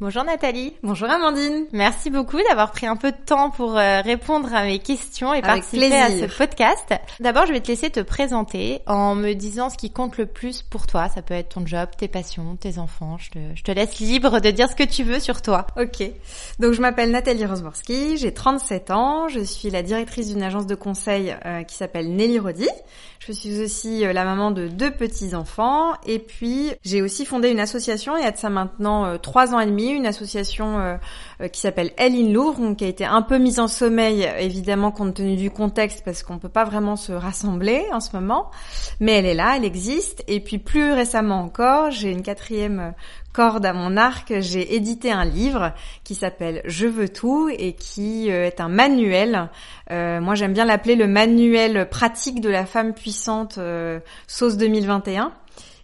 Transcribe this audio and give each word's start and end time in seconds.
Bonjour 0.00 0.24
Nathalie. 0.24 0.72
Bonjour 0.82 1.10
Amandine. 1.10 1.66
Merci 1.72 2.08
beaucoup 2.08 2.38
d'avoir 2.48 2.70
pris 2.70 2.86
un 2.86 2.96
peu 2.96 3.12
de 3.12 3.16
temps 3.26 3.50
pour 3.50 3.76
euh, 3.76 4.00
répondre 4.00 4.48
à 4.54 4.64
mes 4.64 4.78
questions 4.78 5.34
et 5.34 5.42
participer 5.42 5.94
à 5.94 6.08
ce 6.08 6.38
podcast. 6.38 6.94
D'abord, 7.20 7.44
je 7.44 7.52
vais 7.52 7.60
te 7.60 7.68
laisser 7.68 7.90
te 7.90 8.00
présenter 8.00 8.80
en 8.86 9.14
me 9.14 9.34
disant 9.34 9.68
ce 9.68 9.76
qui 9.76 9.90
compte 9.90 10.16
le 10.16 10.24
plus 10.24 10.62
pour 10.62 10.86
toi. 10.86 11.10
Ça 11.10 11.20
peut 11.20 11.34
être 11.34 11.50
ton 11.50 11.66
job, 11.66 11.90
tes 11.98 12.08
passions, 12.08 12.56
tes 12.56 12.78
enfants. 12.78 13.18
Je 13.18 13.28
te, 13.28 13.38
je 13.54 13.62
te 13.62 13.72
laisse 13.72 13.98
libre 13.98 14.40
de 14.40 14.50
dire 14.50 14.70
ce 14.70 14.74
que 14.74 14.84
tu 14.84 15.02
veux 15.02 15.20
sur 15.20 15.42
toi. 15.42 15.66
Ok. 15.78 16.02
Donc, 16.58 16.72
je 16.72 16.80
m'appelle 16.80 17.10
Nathalie 17.10 17.44
Rosborski, 17.44 18.16
j'ai 18.16 18.32
37 18.32 18.90
ans, 18.92 19.28
je 19.28 19.40
suis 19.40 19.68
la 19.68 19.82
directrice 19.82 20.28
d'une 20.28 20.42
agence 20.42 20.66
de 20.66 20.76
conseil 20.76 21.36
euh, 21.44 21.62
qui 21.64 21.74
s'appelle 21.74 22.16
Nelly 22.16 22.38
Rodi. 22.38 22.70
Je 23.18 23.32
suis 23.32 23.60
aussi 23.60 24.06
euh, 24.06 24.14
la 24.14 24.24
maman 24.24 24.50
de 24.50 24.66
deux 24.66 24.92
petits-enfants 24.92 25.92
et 26.06 26.20
puis 26.20 26.72
j'ai 26.86 27.02
aussi 27.02 27.26
fondé 27.26 27.50
une 27.50 27.60
association 27.60 28.16
il 28.16 28.24
y 28.24 28.26
a 28.26 28.30
de 28.30 28.38
ça 28.38 28.48
maintenant 28.48 29.18
trois 29.18 29.54
ans 29.54 29.60
et 29.60 29.66
demi 29.66 29.89
une 29.92 30.06
association 30.06 30.78
euh, 30.78 30.96
euh, 31.40 31.48
qui 31.48 31.60
s'appelle 31.60 31.92
Elle 31.96 32.14
in 32.14 32.32
Louvre, 32.32 32.74
qui 32.74 32.84
a 32.84 32.88
été 32.88 33.04
un 33.04 33.22
peu 33.22 33.38
mise 33.38 33.60
en 33.60 33.68
sommeil, 33.68 34.28
évidemment 34.38 34.90
compte 34.90 35.14
tenu 35.14 35.36
du 35.36 35.50
contexte, 35.50 36.02
parce 36.04 36.22
qu'on 36.22 36.38
peut 36.38 36.48
pas 36.48 36.64
vraiment 36.64 36.96
se 36.96 37.12
rassembler 37.12 37.84
en 37.92 38.00
ce 38.00 38.14
moment. 38.14 38.50
Mais 39.00 39.12
elle 39.12 39.26
est 39.26 39.34
là, 39.34 39.54
elle 39.56 39.64
existe. 39.64 40.24
Et 40.28 40.40
puis 40.40 40.58
plus 40.58 40.92
récemment 40.92 41.40
encore, 41.40 41.90
j'ai 41.90 42.10
une 42.10 42.22
quatrième 42.22 42.94
corde 43.32 43.64
à 43.64 43.72
mon 43.72 43.96
arc, 43.96 44.32
j'ai 44.40 44.74
édité 44.74 45.12
un 45.12 45.24
livre 45.24 45.72
qui 46.02 46.16
s'appelle 46.16 46.62
Je 46.64 46.86
veux 46.86 47.08
tout 47.08 47.48
et 47.48 47.74
qui 47.74 48.30
euh, 48.30 48.46
est 48.46 48.60
un 48.60 48.68
manuel. 48.68 49.50
moi 49.90 50.34
j'aime 50.34 50.52
bien 50.52 50.64
l'appeler 50.64 50.96
le 50.96 51.06
manuel 51.06 51.88
pratique 51.88 52.40
de 52.40 52.48
la 52.48 52.66
femme 52.66 52.92
puissante 52.94 53.58
sauce 54.26 54.56
2021. 54.56 55.32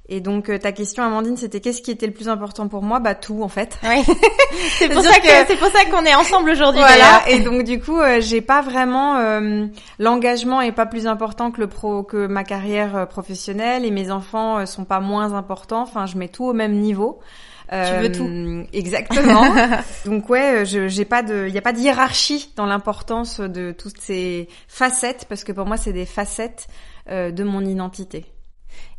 Et 0.09 0.21
donc 0.21 0.49
euh, 0.49 0.59
ta 0.59 0.71
question 0.71 1.03
Amandine, 1.03 1.37
c'était 1.37 1.61
qu'est-ce 1.61 1.83
qui 1.83 1.91
était 1.91 2.07
le 2.07 2.13
plus 2.13 2.29
important 2.29 2.69
pour 2.69 2.83
moi? 2.83 3.01
Bah 3.01 3.17
tout 3.17 3.43
en 3.43 3.49
fait. 3.49 3.77
Oui. 3.83 4.05
c'est 4.79 4.89
pour, 4.89 5.03
ça 5.03 5.19
que, 5.19 5.29
c'est 5.49 5.57
pour 5.57 5.69
ça 5.69 5.85
qu'on 5.87 6.05
est 6.05 6.15
ensemble 6.15 6.51
aujourd'hui. 6.51 6.81
Voilà. 6.81 7.29
Et 7.29 7.41
donc 7.41 7.65
du 7.65 7.81
coup, 7.81 7.99
euh, 7.99 8.21
j'ai 8.21 8.41
pas 8.41 8.63
vraiment 8.63 9.17
euh, 9.17 9.67
l'engagement 9.99 10.61
est 10.61 10.71
pas 10.71 10.87
plus 10.87 11.09
important 11.09 11.51
que 11.51 11.61
le 11.61 11.67
pro 11.67 12.05
que 12.05 12.29
ma 12.29 12.45
carrière 12.45 13.09
professionnelle 13.09 13.85
et 13.85 13.91
mes 13.91 14.13
enfants 14.13 14.65
sont 14.65 14.85
pas 14.85 15.01
moins 15.01 15.35
importants. 15.35 15.83
Enfin, 15.83 16.07
je 16.07 16.17
mets 16.17 16.29
tout 16.29 16.45
au 16.45 16.53
même 16.53 16.75
niveau. 16.75 17.19
tu 17.73 18.01
veux 18.01 18.13
tout 18.13 18.65
Exactement. 18.73 19.43
donc 20.05 20.31
ouais, 20.31 20.65
je 20.65 20.87
j'ai 20.87 21.05
pas 21.05 21.25
de, 21.25 21.47
il 21.49 21.55
y 21.55 21.59
a 21.59 21.63
pas 21.63 21.73
de 21.73 21.81
hiérarchie 21.81 22.53
dans 22.55 22.67
l'importance 22.67 23.41
de 23.41 23.73
toutes 23.73 24.01
ces 24.01 24.49
facettes 24.69 25.27
parce 25.29 25.43
que 25.43 25.51
pour 25.51 25.67
moi 25.67 25.77
c'est 25.77 25.93
des 25.93 26.07
facettes 26.07 26.69
de 27.11 27.43
mon 27.43 27.65
identité 27.65 28.27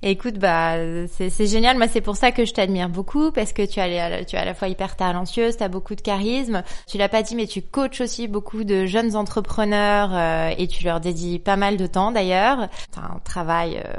écoute, 0.01 0.35
bah 0.35 0.75
c'est 1.09 1.47
génial. 1.47 1.77
Moi, 1.77 1.87
c'est 1.87 2.01
pour 2.01 2.15
ça 2.15 2.31
que 2.31 2.45
je 2.45 2.53
t'admire 2.53 2.89
beaucoup 2.89 3.31
parce 3.31 3.53
que 3.53 3.65
tu 3.65 3.79
as 3.79 4.23
tu 4.25 4.35
es 4.35 4.39
à 4.39 4.45
la 4.45 4.53
fois 4.53 4.67
hyper 4.67 4.95
talentueuse, 4.95 5.57
tu 5.57 5.63
as 5.63 5.67
beaucoup 5.67 5.95
de 5.95 6.01
charisme. 6.01 6.63
Tu 6.87 6.97
l'as 6.97 7.09
pas 7.09 7.23
dit, 7.23 7.35
mais 7.35 7.47
tu 7.47 7.61
coaches 7.61 8.01
aussi 8.01 8.27
beaucoup 8.27 8.63
de 8.63 8.85
jeunes 8.85 9.15
entrepreneurs 9.15 10.09
euh, 10.13 10.53
et 10.57 10.67
tu 10.67 10.83
leur 10.83 10.99
dédies 10.99 11.39
pas 11.39 11.55
mal 11.55 11.77
de 11.77 11.87
temps 11.87 12.11
d'ailleurs. 12.11 12.69
C'est 12.91 12.99
un 12.99 13.19
travail 13.23 13.81
euh, 13.83 13.93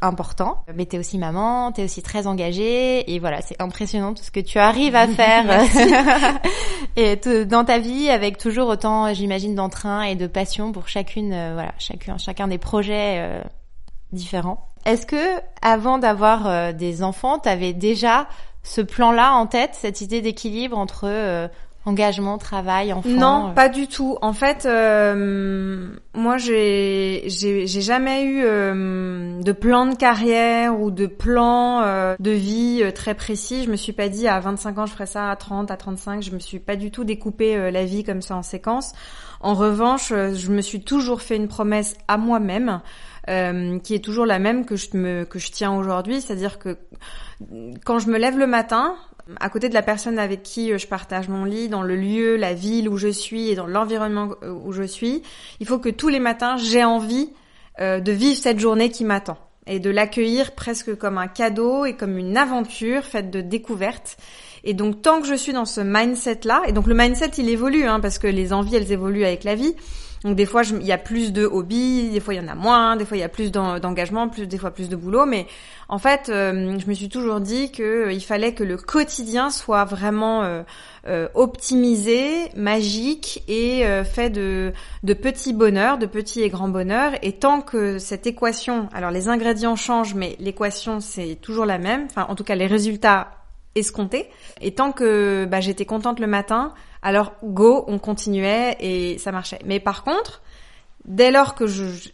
important. 0.00 0.64
Mais 0.74 0.86
t'es 0.86 0.98
aussi 0.98 1.18
maman, 1.18 1.72
t'es 1.72 1.84
aussi 1.84 2.02
très 2.02 2.26
engagée 2.26 3.12
et 3.12 3.18
voilà, 3.18 3.40
c'est 3.40 3.60
impressionnant 3.60 4.14
tout 4.14 4.22
ce 4.22 4.30
que 4.30 4.40
tu 4.40 4.58
arrives 4.58 4.94
à 4.94 5.08
faire 5.08 5.44
et 6.96 7.16
dans 7.44 7.64
ta 7.64 7.78
vie 7.78 8.08
avec 8.08 8.38
toujours 8.38 8.68
autant, 8.68 9.12
j'imagine, 9.12 9.54
d'entrain 9.54 10.02
et 10.02 10.14
de 10.14 10.26
passion 10.26 10.72
pour 10.72 10.88
chacune, 10.88 11.32
euh, 11.32 11.54
voilà, 11.54 11.74
chacun, 11.78 12.18
chacun 12.18 12.48
des 12.48 12.58
projets 12.58 13.42
différents. 14.12 14.67
Est-ce 14.88 15.04
que 15.04 15.38
avant 15.60 15.98
d'avoir 15.98 16.46
euh, 16.46 16.72
des 16.72 17.02
enfants, 17.02 17.38
tu 17.38 17.50
avais 17.50 17.74
déjà 17.74 18.26
ce 18.62 18.80
plan-là 18.80 19.34
en 19.34 19.46
tête, 19.46 19.72
cette 19.74 20.00
idée 20.00 20.22
d'équilibre 20.22 20.78
entre 20.78 21.02
euh, 21.04 21.46
engagement, 21.84 22.38
travail, 22.38 22.94
enfant 22.94 23.06
Non, 23.10 23.48
euh 23.50 23.52
pas 23.52 23.68
du 23.68 23.86
tout. 23.86 24.16
En 24.22 24.32
fait, 24.32 24.64
moi, 24.64 26.38
j'ai 26.38 27.24
j'ai 27.26 27.66
jamais 27.82 28.24
eu 28.24 28.42
de 28.42 29.52
plan 29.52 29.84
de 29.84 29.94
carrière 29.94 30.80
ou 30.80 30.90
de 30.90 31.06
plan 31.06 32.14
de 32.18 32.30
vie 32.30 32.82
très 32.94 33.12
précis. 33.14 33.64
Je 33.64 33.70
me 33.70 33.76
suis 33.76 33.92
pas 33.92 34.08
dit 34.08 34.26
à 34.26 34.40
25 34.40 34.78
ans 34.78 34.86
je 34.86 34.92
ferai 34.92 35.06
ça, 35.06 35.30
à 35.30 35.36
30, 35.36 35.70
à 35.70 35.76
35. 35.76 36.22
Je 36.22 36.30
me 36.30 36.38
suis 36.38 36.60
pas 36.60 36.76
du 36.76 36.90
tout 36.90 37.04
découpé 37.04 37.70
la 37.70 37.84
vie 37.84 38.04
comme 38.04 38.22
ça 38.22 38.36
en 38.36 38.42
séquence. 38.42 38.92
En 39.40 39.52
revanche, 39.54 40.08
je 40.08 40.50
me 40.50 40.62
suis 40.62 40.80
toujours 40.80 41.20
fait 41.20 41.36
une 41.36 41.48
promesse 41.48 41.94
à 42.08 42.16
moi-même 42.16 42.80
euh, 43.28 43.78
qui 43.78 43.94
est 43.94 44.04
toujours 44.04 44.26
la 44.26 44.38
même 44.38 44.64
que 44.64 44.76
je 44.76 44.96
me 44.96 45.24
que 45.24 45.38
je 45.38 45.50
tiens 45.50 45.72
aujourd'hui, 45.72 46.20
c'est-à-dire 46.20 46.58
que 46.58 46.76
quand 47.84 47.98
je 47.98 48.08
me 48.08 48.18
lève 48.18 48.38
le 48.38 48.46
matin, 48.46 48.96
à 49.38 49.50
côté 49.50 49.68
de 49.68 49.74
la 49.74 49.82
personne 49.82 50.18
avec 50.18 50.42
qui 50.42 50.76
je 50.78 50.86
partage 50.86 51.28
mon 51.28 51.44
lit, 51.44 51.68
dans 51.68 51.82
le 51.82 51.94
lieu, 51.94 52.36
la 52.36 52.54
ville 52.54 52.88
où 52.88 52.96
je 52.96 53.08
suis 53.08 53.50
et 53.50 53.54
dans 53.54 53.66
l'environnement 53.66 54.30
où 54.42 54.72
je 54.72 54.82
suis, 54.82 55.22
il 55.60 55.66
faut 55.66 55.78
que 55.78 55.90
tous 55.90 56.08
les 56.08 56.20
matins 56.20 56.56
j'ai 56.56 56.84
envie 56.84 57.30
euh, 57.80 58.00
de 58.00 58.12
vivre 58.12 58.40
cette 58.40 58.58
journée 58.58 58.90
qui 58.90 59.04
m'attend 59.04 59.38
et 59.68 59.78
de 59.78 59.90
l'accueillir 59.90 60.52
presque 60.54 60.96
comme 60.96 61.18
un 61.18 61.28
cadeau 61.28 61.84
et 61.84 61.94
comme 61.94 62.18
une 62.18 62.36
aventure 62.36 63.04
faite 63.04 63.30
de 63.30 63.40
découvertes. 63.40 64.16
Et 64.64 64.74
donc 64.74 65.02
tant 65.02 65.20
que 65.20 65.26
je 65.26 65.34
suis 65.34 65.52
dans 65.52 65.66
ce 65.66 65.80
mindset 65.80 66.40
là, 66.44 66.62
et 66.66 66.72
donc 66.72 66.86
le 66.86 66.94
mindset 66.94 67.30
il 67.38 67.48
évolue 67.48 67.84
hein, 67.84 68.00
parce 68.00 68.18
que 68.18 68.26
les 68.26 68.52
envies 68.52 68.76
elles 68.76 68.90
évoluent 68.90 69.24
avec 69.24 69.44
la 69.44 69.54
vie. 69.54 69.74
Donc 70.24 70.36
des 70.36 70.46
fois, 70.46 70.62
il 70.64 70.86
y 70.86 70.92
a 70.92 70.98
plus 70.98 71.32
de 71.32 71.44
hobbies, 71.44 72.10
des 72.10 72.20
fois 72.20 72.34
il 72.34 72.38
y 72.38 72.40
en 72.40 72.48
a 72.48 72.54
moins, 72.54 72.96
des 72.96 73.04
fois 73.04 73.16
il 73.16 73.20
y 73.20 73.24
a 73.24 73.28
plus 73.28 73.52
d'engagement, 73.52 74.28
plus 74.28 74.46
des 74.46 74.58
fois 74.58 74.70
plus 74.70 74.88
de 74.88 74.96
boulot. 74.96 75.26
Mais 75.26 75.46
en 75.88 75.98
fait, 75.98 76.28
euh, 76.28 76.78
je 76.78 76.86
me 76.86 76.94
suis 76.94 77.08
toujours 77.08 77.40
dit 77.40 77.70
qu'il 77.70 77.84
euh, 77.84 78.20
fallait 78.20 78.52
que 78.52 78.64
le 78.64 78.76
quotidien 78.76 79.50
soit 79.50 79.84
vraiment 79.84 80.42
euh, 81.06 81.28
optimisé, 81.34 82.50
magique 82.56 83.42
et 83.48 83.84
fait 84.04 84.28
de, 84.30 84.72
de 85.02 85.14
petits 85.14 85.54
bonheurs, 85.54 85.96
de 85.96 86.06
petits 86.06 86.42
et 86.42 86.50
grands 86.50 86.68
bonheurs. 86.68 87.12
Et 87.22 87.32
tant 87.32 87.62
que 87.62 87.98
cette 87.98 88.26
équation, 88.26 88.88
alors 88.92 89.10
les 89.10 89.28
ingrédients 89.28 89.76
changent, 89.76 90.14
mais 90.14 90.36
l'équation 90.38 91.00
c'est 91.00 91.38
toujours 91.40 91.64
la 91.64 91.78
même. 91.78 92.06
Enfin, 92.10 92.26
en 92.28 92.34
tout 92.34 92.44
cas, 92.44 92.56
les 92.56 92.66
résultats 92.66 93.37
escomptés. 93.78 94.28
Et 94.60 94.74
tant 94.74 94.92
que 94.92 95.46
bah, 95.46 95.60
j'étais 95.60 95.84
contente 95.84 96.20
le 96.20 96.26
matin, 96.26 96.74
alors 97.02 97.34
go, 97.42 97.84
on 97.88 97.98
continuait 97.98 98.76
et 98.80 99.18
ça 99.18 99.32
marchait. 99.32 99.58
Mais 99.64 99.80
par 99.80 100.04
contre, 100.04 100.42
dès 101.04 101.30
lors 101.30 101.54
que 101.54 101.64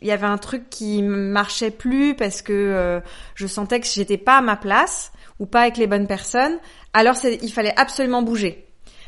il 0.01 0.07
y 0.07 0.13
avait 0.13 0.27
un 0.27 0.39
truc 0.39 0.71
qui 0.71 1.03
marchait 1.03 1.71
plus 1.71 2.15
parce 2.15 2.43
que 2.43 2.53
euh, 2.53 3.01
je 3.35 3.47
sentais 3.47 3.81
que 3.81 3.87
j'étais 3.87 4.19
pas 4.19 4.39
à 4.39 4.41
ma 4.41 4.57
place 4.57 5.13
ou 5.41 5.47
pas 5.47 5.63
avec 5.63 5.77
les 5.77 5.87
bonnes 5.87 6.07
personnes, 6.07 6.59
alors 6.93 7.17
il 7.25 7.53
fallait 7.53 7.75
absolument 7.77 8.23
bouger. 8.23 8.64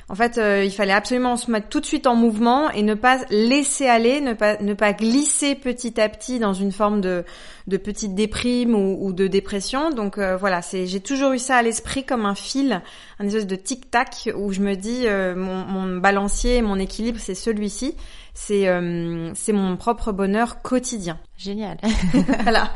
En 0.08 0.14
fait, 0.14 0.38
euh, 0.38 0.62
il 0.64 0.70
fallait 0.70 0.92
absolument 0.92 1.36
se 1.36 1.50
mettre 1.50 1.68
tout 1.68 1.80
de 1.80 1.86
suite 1.86 2.06
en 2.06 2.14
mouvement 2.14 2.70
et 2.70 2.82
ne 2.82 2.94
pas 2.94 3.24
laisser 3.28 3.88
aller, 3.88 4.20
ne 4.20 4.34
pas 4.34 4.56
ne 4.62 4.72
pas 4.72 4.92
glisser 4.92 5.56
petit 5.56 6.00
à 6.00 6.08
petit 6.08 6.38
dans 6.38 6.52
une 6.52 6.70
forme 6.70 7.00
de 7.00 7.24
de 7.66 7.76
petite 7.76 8.14
déprime 8.14 8.76
ou, 8.76 9.12
de 9.12 9.26
dépression. 9.26 9.90
Donc 9.90 10.18
euh, 10.18 10.36
voilà, 10.36 10.62
c'est 10.62 10.86
j'ai 10.86 11.00
toujours 11.00 11.32
eu 11.32 11.40
ça 11.40 11.56
à 11.56 11.62
l'esprit 11.62 12.04
comme 12.04 12.24
un 12.24 12.36
fil, 12.36 12.82
un 13.18 13.26
espèce 13.26 13.48
de 13.48 13.56
tic 13.56 13.90
tac 13.90 14.30
où 14.36 14.52
je 14.52 14.60
me 14.60 14.76
dis 14.76 15.08
euh, 15.08 15.34
mon, 15.34 15.64
mon 15.64 15.96
balancier, 15.96 16.62
mon 16.62 16.78
équilibre, 16.78 17.18
c'est 17.20 17.34
celui-ci. 17.34 17.96
C'est 18.32 18.68
c'est 19.34 19.52
mon 19.52 19.76
propre 19.76 20.12
bonheur 20.12 20.60
quotidien. 20.62 21.18
Génial. 21.38 21.78
voilà. 22.42 22.70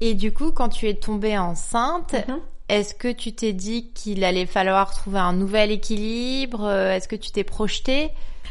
Et 0.00 0.14
du 0.14 0.32
coup, 0.32 0.52
quand 0.52 0.68
tu 0.68 0.88
es 0.88 0.94
tombée 0.94 1.38
enceinte, 1.38 2.14
mhm. 2.28 2.40
Est-ce 2.68 2.94
que 2.94 3.08
tu 3.08 3.32
t'es 3.32 3.52
dit 3.52 3.90
qu'il 3.92 4.24
allait 4.24 4.46
falloir 4.46 4.90
trouver 4.94 5.18
un 5.18 5.32
nouvel 5.32 5.70
équilibre 5.70 6.70
Est-ce 6.70 7.08
que 7.08 7.16
tu 7.16 7.30
t'es 7.30 7.44
projeté? 7.44 8.10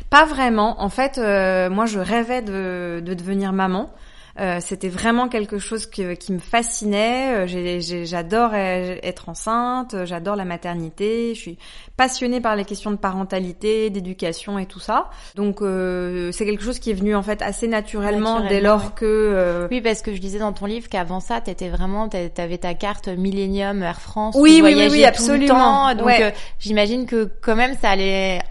Pas 0.09 0.25
vraiment. 0.25 0.81
En 0.81 0.89
fait, 0.89 1.17
moi, 1.17 1.85
je 1.85 1.99
rêvais 1.99 2.41
de, 2.41 3.01
de 3.03 3.13
devenir 3.13 3.51
maman. 3.51 3.89
Euh, 4.39 4.59
c'était 4.59 4.89
vraiment 4.89 5.29
quelque 5.29 5.59
chose 5.59 5.85
qui, 5.85 6.15
qui 6.17 6.33
me 6.33 6.39
fascinait. 6.39 7.47
Euh, 7.47 8.05
j'adore 8.05 8.53
être 8.53 9.29
enceinte, 9.29 9.95
j'adore 10.05 10.35
la 10.35 10.45
maternité. 10.45 11.33
Je 11.33 11.39
suis 11.39 11.57
passionnée 11.95 12.41
par 12.41 12.55
les 12.55 12.65
questions 12.65 12.91
de 12.91 12.97
parentalité, 12.97 13.89
d'éducation 13.89 14.59
et 14.59 14.65
tout 14.65 14.79
ça. 14.79 15.09
Donc 15.35 15.61
euh, 15.61 16.31
c'est 16.31 16.45
quelque 16.45 16.63
chose 16.63 16.79
qui 16.79 16.91
est 16.91 16.95
venu 16.95 17.15
en 17.15 17.23
fait 17.23 17.41
assez 17.41 17.67
naturellement, 17.67 18.41
dès 18.41 18.61
lors 18.61 18.93
que. 18.93 19.05
Euh, 19.05 19.67
oui, 19.71 19.81
parce 19.81 20.01
que 20.01 20.13
je 20.13 20.19
disais 20.19 20.39
dans 20.39 20.53
ton 20.53 20.65
livre 20.65 20.89
qu'avant 20.89 21.19
ça, 21.19 21.39
t'étais 21.39 21.69
vraiment, 21.69 22.09
t'avais 22.09 22.57
ta 22.57 22.73
carte 22.73 23.07
Millennium 23.07 23.81
Air 23.83 24.01
France. 24.01 24.35
Oui, 24.37 24.61
oui, 24.63 24.73
oui, 24.75 24.87
oui, 24.91 25.05
absolument. 25.05 25.93
Donc 25.95 26.11
j'imagine 26.59 27.05
que 27.05 27.29
quand 27.41 27.55
même 27.55 27.75
ça 27.81 27.91
allait 27.91 28.41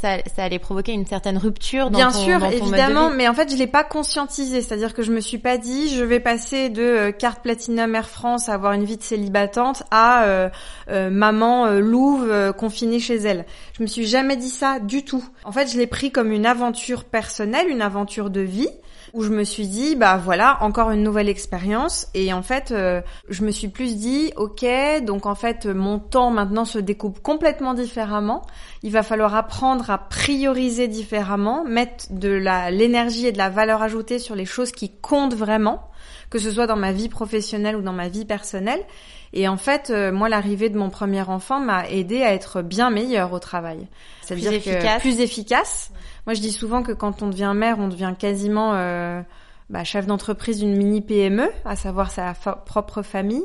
ça, 0.00 0.18
ça, 0.34 0.44
allait 0.44 0.58
provoquer 0.58 0.92
une 0.92 1.06
certaine 1.06 1.38
rupture 1.38 1.90
dans 1.90 1.98
Bien 1.98 2.10
ton, 2.10 2.18
sûr, 2.18 2.38
dans 2.38 2.50
ton 2.50 2.56
évidemment, 2.56 3.10
mais 3.10 3.28
en 3.28 3.34
fait, 3.34 3.50
je 3.50 3.56
l'ai 3.56 3.66
pas 3.66 3.84
conscientisé. 3.84 4.62
C'est-à-dire 4.62 4.94
que 4.94 5.02
je 5.02 5.12
me 5.12 5.20
suis 5.20 5.38
pas 5.38 5.58
dit, 5.58 5.88
je 5.88 6.02
vais 6.02 6.20
passer 6.20 6.68
de 6.68 6.82
euh, 6.82 7.12
carte 7.12 7.42
Platinum 7.42 7.94
Air 7.94 8.08
France 8.08 8.48
à 8.48 8.54
avoir 8.54 8.72
une 8.72 8.84
vie 8.84 8.96
de 8.96 9.02
célibatante 9.02 9.82
à 9.90 10.24
euh, 10.24 10.48
euh, 10.90 11.10
maman 11.10 11.70
louve 11.70 12.52
confinée 12.56 13.00
chez 13.00 13.16
elle. 13.16 13.44
Je 13.76 13.82
me 13.82 13.86
suis 13.86 14.06
jamais 14.06 14.36
dit 14.36 14.50
ça 14.50 14.80
du 14.80 15.04
tout. 15.04 15.24
En 15.44 15.52
fait, 15.52 15.70
je 15.70 15.78
l'ai 15.78 15.86
pris 15.86 16.10
comme 16.10 16.32
une 16.32 16.46
aventure 16.46 17.04
personnelle, 17.04 17.68
une 17.68 17.82
aventure 17.82 18.30
de 18.30 18.40
vie 18.40 18.68
où 19.14 19.22
je 19.22 19.30
me 19.30 19.44
suis 19.44 19.68
dit 19.68 19.94
bah 19.94 20.16
voilà 20.16 20.58
encore 20.60 20.90
une 20.90 21.02
nouvelle 21.02 21.28
expérience. 21.28 22.08
Et 22.14 22.32
en 22.32 22.42
fait 22.42 22.72
euh, 22.72 23.00
je 23.28 23.44
me 23.44 23.52
suis 23.52 23.68
plus 23.68 23.96
dit 23.96 24.32
ok 24.36 24.66
donc 25.02 25.24
en 25.24 25.36
fait 25.36 25.66
mon 25.66 25.98
temps 26.00 26.30
maintenant 26.30 26.64
se 26.64 26.78
découpe 26.78 27.20
complètement 27.22 27.74
différemment. 27.74 28.42
Il 28.82 28.90
va 28.90 29.02
falloir 29.04 29.34
apprendre 29.34 29.88
à 29.88 29.98
prioriser 29.98 30.88
différemment 30.88 31.64
mettre 31.64 32.06
de 32.10 32.28
la 32.28 32.70
l'énergie 32.72 33.28
et 33.28 33.32
de 33.32 33.38
la 33.38 33.50
valeur 33.50 33.82
ajoutée 33.82 34.18
sur 34.18 34.34
les 34.34 34.46
choses 34.46 34.72
qui 34.72 34.90
comptent 34.90 35.34
vraiment 35.34 35.88
que 36.28 36.40
ce 36.40 36.50
soit 36.50 36.66
dans 36.66 36.76
ma 36.76 36.90
vie 36.90 37.08
professionnelle 37.08 37.76
ou 37.76 37.82
dans 37.82 37.92
ma 37.92 38.08
vie 38.08 38.24
personnelle 38.24 38.84
et 39.36 39.48
en 39.48 39.56
fait, 39.56 39.90
euh, 39.90 40.12
moi, 40.12 40.28
l'arrivée 40.28 40.70
de 40.70 40.78
mon 40.78 40.90
premier 40.90 41.22
enfant 41.22 41.58
m'a 41.58 41.88
aidé 41.88 42.22
à 42.22 42.32
être 42.32 42.62
bien 42.62 42.88
meilleure 42.88 43.32
au 43.32 43.40
travail. 43.40 43.88
C'est-à-dire 44.22 44.52
efficace. 44.52 45.00
plus 45.00 45.20
efficace. 45.20 45.90
Moi, 46.26 46.34
je 46.34 46.40
dis 46.40 46.52
souvent 46.52 46.84
que 46.84 46.92
quand 46.92 47.20
on 47.20 47.28
devient 47.28 47.52
mère, 47.54 47.80
on 47.80 47.88
devient 47.88 48.14
quasiment 48.16 48.74
euh, 48.74 49.20
bah, 49.70 49.82
chef 49.82 50.06
d'entreprise 50.06 50.60
d'une 50.60 50.76
mini 50.76 51.00
PME, 51.00 51.50
à 51.64 51.74
savoir 51.74 52.12
sa 52.12 52.32
propre 52.32 53.02
famille. 53.02 53.44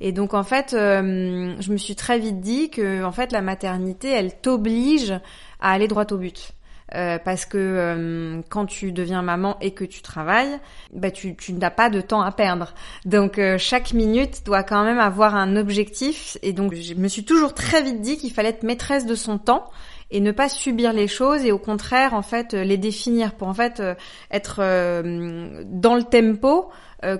Et 0.00 0.10
donc, 0.10 0.34
en 0.34 0.42
fait, 0.42 0.74
euh, 0.74 1.54
je 1.60 1.72
me 1.72 1.76
suis 1.76 1.94
très 1.94 2.18
vite 2.18 2.40
dit 2.40 2.70
que, 2.70 3.04
en 3.04 3.12
fait, 3.12 3.30
la 3.30 3.40
maternité, 3.40 4.10
elle 4.10 4.34
t'oblige 4.34 5.12
à 5.60 5.70
aller 5.70 5.86
droit 5.86 6.06
au 6.10 6.16
but. 6.16 6.50
Euh, 6.94 7.18
parce 7.22 7.44
que 7.44 7.58
euh, 7.58 8.40
quand 8.48 8.64
tu 8.66 8.92
deviens 8.92 9.20
maman 9.22 9.58
et 9.60 9.72
que 9.72 9.84
tu 9.84 10.00
travailles, 10.00 10.58
bah 10.92 11.10
tu, 11.10 11.36
tu 11.36 11.52
n'as 11.52 11.70
pas 11.70 11.90
de 11.90 12.00
temps 12.00 12.22
à 12.22 12.32
perdre. 12.32 12.74
Donc 13.04 13.40
chaque 13.58 13.92
minute 13.92 14.42
doit 14.46 14.62
quand 14.62 14.84
même 14.84 14.98
avoir 14.98 15.34
un 15.34 15.56
objectif. 15.56 16.38
Et 16.42 16.52
donc 16.52 16.74
je 16.74 16.94
me 16.94 17.08
suis 17.08 17.24
toujours 17.24 17.54
très 17.54 17.82
vite 17.82 18.00
dit 18.00 18.16
qu'il 18.16 18.32
fallait 18.32 18.50
être 18.50 18.62
maîtresse 18.62 19.06
de 19.06 19.14
son 19.14 19.38
temps 19.38 19.70
et 20.10 20.20
ne 20.20 20.32
pas 20.32 20.48
subir 20.48 20.92
les 20.92 21.08
choses 21.08 21.44
et 21.44 21.52
au 21.52 21.58
contraire 21.58 22.14
en 22.14 22.22
fait 22.22 22.54
euh, 22.54 22.64
les 22.64 22.78
définir 22.78 23.34
pour 23.34 23.48
en 23.48 23.54
fait 23.54 23.80
euh, 23.80 23.94
être 24.30 24.60
euh, 24.60 25.62
dans 25.66 25.94
le 25.94 26.02
tempo 26.02 26.70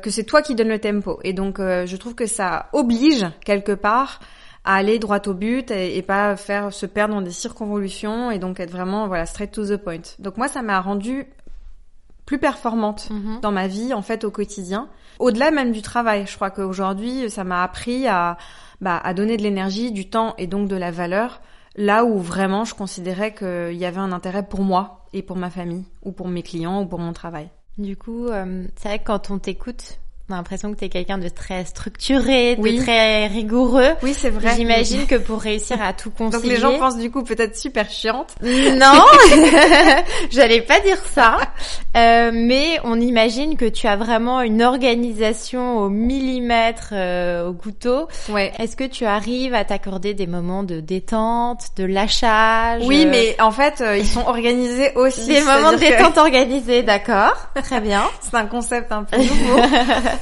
que 0.02 0.10
c'est 0.10 0.24
toi 0.24 0.42
qui 0.42 0.56
donne 0.56 0.70
le 0.70 0.80
tempo 0.80 1.20
et 1.22 1.32
donc 1.32 1.60
je 1.60 1.96
trouve 1.96 2.16
que 2.16 2.26
ça 2.26 2.68
oblige 2.72 3.24
quelque 3.44 3.70
part 3.70 4.18
à 4.64 4.74
aller 4.74 4.98
droit 4.98 5.20
au 5.26 5.34
but 5.34 5.70
et, 5.70 6.02
pas 6.02 6.36
faire 6.36 6.72
se 6.72 6.86
perdre 6.86 7.14
dans 7.14 7.22
des 7.22 7.30
circonvolutions 7.30 8.30
et 8.30 8.38
donc 8.38 8.60
être 8.60 8.70
vraiment 8.70 9.06
voilà 9.08 9.26
straight 9.26 9.52
to 9.52 9.66
the 9.66 9.76
point. 9.76 10.02
Donc 10.18 10.36
moi 10.36 10.48
ça 10.48 10.62
m'a 10.62 10.80
rendu 10.80 11.26
plus 12.26 12.38
performante 12.38 13.08
mm-hmm. 13.10 13.40
dans 13.40 13.52
ma 13.52 13.68
vie 13.68 13.94
en 13.94 14.02
fait 14.02 14.24
au 14.24 14.30
quotidien, 14.30 14.88
au-delà 15.18 15.50
même 15.50 15.72
du 15.72 15.82
travail. 15.82 16.26
Je 16.26 16.34
crois 16.34 16.50
qu'aujourd'hui 16.50 17.30
ça 17.30 17.44
m'a 17.44 17.62
appris 17.62 18.06
à 18.06 18.36
bah, 18.80 19.00
à 19.02 19.14
donner 19.14 19.36
de 19.36 19.42
l'énergie, 19.42 19.90
du 19.90 20.08
temps 20.08 20.34
et 20.38 20.46
donc 20.46 20.68
de 20.68 20.76
la 20.76 20.90
valeur 20.90 21.40
là 21.78 22.04
où 22.04 22.18
vraiment 22.18 22.64
je 22.64 22.74
considérais 22.74 23.32
qu'il 23.32 23.76
y 23.76 23.86
avait 23.86 24.00
un 24.00 24.12
intérêt 24.12 24.42
pour 24.42 24.60
moi 24.60 25.06
et 25.14 25.22
pour 25.22 25.36
ma 25.36 25.48
famille, 25.48 25.84
ou 26.02 26.12
pour 26.12 26.28
mes 26.28 26.42
clients, 26.42 26.82
ou 26.82 26.86
pour 26.86 26.98
mon 26.98 27.14
travail. 27.14 27.48
Du 27.78 27.96
coup, 27.96 28.26
euh, 28.26 28.64
c'est 28.76 28.88
vrai 28.88 28.98
que 28.98 29.04
quand 29.04 29.30
on 29.30 29.38
t'écoute, 29.38 29.98
on 30.28 30.34
a 30.34 30.36
l'impression 30.36 30.72
que 30.72 30.78
tu 30.78 30.84
es 30.84 30.88
quelqu'un 30.88 31.16
de 31.18 31.28
très 31.28 31.64
structuré, 31.64 32.56
de 32.56 32.82
très 32.82 33.26
rigoureux. 33.28 33.94
Oui, 34.02 34.14
c'est 34.14 34.30
vrai. 34.30 34.54
J'imagine 34.56 35.06
que 35.06 35.14
pour 35.14 35.40
réussir 35.40 35.80
à 35.80 35.92
tout 35.92 36.10
concilier... 36.10 36.42
Donc 36.42 36.44
les 36.44 36.56
gens 36.56 36.78
pensent 36.78 36.98
du 36.98 37.10
coup 37.10 37.22
peut-être 37.22 37.56
super 37.56 37.88
chiante. 37.90 38.34
Non, 38.42 39.04
j'allais 40.30 40.60
pas 40.60 40.80
dire 40.80 40.98
ça. 41.14 41.38
Euh, 41.96 42.30
mais 42.32 42.78
on 42.84 43.00
imagine 43.00 43.56
que 43.56 43.64
tu 43.64 43.86
as 43.86 43.96
vraiment 43.96 44.42
une 44.42 44.62
organisation 44.62 45.78
au 45.78 45.88
millimètre, 45.88 46.90
euh, 46.92 47.48
au 47.48 47.54
couteau. 47.54 48.08
Ouais. 48.28 48.52
Est-ce 48.58 48.76
que 48.76 48.84
tu 48.84 49.04
arrives 49.06 49.54
à 49.54 49.64
t'accorder 49.64 50.14
des 50.14 50.26
moments 50.26 50.62
de 50.62 50.80
détente, 50.80 51.68
de 51.76 51.84
lâchage 51.84 52.82
Oui, 52.86 53.06
mais 53.06 53.40
en 53.40 53.50
fait, 53.50 53.80
euh, 53.80 53.96
ils 53.96 54.06
sont 54.06 54.26
organisés 54.26 54.92
aussi. 54.94 55.26
Des 55.26 55.42
moments 55.42 55.72
de 55.72 55.78
détente 55.78 56.18
organisés, 56.18 56.82
d'accord. 56.82 57.34
Très 57.62 57.80
bien. 57.80 58.04
C'est 58.20 58.36
un 58.36 58.46
concept 58.46 58.92
un 58.92 59.04
peu 59.04 59.16
nouveau. 59.16 59.60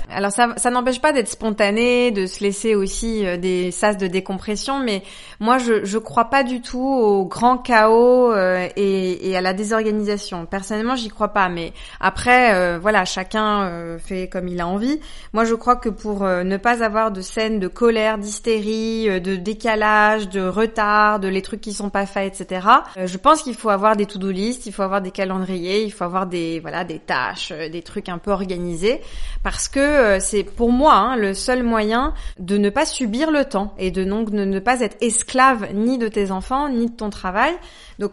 Alors 0.11 0.31
ça, 0.31 0.55
ça 0.57 0.71
n'empêche 0.71 1.01
pas 1.01 1.13
d'être 1.13 1.29
spontané, 1.29 2.11
de 2.11 2.27
se 2.27 2.41
laisser 2.41 2.75
aussi 2.75 3.27
euh, 3.27 3.37
des 3.37 3.71
sas 3.71 3.97
de 3.97 4.07
décompression, 4.07 4.79
mais 4.79 5.03
moi 5.41 5.59
je 5.59 5.85
je 5.85 5.99
crois 5.99 6.27
pas 6.27 6.43
du 6.43 6.61
tout 6.61 6.79
au 6.79 7.25
grand 7.25 7.59
chaos 7.59 8.33
euh, 8.33 8.69
et, 8.77 9.31
et, 9.31 9.37
à 9.37 9.41
la 9.41 9.53
désorganisation. 9.53 10.47
Personnellement, 10.47 10.97
j'y 10.97 11.09
crois 11.09 11.29
pas, 11.29 11.49
mais 11.49 11.73
après 12.01 12.55
euh, 12.55 12.79
voilà, 12.81 13.05
chacun 13.05 13.97
fait 13.99 14.29
comme 14.29 14.49
il 14.49 14.61
a 14.61 14.67
envie. 14.67 15.01
Moi, 15.33 15.45
je 15.45 15.55
crois 15.55 15.77
que 15.77 15.89
pour 15.89 16.23
ne 16.25 16.57
pas 16.57 16.83
avoir 16.83 17.11
de 17.11 17.21
scènes 17.21 17.59
de 17.59 17.69
colère, 17.69 18.19
d'hystérie, 18.19 19.21
de 19.21 19.37
décalage, 19.37 20.29
de 20.29 20.47
retard, 20.47 21.21
de 21.21 21.29
les 21.29 21.43
trucs 21.43 21.61
qui 21.61 21.73
sont 21.73 21.91
pas 21.91 22.07
faits, 22.07 22.41
etc. 22.41 22.67
je 22.97 23.17
pense 23.19 23.43
qu'il 23.43 23.55
faut 23.55 23.71
avoir 23.71 23.97
des 23.97 24.07
to-do 24.07 24.31
list, 24.31 24.67
il 24.67 24.73
faut 24.73 24.83
avoir 24.83 25.01
des 25.01 25.11
calendriers, 25.11 25.85
il 25.85 25.91
faut 25.91 26.05
avoir 26.05 26.27
des 26.27 26.61
voilà 26.61 26.85
des 26.85 26.99
tâches, 26.99 27.53
des 27.53 27.83
trucs 27.83 28.09
un 28.09 28.19
peu 28.19 28.31
organisés, 28.31 29.01
parce 29.43 29.69
que 29.69 29.86
euh, 29.87 30.19
c'est 30.21 30.45
pour 30.45 30.73
moi 30.73 30.95
hein, 30.95 31.17
le 31.17 31.35
seul 31.35 31.63
moyen 31.63 32.15
de 32.39 32.59
ne 32.59 32.71
pas 32.71 32.87
subir 32.87 33.31
le 33.31 33.45
temps 33.45 33.75
et 33.79 33.91
de 33.91 34.05
donc 34.05 34.31
de 34.31 34.45
ne 34.45 34.59
pas 34.59 34.81
être 34.81 34.97
esclave 35.01 35.69
ni 35.75 35.99
de 35.99 36.09
tes 36.09 36.31
enfants 36.31 36.69
ni 36.69 36.87
de 36.87 36.97
ton 36.97 37.11
travail. 37.11 37.55
Donc 37.99 38.13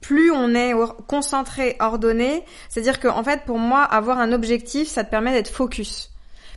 plus 0.00 0.30
on 0.30 0.54
est 0.54 0.72
concentré, 1.06 1.76
ordonné, 1.80 2.44
c'est-à-dire 2.68 2.98
que 3.00 3.08
en 3.08 3.22
fait 3.22 3.42
pour 3.44 3.58
moi 3.58 3.82
avoir 3.82 4.18
un 4.18 4.32
objectif, 4.32 4.88
ça 4.88 5.04
te 5.04 5.10
permet 5.10 5.32
d'être 5.32 5.50
focus. 5.50 6.10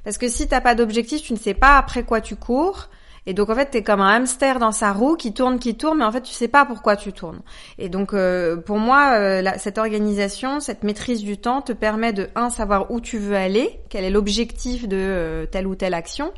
Parce 0.04 0.18
que 0.18 0.28
si 0.28 0.48
t'as 0.48 0.62
pas 0.62 0.76
d'objectif, 0.76 1.22
tu 1.22 1.34
ne 1.34 1.38
sais 1.38 1.54
pas 1.54 1.78
après 1.78 2.04
quoi 2.04 2.22
tu 2.22 2.36
cours. 2.36 2.90
Et 3.28 3.34
donc 3.34 3.50
en 3.50 3.56
fait, 3.56 3.68
t'es 3.68 3.84
comme 3.84 4.02
un 4.02 4.16
hamster 4.16 4.58
dans 4.58 4.72
sa 4.72 4.94
roue 4.94 5.16
qui 5.16 5.34
tourne, 5.34 5.60
qui 5.60 5.76
tourne, 5.76 6.00
mais 6.00 6.06
en 6.06 6.12
fait 6.12 6.22
tu 6.22 6.34
sais 6.34 6.48
pas 6.48 6.66
pourquoi 6.66 6.96
tu 6.96 7.14
tournes. 7.14 7.42
Et 7.78 7.88
donc 7.88 8.14
euh, 8.14 8.58
pour 8.58 8.80
moi, 8.80 9.14
euh, 9.14 9.44
cette 9.58 9.78
organisation, 9.78 10.60
cette 10.60 10.84
maîtrise 10.84 11.22
du 11.24 11.38
temps 11.38 11.62
te 11.62 11.72
permet 11.74 12.14
de 12.14 12.30
un 12.36 12.50
savoir 12.50 12.90
où 12.90 13.00
tu 13.00 13.20
veux 13.20 13.36
aller, 13.36 13.80
quel 13.90 14.04
est 14.04 14.10
l'objectif 14.10 14.88
de 14.88 14.98
euh, 14.98 15.46
telle 15.46 15.68
ou 15.68 15.76
telle 15.76 15.94
action, 15.94 16.32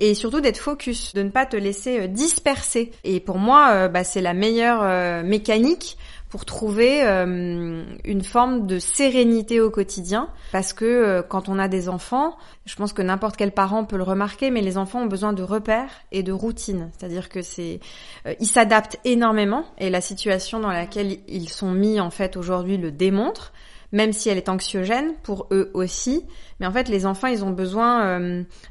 et 0.00 0.14
surtout 0.14 0.40
d'être 0.40 0.58
focus, 0.58 1.14
de 1.14 1.22
ne 1.22 1.30
pas 1.30 1.46
te 1.46 1.56
laisser 1.56 2.08
disperser. 2.08 2.90
Et 3.04 3.20
pour 3.20 3.38
moi, 3.38 3.86
bah, 3.86 4.02
c'est 4.02 4.20
la 4.20 4.34
meilleure 4.34 5.22
mécanique 5.22 5.96
pour 6.34 6.44
trouver 6.44 7.04
euh, 7.04 7.84
une 8.04 8.24
forme 8.24 8.66
de 8.66 8.80
sérénité 8.80 9.60
au 9.60 9.70
quotidien. 9.70 10.28
Parce 10.50 10.72
que 10.72 10.84
euh, 10.84 11.22
quand 11.22 11.48
on 11.48 11.60
a 11.60 11.68
des 11.68 11.88
enfants, 11.88 12.36
je 12.66 12.74
pense 12.74 12.92
que 12.92 13.02
n'importe 13.02 13.36
quel 13.36 13.52
parent 13.52 13.84
peut 13.84 13.96
le 13.96 14.02
remarquer, 14.02 14.50
mais 14.50 14.60
les 14.60 14.76
enfants 14.76 15.02
ont 15.02 15.06
besoin 15.06 15.32
de 15.32 15.44
repères 15.44 15.92
et 16.10 16.24
de 16.24 16.32
routines. 16.32 16.90
C'est-à-dire 16.98 17.28
que 17.28 17.40
c'est, 17.40 17.78
euh, 18.26 18.34
ils 18.40 18.48
s'adaptent 18.48 18.98
énormément 19.04 19.64
et 19.78 19.90
la 19.90 20.00
situation 20.00 20.58
dans 20.58 20.72
laquelle 20.72 21.18
ils 21.28 21.48
sont 21.48 21.70
mis 21.70 22.00
en 22.00 22.10
fait 22.10 22.36
aujourd'hui 22.36 22.78
le 22.78 22.90
démontre 22.90 23.52
même 23.92 24.12
si 24.12 24.28
elle 24.28 24.38
est 24.38 24.48
anxiogène 24.48 25.14
pour 25.22 25.46
eux 25.52 25.70
aussi. 25.72 26.24
Mais 26.58 26.66
en 26.66 26.72
fait, 26.72 26.88
les 26.88 27.06
enfants, 27.06 27.28
ils 27.28 27.44
ont 27.44 27.52
besoin 27.52 28.18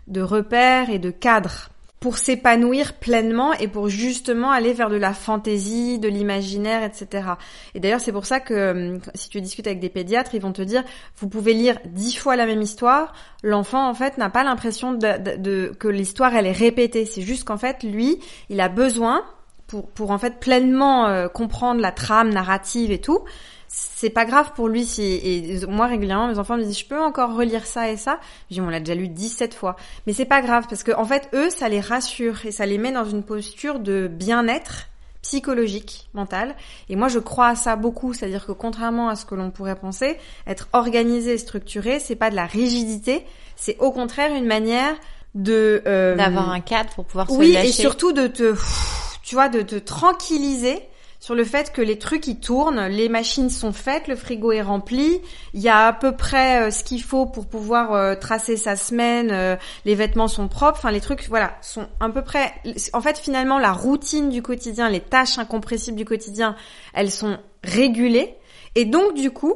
de 0.08 0.22
repères 0.22 0.90
et 0.90 1.00
de 1.00 1.12
cadres 1.12 1.70
pour 2.04 2.18
s'épanouir 2.18 2.96
pleinement 2.96 3.54
et 3.54 3.70
pour 3.70 3.88
justement 3.88 4.52
aller 4.52 4.74
vers 4.74 4.90
de 4.90 4.98
la 4.98 5.14
fantaisie, 5.14 6.00
de 6.00 6.10
l'imaginaire, 6.10 6.84
etc. 6.84 7.30
Et 7.76 7.80
d'ailleurs, 7.80 8.02
c'est 8.02 8.12
pour 8.12 8.26
ça 8.26 8.42
que 8.42 8.54
euh, 8.54 8.98
si 9.16 9.30
tu 9.30 9.40
discutes 9.40 9.68
avec 9.68 9.80
des 9.80 9.88
pédiatres, 9.88 10.36
ils 10.36 10.42
vont 10.42 10.52
te 10.52 10.62
dire, 10.62 10.84
vous 11.16 11.30
pouvez 11.30 11.54
lire 11.54 11.80
dix 11.86 12.18
fois 12.18 12.36
la 12.36 12.46
même 12.46 12.62
histoire, 12.62 13.14
l'enfant 13.42 13.88
en 13.88 13.94
fait 13.94 14.18
n'a 14.18 14.30
pas 14.30 14.44
l'impression 14.44 14.92
de, 14.92 15.72
que 15.80 15.88
l'histoire 15.88 16.36
elle 16.36 16.46
est 16.46 16.52
répétée. 16.52 17.06
C'est 17.06 17.22
juste 17.22 17.46
qu'en 17.46 17.56
fait, 17.58 17.84
lui, 17.84 18.20
il 18.50 18.60
a 18.60 18.68
besoin 18.68 19.24
pour, 19.68 19.88
pour 19.88 20.12
en 20.12 20.18
fait 20.18 20.42
pleinement 20.42 21.08
euh, 21.08 21.30
comprendre 21.30 21.80
la 21.80 21.94
trame 21.94 22.34
narrative 22.34 22.92
et 22.92 23.00
tout, 23.00 23.24
c'est 23.76 24.12
pas 24.12 24.26
grave 24.26 24.52
pour 24.54 24.68
lui 24.68 24.86
si 24.86 25.02
et 25.02 25.66
moi 25.66 25.88
régulièrement 25.88 26.28
mes 26.28 26.38
enfants 26.38 26.58
me 26.58 26.64
disent 26.64 26.78
je 26.78 26.86
peux 26.86 27.02
encore 27.02 27.36
relire 27.36 27.66
ça 27.66 27.90
et 27.90 27.98
ça? 27.98 28.20
Je 28.50 28.56
dis 28.56 28.62
on 28.62 28.70
l'a 28.70 28.80
déjà 28.80 28.94
lu 28.94 29.08
17 29.08 29.56
fois 29.56 29.76
mais 30.06 30.14
c'est 30.14 30.26
pas 30.26 30.42
grave 30.42 30.66
parce 30.70 30.84
que 30.84 30.92
en 30.92 31.06
fait 31.06 31.28
eux 31.34 31.50
ça 31.50 31.70
les 31.70 31.80
rassure 31.80 32.46
et 32.46 32.52
ça 32.52 32.68
les 32.68 32.78
met 32.78 32.92
dans 32.92 33.06
une 33.06 33.24
posture 33.24 33.80
de 33.80 34.08
bien-être 34.08 34.90
psychologique, 35.24 36.10
mental. 36.14 36.54
Et 36.90 36.98
moi, 36.98 37.08
je 37.08 37.18
crois 37.18 37.48
à 37.48 37.56
ça 37.56 37.78
beaucoup. 37.78 38.14
C'est-à-dire 38.14 38.46
que 38.46 38.52
contrairement 38.52 39.08
à 39.08 39.16
ce 39.16 39.26
que 39.26 39.36
l'on 39.36 39.52
pourrait 39.52 39.78
penser, 39.78 40.18
être 40.46 40.68
organisé 40.74 41.36
et 41.36 41.38
structuré, 41.38 42.00
c'est 42.00 42.18
pas 42.18 42.30
de 42.30 42.36
la 42.36 42.46
rigidité. 42.46 43.26
C'est 43.56 43.78
au 43.80 43.94
contraire 43.94 44.36
une 44.36 44.46
manière 44.46 44.96
de 45.34 45.82
euh, 45.88 46.16
d'avoir 46.16 46.52
un 46.52 46.60
cadre 46.60 46.94
pour 46.94 47.06
pouvoir 47.06 47.30
se 47.30 47.36
oui 47.36 47.56
et 47.56 47.72
surtout 47.72 48.12
de 48.12 48.28
te 48.28 48.54
tu 49.24 49.34
vois 49.34 49.50
de 49.50 49.62
te 49.62 49.76
tranquilliser 49.76 50.84
sur 51.24 51.36
le 51.36 51.46
fait 51.46 51.72
que 51.72 51.82
les 51.82 51.98
trucs 51.98 52.28
ils 52.28 52.38
tournent, 52.38 52.88
les 52.88 53.08
machines 53.08 53.50
sont 53.50 53.72
faites, 53.72 54.10
le 54.10 54.18
frigo 54.18 54.52
est 54.52 54.62
rempli, 54.62 55.22
il 55.54 55.62
y 55.62 55.70
a 55.70 55.88
à 55.88 55.94
peu 55.94 56.18
près 56.18 56.64
euh, 56.64 56.70
ce 56.70 56.84
qu'il 56.84 57.02
faut 57.02 57.26
pour 57.26 57.46
pouvoir 57.46 57.94
euh, 57.94 58.14
tracer 58.16 58.58
sa 58.58 58.76
semaine, 58.76 59.30
euh, 59.32 59.56
les 59.86 59.96
vêtements 59.96 60.28
sont 60.28 60.50
propres, 60.50 60.80
enfin 60.80 60.92
les 60.92 61.00
trucs 61.00 61.30
voilà, 61.30 61.56
sont 61.62 61.88
à 62.02 62.10
peu 62.10 62.24
près 62.24 62.54
en 62.92 63.00
fait 63.00 63.18
finalement 63.18 63.58
la 63.58 63.72
routine 63.72 64.32
du 64.32 64.42
quotidien, 64.42 64.90
les 64.90 65.00
tâches 65.00 65.38
incompressibles 65.38 65.96
du 65.96 66.04
quotidien, 66.04 66.58
elles 66.94 67.10
sont 67.10 67.38
régulées. 67.64 68.36
Et 68.76 68.84
donc 68.84 69.14
du 69.14 69.32
coup, 69.32 69.56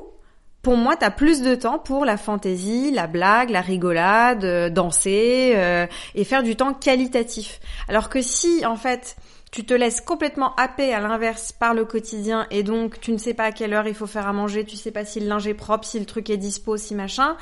pour 0.62 0.78
moi, 0.78 0.96
tu 0.96 1.04
as 1.04 1.12
plus 1.12 1.42
de 1.42 1.54
temps 1.54 1.80
pour 1.80 2.06
la 2.06 2.16
fantaisie, 2.16 2.92
la 2.92 3.08
blague, 3.08 3.50
la 3.50 3.62
rigolade, 3.62 4.72
danser 4.74 5.88
et 6.16 6.24
faire 6.24 6.44
du 6.44 6.56
temps 6.56 6.74
qualitatif. 6.74 7.60
Alors 7.88 8.10
que 8.10 8.22
si, 8.22 8.66
en 8.66 8.76
fait, 8.76 9.18
tu 9.52 9.66
te 9.66 9.74
laisses 9.74 10.02
complètement 10.02 10.54
happer 10.56 10.94
à 10.94 11.00
l'inverse 11.00 11.52
par 11.52 11.74
le 11.74 11.86
quotidien 11.86 12.48
et 12.52 12.64
donc 12.64 13.00
tu 13.00 13.12
ne 13.12 13.18
sais 13.18 13.34
pas 13.34 13.46
à 13.46 13.52
quelle 13.52 13.74
heure 13.74 13.88
il 13.88 13.94
faut 13.94 14.08
faire 14.08 14.28
à 14.28 14.34
manger, 14.34 14.66
tu 14.66 14.76
sais 14.76 14.92
pas 14.92 15.06
si 15.06 15.20
le 15.20 15.28
linge 15.28 15.48
est 15.48 15.54
propre, 15.54 15.86
si 15.86 16.00
le 16.00 16.06
truc 16.06 16.30
est 16.30 16.38
dispo, 16.38 16.78
si 16.78 16.96
machin. 16.96 17.38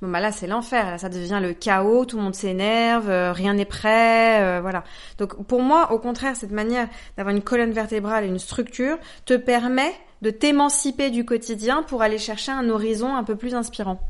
Bon 0.00 0.08
bah 0.08 0.20
là 0.20 0.32
c'est 0.32 0.46
l'enfer, 0.46 0.86
là 0.86 0.96
ça 0.96 1.10
devient 1.10 1.40
le 1.42 1.52
chaos, 1.52 2.06
tout 2.06 2.16
le 2.16 2.22
monde 2.22 2.34
s'énerve, 2.34 3.10
euh, 3.10 3.32
rien 3.32 3.52
n'est 3.52 3.66
prêt, 3.66 4.42
euh, 4.42 4.60
voilà. 4.62 4.82
Donc 5.18 5.46
pour 5.46 5.60
moi 5.60 5.92
au 5.92 5.98
contraire 5.98 6.36
cette 6.36 6.52
manière 6.52 6.88
d'avoir 7.18 7.36
une 7.36 7.42
colonne 7.42 7.72
vertébrale 7.72 8.24
et 8.24 8.28
une 8.28 8.38
structure 8.38 8.96
te 9.26 9.34
permet 9.34 9.92
de 10.22 10.30
t'émanciper 10.30 11.10
du 11.10 11.26
quotidien 11.26 11.82
pour 11.82 12.00
aller 12.00 12.18
chercher 12.18 12.52
un 12.52 12.70
horizon 12.70 13.14
un 13.14 13.24
peu 13.24 13.36
plus 13.36 13.54
inspirant. 13.54 14.00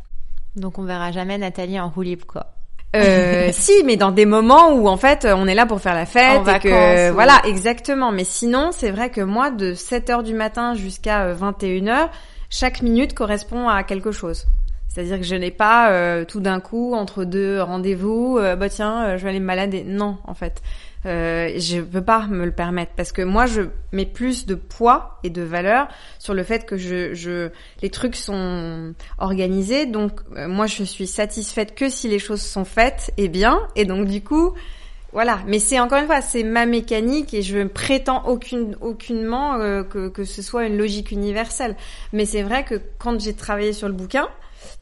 Donc 0.54 0.78
on 0.78 0.84
verra 0.84 1.10
jamais 1.10 1.38
Nathalie 1.38 1.80
en 1.80 1.88
roue 1.88 2.04
quoi. 2.26 2.59
Euh, 2.96 3.50
si, 3.52 3.72
mais 3.84 3.96
dans 3.96 4.10
des 4.10 4.26
moments 4.26 4.72
où 4.72 4.88
en 4.88 4.96
fait 4.96 5.26
on 5.30 5.46
est 5.46 5.54
là 5.54 5.66
pour 5.66 5.80
faire 5.80 5.94
la 5.94 6.06
fête 6.06 6.46
et 6.46 6.58
que 6.58 7.10
voilà 7.10 7.40
exactement. 7.44 8.12
Mais 8.12 8.24
sinon, 8.24 8.70
c'est 8.72 8.90
vrai 8.90 9.10
que 9.10 9.20
moi 9.20 9.50
de 9.50 9.74
7 9.74 10.10
heures 10.10 10.22
du 10.22 10.34
matin 10.34 10.74
jusqu'à 10.74 11.32
21 11.32 11.86
euh, 11.86 11.90
heures, 11.90 12.10
chaque 12.48 12.82
minute 12.82 13.14
correspond 13.14 13.68
à 13.68 13.82
quelque 13.84 14.12
chose. 14.12 14.46
C'est-à-dire 14.90 15.18
que 15.18 15.24
je 15.24 15.36
n'ai 15.36 15.50
pas 15.50 15.92
euh, 15.92 16.24
tout 16.26 16.40
d'un 16.40 16.60
coup 16.60 16.92
entre 16.94 17.24
deux 17.24 17.62
rendez-vous, 17.62 18.36
euh, 18.38 18.56
bah 18.56 18.68
tiens, 18.68 19.16
je 19.16 19.22
vais 19.22 19.30
aller 19.30 19.40
me 19.40 19.46
balader. 19.46 19.84
Non, 19.84 20.18
en 20.24 20.34
fait, 20.34 20.60
euh, 21.06 21.52
je 21.56 21.80
peux 21.80 22.02
pas 22.02 22.26
me 22.26 22.44
le 22.44 22.52
permettre. 22.52 22.92
Parce 22.96 23.12
que 23.12 23.22
moi 23.22 23.46
je 23.46 23.62
mets 23.92 24.06
plus 24.06 24.46
de 24.46 24.54
poids 24.54 25.18
et 25.22 25.30
de 25.30 25.42
valeur 25.42 25.88
sur 26.18 26.34
le 26.34 26.42
fait 26.42 26.66
que 26.66 26.76
je, 26.76 27.14
je 27.14 27.50
les 27.82 27.90
trucs 27.90 28.16
sont 28.16 28.94
organisés. 29.18 29.86
Donc 29.86 30.20
euh, 30.36 30.48
moi 30.48 30.66
je 30.66 30.82
suis 30.84 31.06
satisfaite 31.06 31.74
que 31.74 31.88
si 31.88 32.08
les 32.08 32.18
choses 32.18 32.42
sont 32.42 32.64
faites 32.64 33.12
et 33.16 33.28
bien. 33.28 33.66
Et 33.76 33.84
donc 33.84 34.06
du 34.06 34.22
coup 34.22 34.52
voilà. 35.12 35.40
Mais 35.46 35.58
c'est 35.58 35.80
encore 35.80 35.98
une 35.98 36.06
fois 36.06 36.20
c'est 36.20 36.42
ma 36.42 36.66
mécanique 36.66 37.32
et 37.32 37.42
je 37.42 37.66
prétends 37.66 38.26
aucune 38.26 38.76
aucunement 38.82 39.54
euh, 39.54 39.82
que 39.82 40.08
que 40.08 40.24
ce 40.24 40.42
soit 40.42 40.66
une 40.66 40.76
logique 40.76 41.12
universelle. 41.12 41.76
Mais 42.12 42.26
c'est 42.26 42.42
vrai 42.42 42.64
que 42.64 42.74
quand 42.98 43.18
j'ai 43.18 43.34
travaillé 43.34 43.72
sur 43.72 43.88
le 43.88 43.94
bouquin 43.94 44.28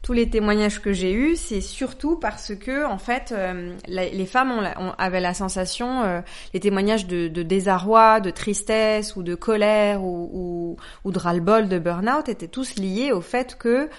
tous 0.01 0.13
les 0.13 0.29
témoignages 0.29 0.81
que 0.81 0.93
j'ai 0.93 1.13
eus, 1.13 1.35
c'est 1.35 1.61
surtout 1.61 2.17
parce 2.17 2.55
que 2.55 2.85
en 2.85 2.97
fait, 2.97 3.31
euh, 3.31 3.75
les 3.87 4.25
femmes 4.25 4.71
avaient 4.97 5.21
la 5.21 5.33
sensation, 5.33 6.03
euh, 6.03 6.21
les 6.53 6.59
témoignages 6.59 7.07
de, 7.07 7.27
désarroi, 7.27 8.19
de 8.19 8.29
tristesse 8.29 9.15
ou 9.15 9.23
de 9.23 9.35
colère 9.35 10.03
ou 10.03 10.77
de 11.05 11.19
ras-le-bol, 11.19 11.67
de 11.69 11.79
burn-out 11.79 12.29
étaient 12.29 12.47
tous 12.47 12.75
liés 12.75 13.11
au 13.11 13.21
fait 13.21 13.57
que 13.57 13.89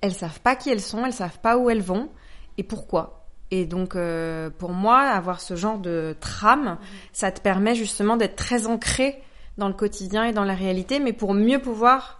elles 0.00 0.14
savent 0.14 0.40
pas 0.40 0.56
qui 0.56 0.70
elles 0.70 0.80
sont, 0.80 1.04
elles 1.04 1.12
savent 1.12 1.40
pas 1.40 1.56
où 1.58 1.70
elles 1.70 1.82
vont 1.82 2.08
et 2.58 2.62
pourquoi. 2.62 3.26
Et 3.50 3.66
donc, 3.66 3.96
euh, 3.96 4.48
pour 4.50 4.70
moi, 4.70 5.00
avoir 5.00 5.40
ce 5.40 5.56
genre 5.56 5.78
de 5.78 6.16
trame, 6.20 6.78
ça 7.12 7.32
te 7.32 7.40
permet 7.40 7.74
justement 7.74 8.16
d'être 8.16 8.36
très 8.36 8.66
ancré 8.66 9.20
dans 9.58 9.68
le 9.68 9.74
quotidien 9.74 10.24
et 10.24 10.32
dans 10.32 10.44
la 10.44 10.54
réalité, 10.54 11.00
mais 11.00 11.12
pour 11.12 11.34
mieux 11.34 11.60
pouvoir 11.60 12.19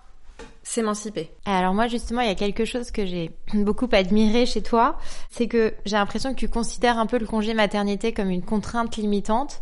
s'émanciper. 0.70 1.30
Alors 1.44 1.74
moi 1.74 1.88
justement, 1.88 2.20
il 2.20 2.28
y 2.28 2.32
a 2.32 2.36
quelque 2.36 2.64
chose 2.64 2.90
que 2.90 3.04
j'ai 3.04 3.32
beaucoup 3.54 3.88
admiré 3.90 4.46
chez 4.46 4.62
toi, 4.62 4.98
c'est 5.30 5.48
que 5.48 5.74
j'ai 5.84 5.96
l'impression 5.96 6.30
que 6.30 6.38
tu 6.38 6.48
considères 6.48 6.98
un 6.98 7.06
peu 7.06 7.18
le 7.18 7.26
congé 7.26 7.54
maternité 7.54 8.12
comme 8.12 8.30
une 8.30 8.44
contrainte 8.44 8.96
limitante 8.96 9.60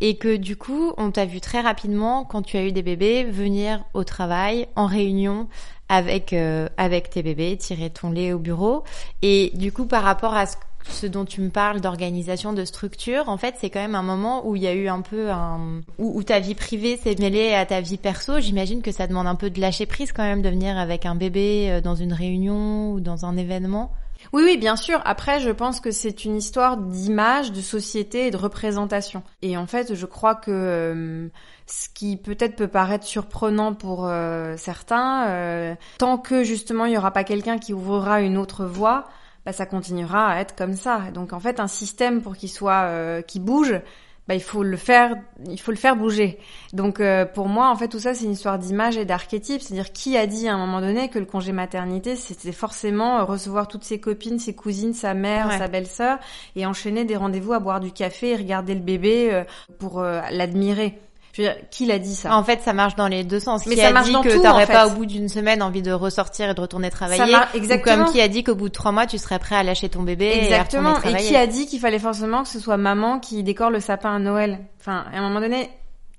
et 0.00 0.16
que 0.16 0.36
du 0.36 0.56
coup, 0.56 0.92
on 0.96 1.10
t'a 1.10 1.26
vu 1.26 1.40
très 1.40 1.60
rapidement 1.60 2.24
quand 2.24 2.42
tu 2.42 2.56
as 2.56 2.64
eu 2.64 2.72
des 2.72 2.82
bébés 2.82 3.24
venir 3.24 3.84
au 3.94 4.04
travail 4.04 4.68
en 4.76 4.86
réunion 4.86 5.48
avec 5.88 6.32
euh, 6.32 6.68
avec 6.76 7.10
tes 7.10 7.22
bébés, 7.22 7.56
tirer 7.56 7.90
ton 7.90 8.10
lait 8.10 8.32
au 8.32 8.38
bureau 8.38 8.84
et 9.22 9.52
du 9.54 9.72
coup 9.72 9.86
par 9.86 10.02
rapport 10.02 10.34
à 10.34 10.46
ce 10.46 10.56
ce 10.84 11.06
dont 11.06 11.24
tu 11.24 11.40
me 11.40 11.50
parles 11.50 11.80
d'organisation, 11.80 12.52
de 12.52 12.64
structure, 12.64 13.28
en 13.28 13.36
fait, 13.36 13.56
c'est 13.58 13.70
quand 13.70 13.80
même 13.80 13.94
un 13.94 14.02
moment 14.02 14.46
où 14.46 14.56
il 14.56 14.62
y 14.62 14.66
a 14.66 14.74
eu 14.74 14.88
un 14.88 15.00
peu 15.00 15.30
un... 15.30 15.80
où, 15.98 16.22
ta 16.22 16.40
vie 16.40 16.54
privée 16.54 16.96
s'est 16.96 17.16
mêlée 17.18 17.54
à 17.54 17.66
ta 17.66 17.80
vie 17.80 17.98
perso. 17.98 18.40
J'imagine 18.40 18.82
que 18.82 18.92
ça 18.92 19.06
demande 19.06 19.26
un 19.26 19.34
peu 19.34 19.50
de 19.50 19.60
lâcher 19.60 19.86
prise 19.86 20.12
quand 20.12 20.22
même 20.22 20.42
de 20.42 20.48
venir 20.48 20.78
avec 20.78 21.06
un 21.06 21.14
bébé 21.14 21.68
euh, 21.70 21.80
dans 21.80 21.94
une 21.94 22.12
réunion 22.12 22.92
ou 22.92 23.00
dans 23.00 23.24
un 23.26 23.36
événement. 23.36 23.92
Oui, 24.32 24.42
oui, 24.44 24.56
bien 24.56 24.74
sûr. 24.74 25.00
Après, 25.04 25.38
je 25.38 25.50
pense 25.50 25.78
que 25.78 25.92
c'est 25.92 26.24
une 26.24 26.36
histoire 26.36 26.76
d'image, 26.76 27.52
de 27.52 27.60
société 27.60 28.26
et 28.26 28.30
de 28.32 28.36
représentation. 28.36 29.22
Et 29.42 29.56
en 29.56 29.66
fait, 29.66 29.94
je 29.94 30.06
crois 30.06 30.34
que 30.34 30.50
euh, 30.50 31.28
ce 31.66 31.88
qui 31.88 32.16
peut-être 32.16 32.56
peut 32.56 32.66
paraître 32.66 33.06
surprenant 33.06 33.74
pour 33.74 34.06
euh, 34.06 34.56
certains, 34.56 35.76
tant 35.98 36.18
que 36.18 36.42
justement 36.42 36.86
il 36.86 36.90
n'y 36.90 36.98
aura 36.98 37.12
pas 37.12 37.22
quelqu'un 37.22 37.58
qui 37.58 37.72
ouvrira 37.72 38.20
une 38.20 38.36
autre 38.36 38.64
voie, 38.64 39.06
bah, 39.48 39.54
ça 39.54 39.64
continuera 39.64 40.26
à 40.26 40.40
être 40.40 40.54
comme 40.54 40.74
ça. 40.74 41.10
Donc 41.14 41.32
en 41.32 41.40
fait, 41.40 41.58
un 41.58 41.68
système 41.68 42.20
pour 42.20 42.36
qu'il 42.36 42.50
soit, 42.50 42.82
euh, 42.82 43.22
qui 43.22 43.40
bouge, 43.40 43.80
bah, 44.28 44.34
il 44.34 44.42
faut 44.42 44.62
le 44.62 44.76
faire, 44.76 45.16
il 45.48 45.58
faut 45.58 45.70
le 45.70 45.78
faire 45.78 45.96
bouger. 45.96 46.38
Donc 46.74 47.00
euh, 47.00 47.24
pour 47.24 47.48
moi, 47.48 47.70
en 47.70 47.74
fait, 47.74 47.88
tout 47.88 47.98
ça, 47.98 48.12
c'est 48.12 48.26
une 48.26 48.32
histoire 48.32 48.58
d'image 48.58 48.98
et 48.98 49.06
d'archétype. 49.06 49.62
C'est-à-dire 49.62 49.90
qui 49.90 50.18
a 50.18 50.26
dit 50.26 50.48
à 50.48 50.54
un 50.54 50.58
moment 50.58 50.82
donné 50.82 51.08
que 51.08 51.18
le 51.18 51.24
congé 51.24 51.52
maternité, 51.52 52.14
c'était 52.14 52.52
forcément 52.52 53.24
recevoir 53.24 53.68
toutes 53.68 53.84
ses 53.84 53.98
copines, 53.98 54.38
ses 54.38 54.54
cousines, 54.54 54.92
sa 54.92 55.14
mère, 55.14 55.50
sa 55.50 55.66
belle-sœur, 55.66 56.18
et 56.54 56.66
enchaîner 56.66 57.06
des 57.06 57.16
rendez-vous 57.16 57.54
à 57.54 57.58
boire 57.58 57.80
du 57.80 57.90
café 57.90 58.32
et 58.32 58.36
regarder 58.36 58.74
le 58.74 58.82
bébé 58.82 59.30
euh, 59.32 59.44
pour 59.78 60.02
l'admirer. 60.02 61.00
Je 61.32 61.42
veux 61.42 61.48
dire, 61.48 61.56
qui 61.70 61.86
l'a 61.86 61.98
dit 61.98 62.14
ça 62.14 62.34
En 62.34 62.42
fait, 62.42 62.60
ça 62.62 62.72
marche 62.72 62.96
dans 62.96 63.06
les 63.06 63.22
deux 63.24 63.40
sens. 63.40 63.66
Mais 63.66 63.74
qui 63.74 63.80
ça 63.80 63.88
a 63.88 64.02
dit 64.02 64.12
que 64.12 64.42
t'aurais 64.42 64.66
pas 64.66 64.86
au 64.86 64.90
bout 64.90 65.06
d'une 65.06 65.28
semaine 65.28 65.62
envie 65.62 65.82
de 65.82 65.92
ressortir 65.92 66.50
et 66.50 66.54
de 66.54 66.60
retourner 66.60 66.90
travailler 66.90 67.22
Exactement. 67.54 67.94
Ou 67.94 68.04
comme 68.04 68.12
qui 68.12 68.20
a 68.20 68.28
dit 68.28 68.44
qu'au 68.44 68.54
bout 68.54 68.68
de 68.68 68.72
trois 68.74 68.92
mois, 68.92 69.06
tu 69.06 69.18
serais 69.18 69.38
prêt 69.38 69.56
à 69.56 69.62
lâcher 69.62 69.88
ton 69.88 70.02
bébé 70.02 70.32
Exactement. 70.42 71.00
Et, 71.02 71.12
et 71.12 71.16
qui 71.16 71.36
a 71.36 71.46
dit 71.46 71.66
qu'il 71.66 71.80
fallait 71.80 71.98
forcément 71.98 72.42
que 72.42 72.48
ce 72.48 72.58
soit 72.58 72.76
maman 72.76 73.18
qui 73.20 73.42
décore 73.42 73.70
le 73.70 73.80
sapin 73.80 74.14
à 74.14 74.18
Noël 74.18 74.58
Enfin, 74.80 75.04
à 75.12 75.18
un 75.18 75.22
moment 75.22 75.40
donné, 75.40 75.70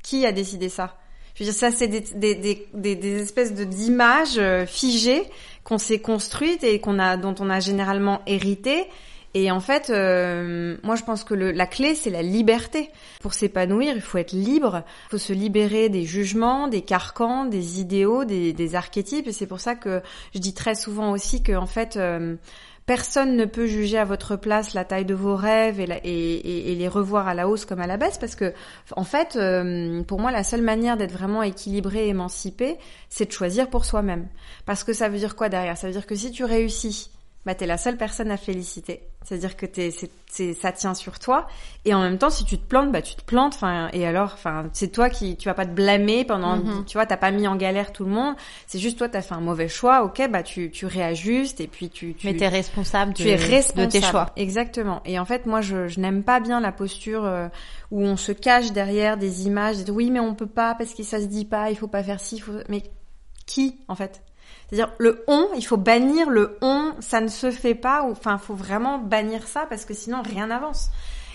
qui 0.04 0.26
a 0.26 0.32
décidé 0.32 0.70
ça 0.70 0.96
Je 1.36 1.44
veux 1.44 1.50
dire, 1.50 1.60
ça, 1.60 1.72
c'est 1.72 1.88
des, 1.88 2.02
des, 2.02 2.36
des, 2.36 2.68
des, 2.74 2.96
des 2.96 3.22
espèces 3.22 3.54
de 3.54 3.64
d'images 3.64 4.38
euh, 4.38 4.66
figées 4.66 5.24
qu'on 5.64 5.78
s'est 5.78 6.00
construites 6.00 6.64
et 6.64 6.80
qu'on 6.80 7.00
a, 7.00 7.18
dont 7.18 7.36
on 7.40 7.50
a 7.50 7.60
généralement 7.60 8.22
hérité 8.28 8.86
et 9.36 9.52
en 9.52 9.60
fait, 9.60 9.90
euh, 9.90 10.78
moi 10.84 10.96
je 10.96 11.04
pense 11.04 11.24
que 11.24 11.36
le, 11.36 11.52
la 11.52 11.68
clé 11.68 11.94
c'est 11.94 12.10
la 12.10 12.24
liberté. 12.24 12.90
Pour 13.22 13.34
s'épanouir, 13.34 13.94
il 13.96 14.02
faut 14.02 14.18
être 14.18 14.32
libre, 14.32 14.84
il 15.08 15.12
faut 15.12 15.18
se 15.18 15.34
libérer 15.34 15.90
des 15.90 16.04
jugements, 16.04 16.68
des 16.68 16.82
carcans, 16.82 17.46
des 17.46 17.80
idéaux, 17.80 18.26
des, 18.26 18.54
des 18.54 18.76
archétypes. 18.76 19.28
Et 19.28 19.32
c'est 19.32 19.48
pour 19.48 19.60
ça 19.60 19.76
que 19.76 20.02
je 20.34 20.40
dis 20.40 20.54
très 20.54 20.74
souvent 20.74 21.12
aussi 21.12 21.44
que 21.44 21.54
en 21.54 21.68
fait 21.68 21.96
euh, 21.98 22.38
personne 22.88 23.36
ne 23.36 23.46
peut 23.46 23.68
juger 23.68 24.00
à 24.00 24.06
votre 24.06 24.36
place 24.36 24.74
la 24.74 24.84
taille 24.84 25.06
de 25.06 25.14
vos 25.14 25.36
rêves 25.36 25.80
et, 25.80 25.84
et, 26.04 26.72
et, 26.72 26.76
les 26.76 26.88
revoir 26.88 27.28
à 27.28 27.36
la 27.36 27.48
hausse 27.48 27.66
comme 27.66 27.82
à 27.82 27.86
la 27.86 27.98
baisse 27.98 28.18
parce 28.18 28.34
que 28.34 28.52
en 28.96 29.04
fait 29.04 29.36
euh, 29.36 30.02
pour 30.02 30.20
moi 30.20 30.32
la 30.32 30.44
seule 30.44 30.64
manière 30.64 30.98
d'être 30.98 31.12
vraiment 31.12 31.44
équilibré 31.44 32.08
émancipé 32.08 32.78
c'est 33.08 33.28
de 33.28 33.32
choisir 33.32 33.70
pour 33.70 33.86
soi-même 33.86 34.28
parce 34.66 34.84
que 34.84 34.94
ça 34.94 35.08
veut 35.08 35.20
dire 35.20 35.36
quoi 35.36 35.50
derrière? 35.50 35.78
Ça 35.78 35.86
veut 35.86 35.94
dire 35.94 36.08
que 36.08 36.16
si 36.16 36.32
tu 36.32 36.44
réussis 36.44 37.12
bah 37.46 37.56
t'es 37.56 37.66
la 37.66 37.78
seule 37.78 37.98
personne 37.98 38.32
à 38.32 38.38
féliciter. 38.38 39.02
C'est-à-dire 39.24 39.58
que 39.58 39.66
t'es, 39.66 39.92
c'est, 40.28 40.54
ça 40.54 40.72
tient 40.72 40.94
sur 40.94 41.20
toi. 41.20 41.48
Et 41.86 41.94
en 41.94 42.02
même 42.02 42.18
temps, 42.18 42.30
si 42.30 42.46
tu 42.46 42.58
te 42.58 42.66
plantes, 42.66 42.92
bah 42.92 43.02
tu 43.02 43.16
te 43.16 43.24
plantes. 43.24 43.54
Enfin, 43.56 43.90
et 43.94 44.06
alors, 44.06 44.32
enfin, 44.34 44.70
c'est 44.74 44.92
toi 44.92 45.10
qui, 45.10 45.38
tu 45.38 45.48
vas 45.48 45.54
pas 45.54 45.66
te 45.66 45.72
blâmer 45.72 46.26
pendant, 46.26 46.58
mhm. 46.58 46.86
tu 46.86 46.98
vois, 46.98 47.06
t'as 47.06 47.18
pas 47.18 47.32
mis 47.32 47.48
en 47.48 47.56
galère 47.56 47.92
tout 47.94 48.06
le 48.06 48.12
monde. 48.12 48.36
C'est 48.68 48.80
juste 48.80 48.98
toi, 48.98 49.08
t'as 49.10 49.22
fait 49.22 49.36
un 49.36 49.42
mauvais 49.42 49.68
choix. 49.68 50.04
Ok, 50.04 50.22
bah 50.30 50.44
tu, 50.44 50.72
tu 50.72 50.86
réajustes 50.86 51.62
et 51.62 51.68
puis 51.68 51.90
tu, 51.90 52.14
tu. 52.14 52.28
Mais 52.28 52.36
t'es 52.36 52.48
responsable. 52.48 53.14
De, 53.14 53.18
tu 53.18 53.30
es 53.30 53.36
responsable 53.36 53.88
de 53.88 53.92
tes 53.92 54.02
choix. 54.02 54.32
Exactement. 54.36 55.02
Et 55.06 55.20
en 55.20 55.26
fait, 55.26 55.46
moi, 55.46 55.62
je, 55.62 55.88
je 55.88 56.00
n'aime 56.00 56.24
pas 56.24 56.40
bien 56.40 56.60
la 56.60 56.72
posture 56.72 57.26
euh, 57.26 57.48
où 57.92 58.02
on 58.02 58.18
se 58.18 58.32
cache 58.32 58.72
derrière 58.72 59.18
des 59.18 59.48
images. 59.48 59.78
oui, 59.90 60.12
mais 60.12 60.20
on 60.20 60.36
peut 60.36 60.48
pas 60.48 60.76
parce 60.76 60.94
que 60.94 61.04
ça 61.04 61.20
se 61.20 61.26
dit 61.26 61.46
pas. 61.46 61.72
Il 61.72 61.78
faut 61.78 61.88
pas 61.88 62.04
faire 62.04 62.20
ci. 62.20 62.40
Faut... 62.40 62.54
Mais 62.68 62.84
qui 63.46 63.80
en 63.88 63.96
fait? 63.96 64.22
C'est-à-dire 64.70 64.94
le 65.00 65.24
on, 65.28 65.48
il 65.56 65.66
faut 65.66 65.78
bannir 65.78 66.30
le 66.30 66.58
on, 66.62 66.94
ça 67.00 67.22
ne 67.22 67.28
se 67.28 67.52
fait 67.52 67.76
pas, 67.76 68.04
ou 68.04 68.12
enfin, 68.12 68.38
faut 68.38 68.54
vraiment 68.54 69.00
bannir 69.00 69.48
ça 69.48 69.66
parce 69.68 69.86
que 69.86 69.94
sinon 69.94 70.22
rien 70.22 70.48
n'avance. 70.48 70.90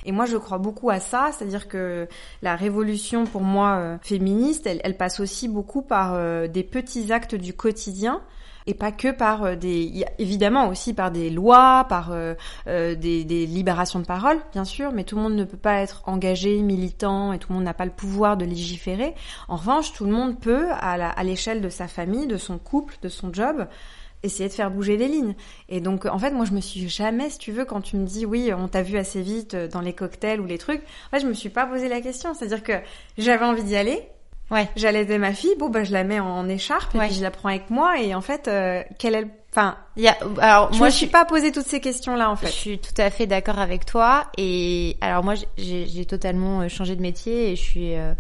Et 0.07 0.13
moi, 0.13 0.27
je 0.27 0.37
crois 0.37 0.59
beaucoup 0.59 0.91
à 0.91 1.01
ça, 1.01 1.31
c'est-à-dire 1.33 1.67
que 1.67 2.07
la 2.43 2.57
révolution, 2.57 3.25
pour 3.25 3.41
moi, 3.41 3.77
euh, 3.79 3.97
féministe, 4.03 4.67
elle, 4.67 4.97
passe 4.97 5.19
aussi 5.19 5.49
beaucoup 5.49 5.83
par 5.83 6.13
euh, 6.15 6.47
des 6.47 6.63
petits 6.63 7.11
actes 7.13 7.35
du 7.35 7.55
quotidien 7.55 8.21
et 8.67 8.75
pas 8.75 8.93
que 8.93 9.11
par 9.11 9.45
euh, 9.45 9.57
des 9.57 10.05
évidemment 10.19 10.69
aussi 10.69 10.95
par 10.95 11.11
des 11.11 11.31
lois, 11.31 11.87
par 11.89 12.13
euh, 12.13 12.35
euh, 12.67 12.95
des, 12.95 13.25
des, 13.25 13.47
libérations 13.47 14.01
de 14.01 14.07
parole, 14.07 14.39
bien 14.53 14.65
sûr, 14.65 14.93
mais 14.93 15.05
tout 15.05 15.17
le 15.17 15.23
monde 15.23 15.35
ne 15.35 15.45
peut 15.45 15.57
pas 15.57 15.81
être 15.81 16.03
engagé, 16.07 16.61
militant, 16.63 17.33
et 17.33 17.39
tout 17.39 17.51
le 17.51 17.57
monde 17.57 17.65
n'a 17.65 17.75
pas 17.75 17.85
le 17.85 17.91
pouvoir 17.91 18.37
de 18.37 18.45
légiférer. 18.45 19.15
En 19.49 19.57
revanche, 19.57 19.93
tout 19.93 20.05
le 20.05 20.13
monde 20.13 20.39
peut, 20.41 20.67
à 20.71 21.25
l'échelle 21.25 21.61
de 21.61 21.69
sa 21.69 21.89
famille, 21.89 22.27
de 22.27 22.37
son 22.37 22.59
couple, 22.59 22.97
de 23.03 23.09
son 23.09 23.33
job, 23.33 23.67
essayer 24.23 24.49
de 24.49 24.55
faire 24.55 24.71
bouger 24.71 24.97
les 24.97 25.09
lignes. 25.09 25.35
Et 25.69 25.81
donc, 25.81 26.07
en 26.07 26.19
fait, 26.19 26.31
moi, 26.31 26.47
je 26.47 26.53
me 26.53 26.61
suis 26.61 26.89
jamais, 26.89 27.31
si 27.31 27.39
tu 27.39 27.53
veux, 27.53 27.65
quand 27.65 27.83
tu 27.83 27.97
me 27.97 28.07
dis 28.07 28.25
oui, 28.25 28.51
on 28.57 28.69
t'a 28.69 28.83
vu 28.83 28.97
assez 28.97 29.21
vite 29.21 29.55
dans 29.55 29.81
les 29.81 29.93
cocktails 29.93 30.41
ou 30.41 30.47
les 30.47 30.59
trucs, 30.59 30.81
en 30.81 31.11
fait, 31.11 31.21
je 31.21 31.27
me 31.27 31.35
suis 31.35 31.51
pas 31.51 31.67
posé 31.67 31.89
la 31.89 32.01
question. 32.01 32.33
C'est-à-dire 32.35 32.63
que 32.63 32.73
j'avais 33.19 33.45
envie 33.45 33.65
d'y 33.65 33.77
aller, 33.77 34.09
Ouais. 34.51 34.69
J'allaitais 34.77 35.19
ma 35.19 35.33
fille, 35.33 35.55
bon 35.59 35.71
bah 35.71 35.85
je 35.85 35.93
la 35.93 36.05
mets 36.05 36.21
en 36.21 36.49
écharpe 36.49 36.95
et 36.95 36.99
puis 36.99 37.15
je 37.15 37.23
la 37.23 37.31
prends 37.31 37.49
avec 37.49 37.71
moi 37.71 38.01
et 38.01 38.15
en 38.15 38.21
fait 38.21 38.47
euh, 38.47 38.83
quelle 38.99 39.15
est 39.15 39.27
enfin 39.51 39.77
il 39.97 40.03
y 40.03 40.09
a 40.09 40.17
alors 40.39 40.73
je 40.73 40.79
moi 40.79 40.89
me 40.89 40.93
suis 40.93 41.07
pas 41.07 41.25
posé 41.25 41.51
toutes 41.51 41.67
ces 41.67 41.81
questions 41.81 42.15
là 42.15 42.31
en 42.31 42.37
fait. 42.37 42.49
Je 42.49 42.53
suis 42.53 42.79
tout 42.79 42.95
à 42.99 43.09
fait 43.11 43.27
d'accord 43.27 43.59
avec 43.59 43.87
toi 43.87 44.25
et 44.37 44.97
alors 45.01 45.25
moi 45.25 45.35
j'ai 45.57 46.05
totalement 46.05 46.61
euh, 46.61 46.69
changé 46.69 46.95
de 46.95 47.01
métier 47.01 47.53
et 47.53 47.57
je 47.57 47.63
suis 47.63 47.95
euh, 47.95 48.13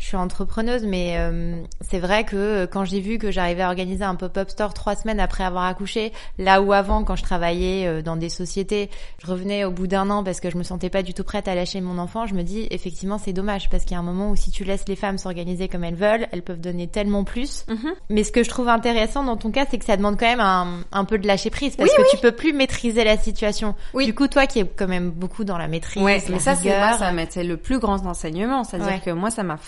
je 0.00 0.06
suis 0.06 0.16
entrepreneuse, 0.16 0.84
mais 0.84 1.16
euh, 1.18 1.62
c'est 1.82 1.98
vrai 1.98 2.24
que 2.24 2.34
euh, 2.36 2.66
quand 2.66 2.84
j'ai 2.86 3.00
vu 3.00 3.18
que 3.18 3.30
j'arrivais 3.30 3.62
à 3.62 3.68
organiser 3.68 4.02
un 4.02 4.14
pop-up 4.14 4.48
store 4.48 4.72
trois 4.72 4.96
semaines 4.96 5.20
après 5.20 5.44
avoir 5.44 5.64
accouché, 5.64 6.12
là 6.38 6.62
où 6.62 6.72
avant, 6.72 7.04
quand 7.04 7.16
je 7.16 7.22
travaillais 7.22 7.86
euh, 7.86 8.02
dans 8.02 8.16
des 8.16 8.30
sociétés, 8.30 8.88
je 9.22 9.26
revenais 9.26 9.64
au 9.64 9.70
bout 9.70 9.86
d'un 9.86 10.08
an 10.08 10.24
parce 10.24 10.40
que 10.40 10.48
je 10.50 10.56
me 10.56 10.62
sentais 10.62 10.88
pas 10.88 11.02
du 11.02 11.12
tout 11.12 11.22
prête 11.22 11.48
à 11.48 11.54
lâcher 11.54 11.82
mon 11.82 11.98
enfant, 11.98 12.26
je 12.26 12.34
me 12.34 12.42
dis 12.42 12.66
effectivement 12.70 13.18
c'est 13.18 13.34
dommage 13.34 13.68
parce 13.68 13.84
qu'il 13.84 13.92
y 13.92 13.96
a 13.96 13.98
un 13.98 14.02
moment 14.04 14.30
où 14.30 14.36
si 14.36 14.50
tu 14.50 14.64
laisses 14.64 14.88
les 14.88 14.96
femmes 14.96 15.18
s'organiser 15.18 15.68
comme 15.68 15.84
elles 15.84 15.94
veulent, 15.94 16.26
elles 16.32 16.42
peuvent 16.42 16.60
donner 16.60 16.88
tellement 16.88 17.22
plus. 17.24 17.66
Mhm. 17.68 17.92
Mais 18.08 18.24
ce 18.24 18.32
que 18.32 18.42
je 18.42 18.48
trouve 18.48 18.68
intéressant 18.68 19.22
dans 19.22 19.36
ton 19.36 19.50
cas, 19.50 19.66
c'est 19.70 19.78
que 19.78 19.84
ça 19.84 19.98
demande 19.98 20.18
quand 20.18 20.26
même 20.26 20.40
un, 20.40 20.80
un 20.92 21.04
peu 21.04 21.18
de 21.18 21.26
lâcher 21.26 21.50
prise 21.50 21.76
parce 21.76 21.94
que 21.94 22.10
tu 22.10 22.16
peux 22.16 22.32
plus 22.32 22.54
maîtriser 22.54 23.04
la 23.04 23.18
situation. 23.18 23.74
Oui. 23.92 24.06
Du 24.06 24.14
coup, 24.14 24.28
toi 24.28 24.46
qui 24.46 24.60
es 24.60 24.64
quand 24.64 24.88
même 24.88 25.10
beaucoup 25.10 25.44
dans 25.44 25.58
la 25.58 25.68
maîtrise, 25.68 26.02
ouais, 26.02 26.22
mais 26.30 26.38
ça 26.38 26.54
c'est 26.54 27.44
le 27.44 27.56
plus 27.58 27.78
grand 27.78 28.06
enseignement, 28.06 28.64
c'est-à-dire 28.64 29.02
que 29.02 29.10
moi 29.10 29.30
ça 29.30 29.42
m'a 29.42 29.58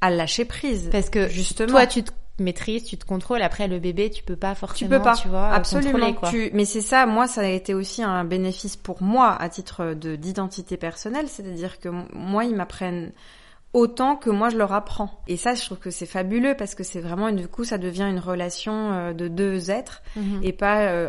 à 0.00 0.10
lâcher 0.10 0.44
prise. 0.44 0.88
Parce 0.90 1.10
que 1.10 1.28
justement, 1.28 1.68
toi 1.68 1.86
tu 1.86 2.02
te 2.02 2.10
maîtrises, 2.38 2.84
tu 2.84 2.96
te 2.96 3.04
contrôles. 3.04 3.42
Après 3.42 3.68
le 3.68 3.78
bébé, 3.78 4.10
tu 4.10 4.22
peux 4.22 4.36
pas 4.36 4.54
forcément, 4.54 4.90
tu 4.90 4.96
peux 4.96 5.02
pas, 5.02 5.16
tu 5.16 5.28
vois, 5.28 5.50
absolument. 5.50 6.12
Quoi. 6.12 6.30
Tu... 6.30 6.50
Mais 6.52 6.64
c'est 6.64 6.80
ça, 6.80 7.06
moi, 7.06 7.26
ça 7.26 7.42
a 7.42 7.46
été 7.46 7.74
aussi 7.74 8.02
un 8.02 8.24
bénéfice 8.24 8.76
pour 8.76 9.02
moi 9.02 9.36
à 9.40 9.48
titre 9.48 9.94
de 9.94 10.16
d'identité 10.16 10.76
personnelle, 10.76 11.28
c'est-à-dire 11.28 11.80
que 11.80 11.88
moi, 12.12 12.44
ils 12.44 12.54
m'apprennent 12.54 13.12
autant 13.74 14.16
que 14.16 14.30
moi 14.30 14.48
je 14.48 14.56
leur 14.56 14.72
apprends. 14.72 15.22
Et 15.28 15.36
ça, 15.36 15.54
je 15.54 15.64
trouve 15.64 15.78
que 15.78 15.90
c'est 15.90 16.06
fabuleux 16.06 16.54
parce 16.56 16.74
que 16.74 16.82
c'est 16.82 17.00
vraiment, 17.00 17.30
du 17.30 17.48
coup, 17.48 17.64
ça 17.64 17.76
devient 17.76 18.04
une 18.08 18.18
relation 18.18 18.92
euh, 18.92 19.12
de 19.12 19.28
deux 19.28 19.70
êtres 19.70 20.02
Mhm. 20.16 20.40
et 20.42 20.52
pas, 20.52 20.80
euh, 20.88 21.08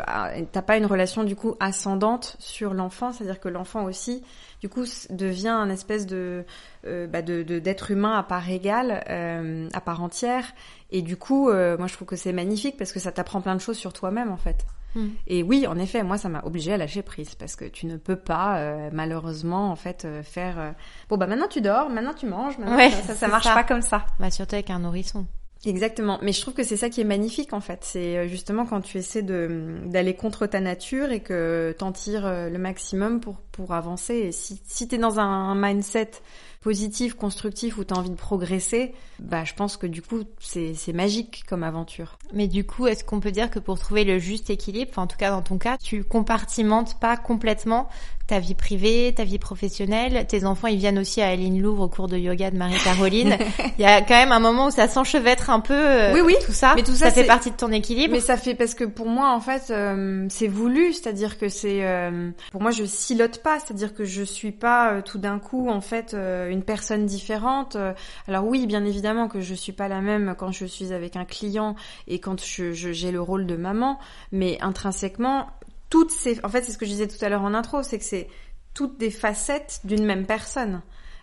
t'as 0.52 0.62
pas 0.62 0.76
une 0.76 0.84
relation 0.86 1.24
du 1.24 1.36
coup 1.36 1.54
ascendante 1.58 2.36
sur 2.38 2.74
l'enfant, 2.74 3.12
c'est-à-dire 3.12 3.40
que 3.40 3.48
l'enfant 3.48 3.84
aussi, 3.84 4.22
du 4.60 4.68
coup, 4.68 4.84
devient 5.08 5.48
un 5.48 5.70
espèce 5.70 6.06
de, 6.06 6.44
euh, 6.86 7.06
bah 7.06 7.22
de, 7.22 7.42
d'être 7.42 7.90
humain 7.90 8.18
à 8.18 8.22
part 8.22 8.48
égale, 8.50 9.04
euh, 9.08 9.68
à 9.72 9.80
part 9.80 10.02
entière. 10.02 10.44
Et 10.90 11.00
du 11.02 11.16
coup, 11.16 11.50
moi 11.50 11.86
je 11.86 11.94
trouve 11.94 12.08
que 12.08 12.16
c'est 12.16 12.32
magnifique 12.32 12.76
parce 12.76 12.92
que 12.92 12.98
ça 12.98 13.12
t'apprend 13.12 13.40
plein 13.40 13.54
de 13.54 13.60
choses 13.60 13.78
sur 13.78 13.92
toi-même 13.92 14.30
en 14.30 14.36
fait. 14.36 14.66
Mhm. 14.94 15.12
Et 15.26 15.42
oui, 15.42 15.66
en 15.66 15.78
effet, 15.78 16.02
moi, 16.02 16.18
ça 16.18 16.28
m'a 16.28 16.42
obligée 16.44 16.72
à 16.72 16.76
lâcher 16.76 17.02
prise 17.02 17.34
parce 17.34 17.56
que 17.56 17.64
tu 17.64 17.86
ne 17.86 17.96
peux 17.96 18.16
pas, 18.16 18.58
euh, 18.58 18.90
malheureusement, 18.92 19.70
en 19.70 19.76
fait, 19.76 20.04
euh, 20.04 20.22
faire. 20.22 20.58
euh, 20.58 20.70
Bon, 21.08 21.16
bah 21.16 21.26
maintenant 21.26 21.48
tu 21.48 21.60
dors, 21.60 21.88
maintenant 21.90 22.14
tu 22.14 22.26
manges, 22.26 22.58
maintenant 22.58 22.76
Ouais, 22.76 22.90
ça, 22.90 23.14
ça, 23.14 23.28
marche 23.28 23.44
ça. 23.44 23.54
pas 23.54 23.64
comme 23.64 23.82
ça. 23.82 24.04
Bah 24.18 24.30
surtout 24.30 24.54
avec 24.56 24.70
un 24.70 24.78
nourrisson. 24.80 25.26
Exactement. 25.66 26.18
Mais 26.22 26.32
je 26.32 26.40
trouve 26.40 26.54
que 26.54 26.62
c'est 26.62 26.78
ça 26.78 26.88
qui 26.88 27.02
est 27.02 27.04
magnifique 27.04 27.52
en 27.52 27.60
fait. 27.60 27.80
C'est 27.82 28.26
justement 28.28 28.64
quand 28.64 28.80
tu 28.80 28.96
essaies 28.96 29.20
de 29.22 29.76
d'aller 29.84 30.14
contre 30.14 30.46
ta 30.46 30.58
nature 30.58 31.12
et 31.12 31.20
que 31.20 31.74
t'en 31.78 31.92
tires 31.92 32.26
le 32.26 32.56
maximum 32.58 33.20
pour 33.20 33.36
pour 33.52 33.74
avancer. 33.74 34.14
Et 34.14 34.32
si 34.32 34.58
si 34.66 34.88
t'es 34.88 34.96
dans 34.96 35.20
un 35.20 35.54
mindset 35.54 36.12
positif, 36.60 37.14
constructif 37.14 37.78
où 37.78 37.84
t'as 37.84 37.96
envie 37.96 38.10
de 38.10 38.16
progresser, 38.16 38.94
bah 39.18 39.44
je 39.44 39.54
pense 39.54 39.76
que 39.76 39.86
du 39.86 40.02
coup 40.02 40.24
c'est 40.38 40.92
magique 40.92 41.44
comme 41.48 41.62
aventure. 41.62 42.18
Mais 42.32 42.48
du 42.48 42.64
coup, 42.64 42.86
est-ce 42.86 43.02
qu'on 43.02 43.20
peut 43.20 43.32
dire 43.32 43.50
que 43.50 43.58
pour 43.58 43.78
trouver 43.78 44.04
le 44.04 44.18
juste 44.18 44.50
équilibre, 44.50 44.98
en 44.98 45.06
tout 45.06 45.16
cas 45.16 45.30
dans 45.30 45.42
ton 45.42 45.58
cas, 45.58 45.78
tu 45.78 46.04
compartimentes 46.04 47.00
pas 47.00 47.16
complètement 47.16 47.88
ta 48.30 48.38
vie 48.38 48.54
privée, 48.54 49.12
ta 49.16 49.24
vie 49.24 49.40
professionnelle, 49.40 50.24
tes 50.28 50.44
enfants 50.44 50.68
ils 50.68 50.78
viennent 50.78 51.00
aussi 51.00 51.20
à 51.20 51.26
Aline 51.30 51.60
Louvre 51.60 51.82
au 51.82 51.88
cours 51.88 52.06
de 52.06 52.16
yoga 52.16 52.52
de 52.52 52.56
Marie-Caroline. 52.56 53.36
Il 53.78 53.82
y 53.82 53.84
a 53.84 54.00
quand 54.02 54.14
même 54.14 54.30
un 54.30 54.38
moment 54.38 54.66
où 54.66 54.70
ça 54.70 54.86
s'enchevêtre 54.86 55.50
un 55.50 55.58
peu 55.58 55.74
euh, 55.74 56.12
Oui, 56.14 56.20
oui. 56.24 56.34
tout 56.46 56.52
ça. 56.52 56.74
Mais 56.76 56.84
tout 56.84 56.92
ça, 56.92 57.10
fait 57.10 57.22
c'est- 57.22 57.26
partie 57.26 57.50
de 57.50 57.56
ton 57.56 57.72
équilibre. 57.72 58.12
Mais 58.14 58.20
ça 58.20 58.36
fait 58.36 58.54
parce 58.54 58.74
que 58.74 58.84
pour 58.84 59.06
moi 59.08 59.32
en 59.34 59.40
fait 59.40 59.70
euh, 59.72 60.26
c'est 60.28 60.46
voulu, 60.46 60.92
c'est-à-dire 60.92 61.38
que 61.38 61.48
c'est 61.48 61.84
euh, 61.84 62.30
pour 62.52 62.62
moi 62.62 62.70
je 62.70 62.84
silote 62.84 63.42
pas, 63.42 63.58
c'est-à-dire 63.58 63.94
que 63.94 64.04
je 64.04 64.22
suis 64.22 64.52
pas 64.52 65.02
tout 65.02 65.18
d'un 65.18 65.40
coup 65.40 65.68
en 65.68 65.80
fait 65.80 66.14
une 66.14 66.62
personne 66.62 67.06
différente. 67.06 67.76
Alors 68.28 68.46
oui, 68.46 68.66
bien 68.68 68.84
évidemment 68.84 69.26
que 69.26 69.40
je 69.40 69.54
suis 69.54 69.72
pas 69.72 69.88
la 69.88 70.00
même 70.00 70.36
quand 70.38 70.52
je 70.52 70.66
suis 70.66 70.92
avec 70.92 71.16
un 71.16 71.24
client 71.24 71.74
et 72.06 72.20
quand 72.20 72.40
je 72.44 72.72
je- 72.72 72.92
j'ai 72.92 73.10
le 73.10 73.20
rôle 73.20 73.44
de 73.46 73.56
maman, 73.56 73.98
mais 74.30 74.56
intrinsèquement 74.60 75.48
toutes 75.90 76.10
ces 76.12 76.42
en 76.44 76.48
fait 76.48 76.62
c'est 76.62 76.72
ce 76.72 76.78
que 76.78 76.86
je 76.86 76.90
disais 76.90 77.08
tout 77.08 77.22
à 77.22 77.28
l'heure 77.28 77.42
en 77.42 77.52
intro, 77.54 77.82
c'est 77.82 77.98
que 77.98 78.04
c'est 78.04 78.28
toutes 78.72 78.98
des 78.98 79.10
facettes 79.10 79.80
d'une 79.84 80.04
même 80.04 80.26
personne. 80.26 80.82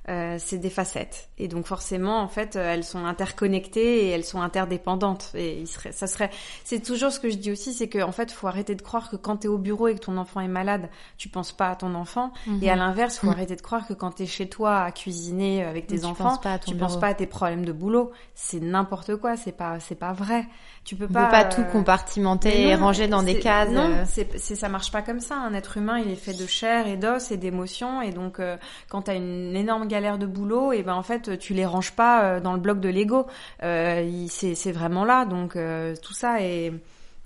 Euh, 0.10 0.38
c'est 0.40 0.58
des 0.58 0.70
facettes. 0.70 1.28
Et 1.38 1.50
donc 1.50 1.66
forcément 1.66 2.22
en 2.22 2.30
fait 2.30 2.56
euh, 2.56 2.74
elles 2.74 2.86
sont 2.86 3.04
interconnectées 3.04 4.06
et 4.06 4.08
elles 4.08 4.24
sont 4.24 4.42
interdépendantes. 4.42 5.32
Et 5.36 5.60
il 5.60 5.68
serait 5.68 5.92
ça 5.92 6.08
serait 6.08 6.30
c'est 6.64 6.82
toujours 6.82 7.12
ce 7.12 7.20
que 7.20 7.30
je 7.30 7.36
dis 7.36 7.52
aussi 7.52 7.74
c'est 7.74 7.90
que 7.90 8.02
en 8.02 8.14
fait 8.14 8.32
faut 8.32 8.48
arrêter 8.48 8.74
de 8.76 8.82
croire 8.82 9.10
que 9.10 9.18
quand 9.18 9.36
t'es 9.36 9.50
au 9.50 9.58
bureau 9.58 9.90
et 9.90 9.96
que 9.96 10.00
ton 10.00 10.16
enfant 10.16 10.40
est 10.40 10.48
malade 10.48 10.90
tu 11.18 11.28
penses 11.28 11.52
pas 11.52 11.72
à 11.72 11.76
ton 11.76 11.94
enfant. 11.94 12.32
Mhm. 12.46 12.64
et 12.64 12.70
à 12.70 12.78
l'inverse 12.78 13.18
faut 13.18 13.30
arrêter 13.30 13.58
de 13.58 13.62
croire 13.62 13.86
que 13.86 13.94
quand 13.94 14.12
t'es 14.12 14.28
chez 14.28 14.48
toi 14.48 14.80
à 14.80 14.94
cuisiner 14.94 15.66
avec 15.66 15.88
tes 15.88 16.00
Tu 16.00 16.06
enfants 16.06 16.30
penses 16.30 16.42
pas 16.42 16.54
à 16.54 16.60
ton 16.60 16.72
tu 16.72 16.78
penses 16.78 16.98
pas 16.98 17.08
à 17.08 17.14
tes 17.14 17.28
problèmes 17.28 17.66
de 17.66 17.74
boulot. 17.74 18.12
C'est 18.34 18.62
n'importe 18.62 19.18
quoi 19.18 19.36
c'est 19.36 19.52
pas 19.52 19.82
c'est 19.82 19.96
pas 19.96 20.14
vrai 20.14 20.48
tu 20.88 20.96
peux 20.96 21.10
pas 21.10 21.44
tout 21.44 21.60
euh, 21.60 21.64
compartimenter 21.66 22.68
et 22.68 22.76
ranger 22.76 23.10
dans 23.10 23.22
des 23.22 23.40
cases. 23.40 23.70
Non, 23.72 23.92
euh. 23.92 24.04
c'est, 24.06 24.56
ça 24.56 24.70
marche 24.70 24.90
pas 24.90 25.02
comme 25.02 25.20
ça. 25.20 25.36
Un 25.36 25.54
être 25.54 25.76
humain, 25.76 26.00
il 26.00 26.10
est 26.10 26.16
fait 26.16 26.34
de 26.34 26.48
chair 26.48 26.88
et 26.88 26.96
d'os 26.96 27.30
et 27.30 27.36
d'émotions. 27.36 28.02
Et 28.02 28.12
donc, 28.12 28.40
euh, 28.40 28.56
quand 28.88 29.02
t'as 29.02 29.16
une 29.16 29.54
énorme 29.54 29.90
galère 29.90 30.18
de 30.18 30.26
boulot, 30.26 30.72
et 30.72 30.84
ben 30.84 30.94
en 30.94 31.04
fait, 31.04 31.38
tu 31.40 31.54
les 31.54 31.66
ranges 31.66 31.92
pas 31.92 32.24
euh, 32.24 32.40
dans 32.40 32.54
le 32.54 32.62
bloc 32.62 32.80
de 32.80 32.88
Lego. 32.88 33.28
Euh, 33.64 34.28
c'est 34.30 34.72
vraiment 34.72 35.04
là. 35.04 35.26
Donc, 35.26 35.58
euh, 35.58 35.94
tout 36.02 36.14
ça 36.14 36.42
est, 36.42 36.72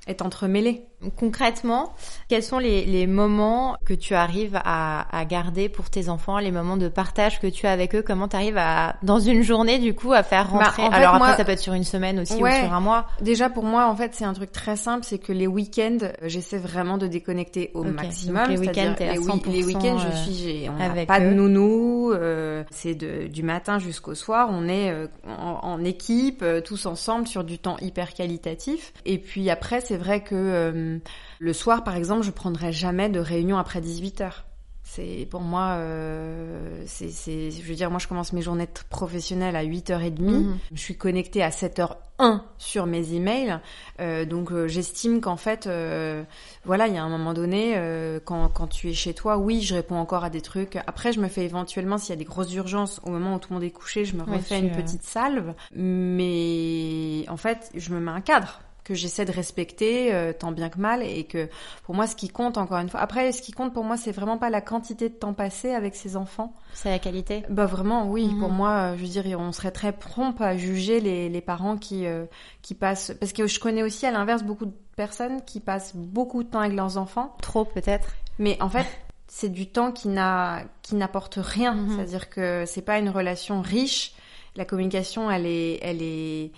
est 0.08 0.24
entremêlé. 0.24 0.88
Concrètement, 1.18 1.94
quels 2.30 2.44
sont 2.44 2.60
les, 2.60 2.86
les 2.86 3.08
moments 3.08 3.76
que 3.86 3.94
tu 3.94 4.14
arrives 4.16 4.60
à, 4.64 5.08
à 5.18 5.26
garder 5.26 5.70
pour 5.70 5.90
tes 5.90 6.10
enfants, 6.10 6.38
les 6.40 6.52
moments 6.52 6.78
de 6.78 6.88
partage 6.90 7.40
que 7.40 7.48
tu 7.48 7.66
as 7.68 7.72
avec 7.72 7.96
eux? 7.96 8.04
Comment 8.06 8.28
tu 8.28 8.36
arrives 8.36 8.58
à, 8.58 8.96
dans 9.04 9.20
une 9.20 9.42
journée, 9.44 9.80
du 9.80 9.94
coup, 9.94 10.14
à 10.14 10.24
faire 10.24 10.48
Bah, 10.52 10.66
rentrer? 10.66 10.84
en 10.84 10.90
fait, 10.92 10.96
Alors 10.98 11.16
après, 11.16 11.28
moi- 11.30 11.38
ça 11.38 11.46
peut 11.46 11.52
être 11.52 11.60
sur 11.60 11.74
une 11.74 11.84
semaine 11.84 12.20
aussi 12.20 12.34
Ouais. 12.42 12.56
ou 12.62 12.66
sur 12.66 12.74
un 12.74 12.80
mois. 12.80 13.08
Déjà 13.22 13.50
pour 13.50 13.64
moi 13.64 13.86
en 13.88 13.96
fait 13.96 14.14
c'est 14.14 14.26
un 14.26 14.34
truc 14.34 14.52
très 14.52 14.76
simple, 14.76 15.06
c'est 15.06 15.18
que 15.18 15.32
les 15.32 15.48
week-ends 15.48 15.98
euh, 16.04 16.12
j'essaie 16.24 16.58
vraiment 16.58 16.98
de 16.98 17.08
déconnecter 17.08 17.72
au 17.74 17.84
maximum. 17.84 18.38
donc 18.48 18.50
les 18.50 18.58
week-ends, 18.58 18.96
les, 19.00 19.18
wi- 19.18 19.40
100%, 19.42 19.52
les 19.52 19.64
week-ends 19.64 19.98
je 20.00 20.08
euh, 20.08 20.16
suis 20.16 20.34
j'ai 20.36 20.70
on 20.70 20.74
n'a 20.74 21.06
pas 21.06 21.20
de 21.20 21.26
nounou, 21.28 22.12
euh, 22.14 22.64
c'est 22.72 22.96
de 22.96 23.28
du 23.28 23.44
matin 23.44 23.80
jusqu'au 23.80 24.16
soir, 24.16 24.50
on 24.52 24.68
est 24.68 24.90
euh, 24.92 25.08
en, 25.28 25.60
en 25.64 25.84
équipe 25.84 26.42
euh, 26.44 26.62
tous 26.62 26.86
ensemble 26.86 27.28
sur 27.28 27.44
du 27.44 27.58
temps 27.60 27.78
hyper 27.82 28.14
qualitatif. 28.14 28.94
Et 29.06 29.18
puis 29.18 29.50
après 29.50 29.82
c'est 29.82 29.98
vrai 29.98 30.22
que 30.24 30.91
euh, 30.98 31.00
le 31.40 31.54
soir 31.54 31.84
par 31.84 31.96
exemple 31.96 32.24
je 32.24 32.32
prendrai 32.32 32.72
jamais 32.72 33.10
de 33.10 33.20
réunion 33.20 33.58
après 33.58 33.82
18 33.82 34.22
heures. 34.22 34.46
C'est 34.94 35.26
pour 35.32 35.40
moi, 35.40 35.76
euh, 35.78 36.84
c'est, 36.86 37.12
c'est, 37.12 37.50
je 37.50 37.62
veux 37.62 37.76
dire, 37.76 37.90
moi 37.90 38.00
je 38.00 38.10
commence 38.10 38.34
mes 38.34 38.42
journées 38.42 38.68
professionnelles 38.90 39.56
à 39.56 39.64
8h30. 39.64 40.20
Mhm. 40.20 40.58
Je 40.74 40.80
suis 40.82 40.98
connectée 40.98 41.42
à 41.42 41.50
7h01 41.50 42.42
sur 42.58 42.88
mes 42.88 43.14
emails. 43.14 43.60
Euh, 44.02 44.26
donc 44.26 44.52
euh, 44.52 44.68
j'estime 44.68 45.22
qu'en 45.22 45.38
fait, 45.38 45.66
euh, 45.66 46.24
voilà, 46.66 46.88
il 46.88 46.94
y 46.94 46.98
a 46.98 47.04
un 47.04 47.10
moment 47.10 47.34
donné, 47.34 47.76
euh, 47.78 48.20
quand, 48.22 48.50
quand 48.50 48.68
tu 48.68 48.90
es 48.90 48.94
chez 48.94 49.14
toi, 49.14 49.38
oui, 49.38 49.62
je 49.62 49.76
réponds 49.76 49.96
encore 49.96 50.26
à 50.26 50.30
des 50.30 50.42
trucs. 50.42 50.76
Après, 50.88 51.14
je 51.14 51.22
me 51.22 51.30
fais 51.30 51.46
éventuellement, 51.46 51.98
s'il 51.98 52.10
y 52.10 52.18
a 52.18 52.18
des 52.18 52.26
grosses 52.26 52.54
urgences, 52.54 53.00
au 53.06 53.12
moment 53.12 53.36
où 53.36 53.40
tout 53.40 53.52
le 53.52 53.54
monde 53.54 53.64
est 53.64 53.72
couché, 53.72 54.04
je 54.04 54.18
me 54.18 54.24
refais 54.24 54.60
tu, 54.60 54.66
une 54.66 54.72
petite 54.72 55.04
salve. 55.04 55.54
Mais 55.74 57.24
en 57.30 57.38
fait, 57.38 57.72
je 57.76 57.94
me 57.94 58.02
mets 58.02 58.12
un 58.12 58.20
cadre. 58.20 58.60
Que 58.84 58.94
j'essaie 58.96 59.26
de 59.26 59.32
respecter 59.32 60.14
euh, 60.14 60.34
tant 60.34 60.52
bien 60.52 60.70
que 60.70 60.80
mal 60.80 61.04
et 61.04 61.24
que 61.26 61.48
pour 61.84 61.94
moi 61.94 62.08
ce 62.08 62.16
qui 62.16 62.30
compte 62.30 62.58
encore 62.58 62.78
une 62.80 62.90
fois 62.90 63.00
après 63.00 63.32
ce 63.32 63.42
qui 63.42 63.52
compte 63.52 63.74
pour 63.74 63.84
moi 63.84 63.96
c'est 63.98 64.12
vraiment 64.12 64.38
pas 64.38 64.50
la 64.50 64.62
quantité 64.62 65.10
de 65.10 65.14
temps 65.14 65.34
passé 65.34 65.72
avec 65.74 65.96
ses 65.96 66.16
enfants. 66.18 66.54
C'est 66.74 66.90
la 66.90 67.00
qualité. 67.00 67.44
Bah 67.50 67.66
vraiment 67.68 68.08
oui 68.10 68.28
Mhm. 68.28 68.40
pour 68.40 68.50
moi 68.50 68.72
euh, 68.72 68.96
je 68.98 69.02
veux 69.02 69.08
dire 69.08 69.24
on 69.40 69.52
serait 69.52 69.72
très 69.72 69.92
prompt 69.92 70.36
à 70.42 70.58
juger 70.58 71.00
les, 71.00 71.30
les 71.30 71.42
parents 71.42 71.78
qui 71.78 72.06
euh, 72.06 72.26
qui 72.62 72.74
passent 72.74 73.14
parce 73.20 73.34
que 73.34 73.48
je 73.48 73.60
connais 73.60 73.84
aussi 73.84 74.06
à 74.06 74.12
l'inverse 74.12 74.44
beaucoup 74.44 74.66
de 74.66 74.74
personnes 74.96 75.42
qui 75.46 75.60
passent 75.60 75.96
beaucoup 75.96 76.44
de 76.44 76.50
temps 76.50 76.60
avec 76.60 76.74
leurs 76.76 76.98
enfants. 76.98 77.36
Trop 77.42 77.66
peut-être. 77.66 78.10
Mais 78.40 78.62
en 78.62 78.70
fait 78.70 78.88
c'est 79.28 79.50
du 79.50 79.68
temps 79.68 79.92
qui 79.92 80.08
n'a 80.10 80.64
qui 80.82 80.96
n'apporte 80.96 81.38
rien. 81.40 81.76
Mhm. 81.76 81.96
c'est-à-dire 81.96 82.30
que 82.30 82.64
c'est 82.66 82.82
pas 82.82 82.98
une 82.98 83.10
relation 83.10 83.62
riche. 83.62 84.14
La 84.56 84.66
communication 84.66 85.30
elle 85.32 85.46
est 85.46 85.80
elle 85.82 86.02
est 86.02 86.52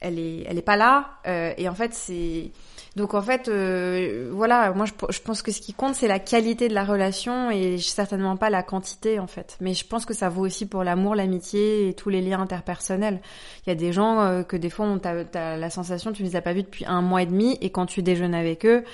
elle 0.00 0.18
est 0.18 0.44
elle 0.48 0.58
est 0.58 0.62
pas 0.62 0.76
là 0.76 1.18
euh, 1.26 1.52
et 1.56 1.68
en 1.68 1.74
fait 1.74 1.92
c'est 1.94 2.50
donc 2.96 3.14
en 3.14 3.22
fait 3.22 3.48
euh, 3.48 4.30
voilà 4.32 4.72
moi 4.72 4.86
je, 4.86 4.92
je 5.10 5.20
pense 5.20 5.42
que 5.42 5.52
ce 5.52 5.60
qui 5.60 5.72
compte 5.72 5.94
c'est 5.94 6.08
la 6.08 6.18
qualité 6.18 6.68
de 6.68 6.74
la 6.74 6.84
relation 6.84 7.50
et 7.50 7.78
certainement 7.78 8.36
pas 8.36 8.50
la 8.50 8.62
quantité 8.62 9.18
en 9.18 9.26
fait. 9.26 9.56
Mais 9.60 9.74
je 9.74 9.86
pense 9.86 10.04
que 10.04 10.14
ça 10.14 10.28
vaut 10.28 10.44
aussi 10.44 10.66
pour 10.66 10.84
l'amour 10.84 11.14
l'amitié 11.14 11.88
et 11.88 11.94
tous 11.94 12.08
les 12.08 12.20
liens 12.20 12.40
interpersonnels. 12.40 13.20
Il 13.66 13.70
y 13.70 13.72
a 13.72 13.76
des 13.76 13.92
gens 13.92 14.20
euh, 14.20 14.42
que 14.42 14.56
des 14.56 14.70
fois 14.70 14.86
on 14.86 14.98
t'as 14.98 15.56
la 15.56 15.70
sensation 15.70 16.12
tu 16.12 16.22
les 16.22 16.36
as 16.36 16.42
pas 16.42 16.52
vus 16.52 16.62
depuis 16.62 16.84
un 16.86 17.02
mois 17.02 17.22
et 17.22 17.26
demi 17.26 17.58
et 17.60 17.70
quand 17.70 17.86
tu 17.86 18.02
déjeunes 18.02 18.34
avec 18.34 18.64
eux 18.66 18.84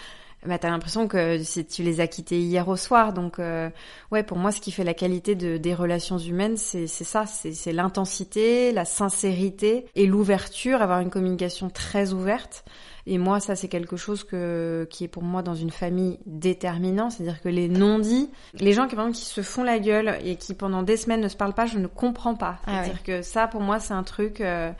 bah, 0.46 0.58
t'as 0.58 0.68
l'impression 0.70 1.08
que 1.08 1.38
tu 1.62 1.82
les 1.82 2.00
as 2.00 2.06
quittés 2.06 2.40
hier 2.40 2.68
au 2.68 2.76
soir. 2.76 3.12
Donc, 3.12 3.38
euh, 3.38 3.70
ouais, 4.12 4.22
pour 4.22 4.36
moi, 4.38 4.52
ce 4.52 4.60
qui 4.60 4.70
fait 4.72 4.84
la 4.84 4.94
qualité 4.94 5.34
de, 5.34 5.56
des 5.56 5.74
relations 5.74 6.18
humaines, 6.18 6.56
c'est 6.56 6.86
ça, 6.86 7.26
c'est 7.26 7.52
c'est 7.52 7.72
l'intensité, 7.72 8.72
la 8.72 8.84
sincérité 8.84 9.86
et 9.94 10.06
l'ouverture, 10.06 10.82
avoir 10.82 11.00
une 11.00 11.10
communication 11.10 11.70
très 11.70 12.12
ouverte. 12.12 12.64
Et 13.06 13.18
moi, 13.18 13.38
ça, 13.38 13.54
c'est 13.54 13.68
quelque 13.68 13.96
chose 13.96 14.24
que 14.24 14.86
qui 14.90 15.04
est 15.04 15.08
pour 15.08 15.22
moi 15.22 15.42
dans 15.42 15.54
une 15.54 15.70
famille 15.70 16.18
déterminant, 16.26 17.10
c'est-à-dire 17.10 17.42
que 17.42 17.50
les 17.50 17.68
non-dits, 17.68 18.30
les 18.54 18.72
gens 18.72 18.86
qui, 18.88 18.96
par 18.96 19.06
exemple, 19.06 19.18
qui 19.18 19.26
se 19.26 19.42
font 19.42 19.62
la 19.62 19.78
gueule 19.78 20.16
et 20.24 20.36
qui 20.36 20.54
pendant 20.54 20.82
des 20.82 20.96
semaines 20.96 21.20
ne 21.20 21.28
se 21.28 21.36
parlent 21.36 21.52
pas, 21.54 21.66
je 21.66 21.78
ne 21.78 21.86
comprends 21.86 22.34
pas. 22.34 22.58
Ah 22.66 22.82
C'est-à-dire 22.82 23.02
que 23.02 23.22
ça, 23.22 23.46
pour 23.46 23.60
moi, 23.60 23.78
c'est 23.78 23.92
un 23.94 24.04
truc. 24.04 24.40
euh, 24.40 24.72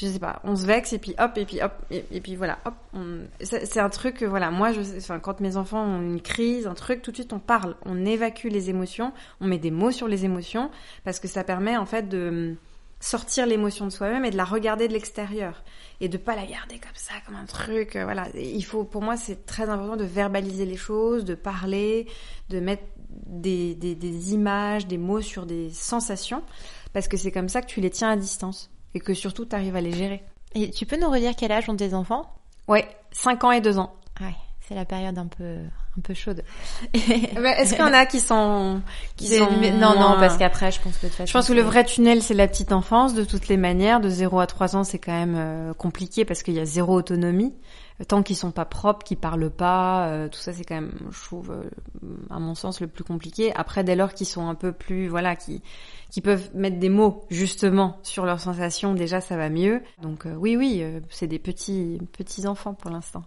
je 0.00 0.06
sais 0.06 0.18
pas, 0.18 0.40
on 0.44 0.54
se 0.56 0.64
vexe 0.64 0.92
et 0.92 0.98
puis 0.98 1.14
hop 1.18 1.32
et 1.36 1.44
puis 1.44 1.60
hop 1.60 1.72
et, 1.90 2.20
puis 2.20 2.36
voilà, 2.36 2.58
hop. 2.64 2.74
on- 2.94 3.20
C'est 3.42 3.80
un 3.80 3.88
truc 3.90 4.16
que 4.18 4.24
voilà, 4.24 4.50
moi 4.50 4.72
je, 4.72 4.80
enfin 4.96 5.18
quand 5.18 5.40
mes 5.40 5.56
enfants 5.56 5.82
ont 5.84 6.00
une 6.00 6.20
crise, 6.22 6.66
un 6.66 6.74
truc, 6.74 7.02
tout 7.02 7.10
de 7.10 7.16
suite 7.16 7.32
on 7.32 7.38
parle, 7.40 7.74
on 7.84 8.04
évacue 8.06 8.46
les 8.48 8.70
émotions, 8.70 9.12
on 9.40 9.46
met 9.48 9.58
des 9.58 9.70
mots 9.72 9.90
sur 9.90 10.06
les 10.08 10.24
émotions 10.24 10.70
parce 11.04 11.18
que 11.20 11.26
ça 11.28 11.42
permet 11.44 11.76
en 11.76 11.86
fait 11.86 12.08
de 12.08 12.28
hum, 12.28 12.56
sortir 13.00 13.46
l'émotion 13.46 13.84
de 13.86 13.90
soi-même 13.90 14.24
et 14.24 14.30
de 14.30 14.36
la 14.36 14.44
regarder 14.44 14.88
de 14.88 14.92
l'extérieur 14.92 15.62
et 16.00 16.08
de 16.08 16.16
pas 16.16 16.34
la 16.36 16.46
garder 16.46 16.78
comme 16.78 16.90
ça 16.94 17.14
comme 17.26 17.36
un 17.36 17.44
truc. 17.46 17.96
euh, 17.96 18.04
voilà, 18.04 18.26
il 18.34 18.64
faut 18.64 18.84
pour 18.84 19.02
moi 19.02 19.16
c'est 19.16 19.46
très 19.46 19.68
important 19.68 19.96
de 19.96 20.04
verbaliser 20.04 20.64
les 20.66 20.76
choses, 20.76 21.24
de 21.24 21.34
parler, 21.34 22.06
de 22.50 22.60
mettre 22.60 22.82
des, 23.26 23.74
des, 23.74 23.94
des 23.94 24.32
images, 24.34 24.86
des 24.86 24.98
mots 24.98 25.20
sur 25.22 25.44
des 25.46 25.70
sensations 25.70 26.42
parce 26.92 27.08
que 27.08 27.16
c'est 27.16 27.32
comme 27.32 27.48
ça 27.48 27.62
que 27.62 27.66
tu 27.66 27.80
les 27.80 27.90
tiens 27.90 28.10
à 28.10 28.16
distance 28.16 28.70
et 28.94 29.00
que 29.00 29.14
surtout 29.14 29.44
tu 29.44 29.54
arrives 29.54 29.76
à 29.76 29.80
les 29.80 29.92
gérer. 29.92 30.22
et 30.54 30.70
tu 30.70 30.86
peux 30.86 30.98
nous 30.98 31.10
redire 31.10 31.34
quel 31.36 31.52
âge 31.52 31.68
ont 31.68 31.76
tes 31.76 31.94
enfants? 31.94 32.32
Ouais, 32.66 32.86
5 33.12 33.44
ans 33.44 33.50
et 33.52 33.60
2 33.60 33.78
ans. 33.78 33.94
ouais 34.20 34.34
c'est 34.60 34.74
la 34.74 34.84
période 34.84 35.16
un 35.16 35.26
peu 35.26 35.60
un 35.98 36.00
peu 36.00 36.14
chaude. 36.14 36.42
Est-ce 36.94 37.70
qu'il 37.74 37.80
y 37.80 37.88
en 37.88 37.92
a 37.92 38.06
qui 38.06 38.20
sont 38.20 38.80
qui 39.16 39.26
sont 39.26 39.48
mais- 39.60 39.72
non 39.72 39.98
non 39.98 40.16
parce 40.18 40.36
qu'après 40.36 40.70
je 40.70 40.80
pense 40.80 40.96
que 40.96 41.02
de 41.02 41.08
toute 41.08 41.16
façon 41.16 41.26
je 41.26 41.32
pense 41.32 41.48
que 41.48 41.52
le 41.52 41.62
vrai 41.62 41.84
tunnel 41.84 42.22
c'est 42.22 42.34
la 42.34 42.46
petite 42.48 42.72
enfance. 42.72 43.14
De 43.14 43.24
toutes 43.24 43.48
les 43.48 43.56
manières 43.56 44.00
de 44.00 44.08
0 44.08 44.38
à 44.40 44.46
3 44.46 44.76
ans 44.76 44.84
c'est 44.84 44.98
quand 44.98 45.12
même 45.12 45.34
euh, 45.36 45.74
compliqué 45.74 46.24
parce 46.24 46.42
qu'il 46.42 46.54
y 46.54 46.60
a 46.60 46.64
zéro 46.64 46.94
autonomie. 46.94 47.54
Tant 48.06 48.22
qu'ils 48.22 48.36
sont 48.36 48.52
pas 48.52 48.64
propres 48.64 49.04
qu'ils 49.04 49.16
parlent 49.16 49.50
pas 49.50 50.06
euh, 50.06 50.28
tout 50.28 50.38
ça 50.38 50.52
c'est 50.52 50.62
quand 50.62 50.76
même 50.76 50.92
je 51.10 51.24
trouve 51.24 51.50
euh, 51.50 51.68
à 52.30 52.38
mon 52.38 52.54
sens 52.54 52.80
le 52.80 52.86
plus 52.86 53.02
compliqué. 53.02 53.52
Après 53.56 53.82
dès 53.82 53.96
lors 53.96 54.14
qu'ils 54.14 54.28
sont 54.28 54.48
un 54.48 54.54
peu 54.54 54.70
plus 54.72 55.08
voilà 55.08 55.34
qui 55.34 55.62
qui 56.10 56.20
peuvent 56.20 56.48
mettre 56.54 56.78
des 56.78 56.88
mots 56.90 57.24
justement 57.28 57.98
sur 58.04 58.24
leurs 58.24 58.40
sensations 58.40 58.94
déjà 58.94 59.20
ça 59.20 59.36
va 59.36 59.48
mieux. 59.50 59.82
Donc 60.00 60.26
euh, 60.26 60.34
oui 60.36 60.56
oui 60.56 60.78
euh, 60.82 61.00
c'est 61.10 61.26
des 61.26 61.40
petits 61.40 61.98
petits 62.16 62.46
enfants 62.46 62.74
pour 62.74 62.90
l'instant 62.90 63.24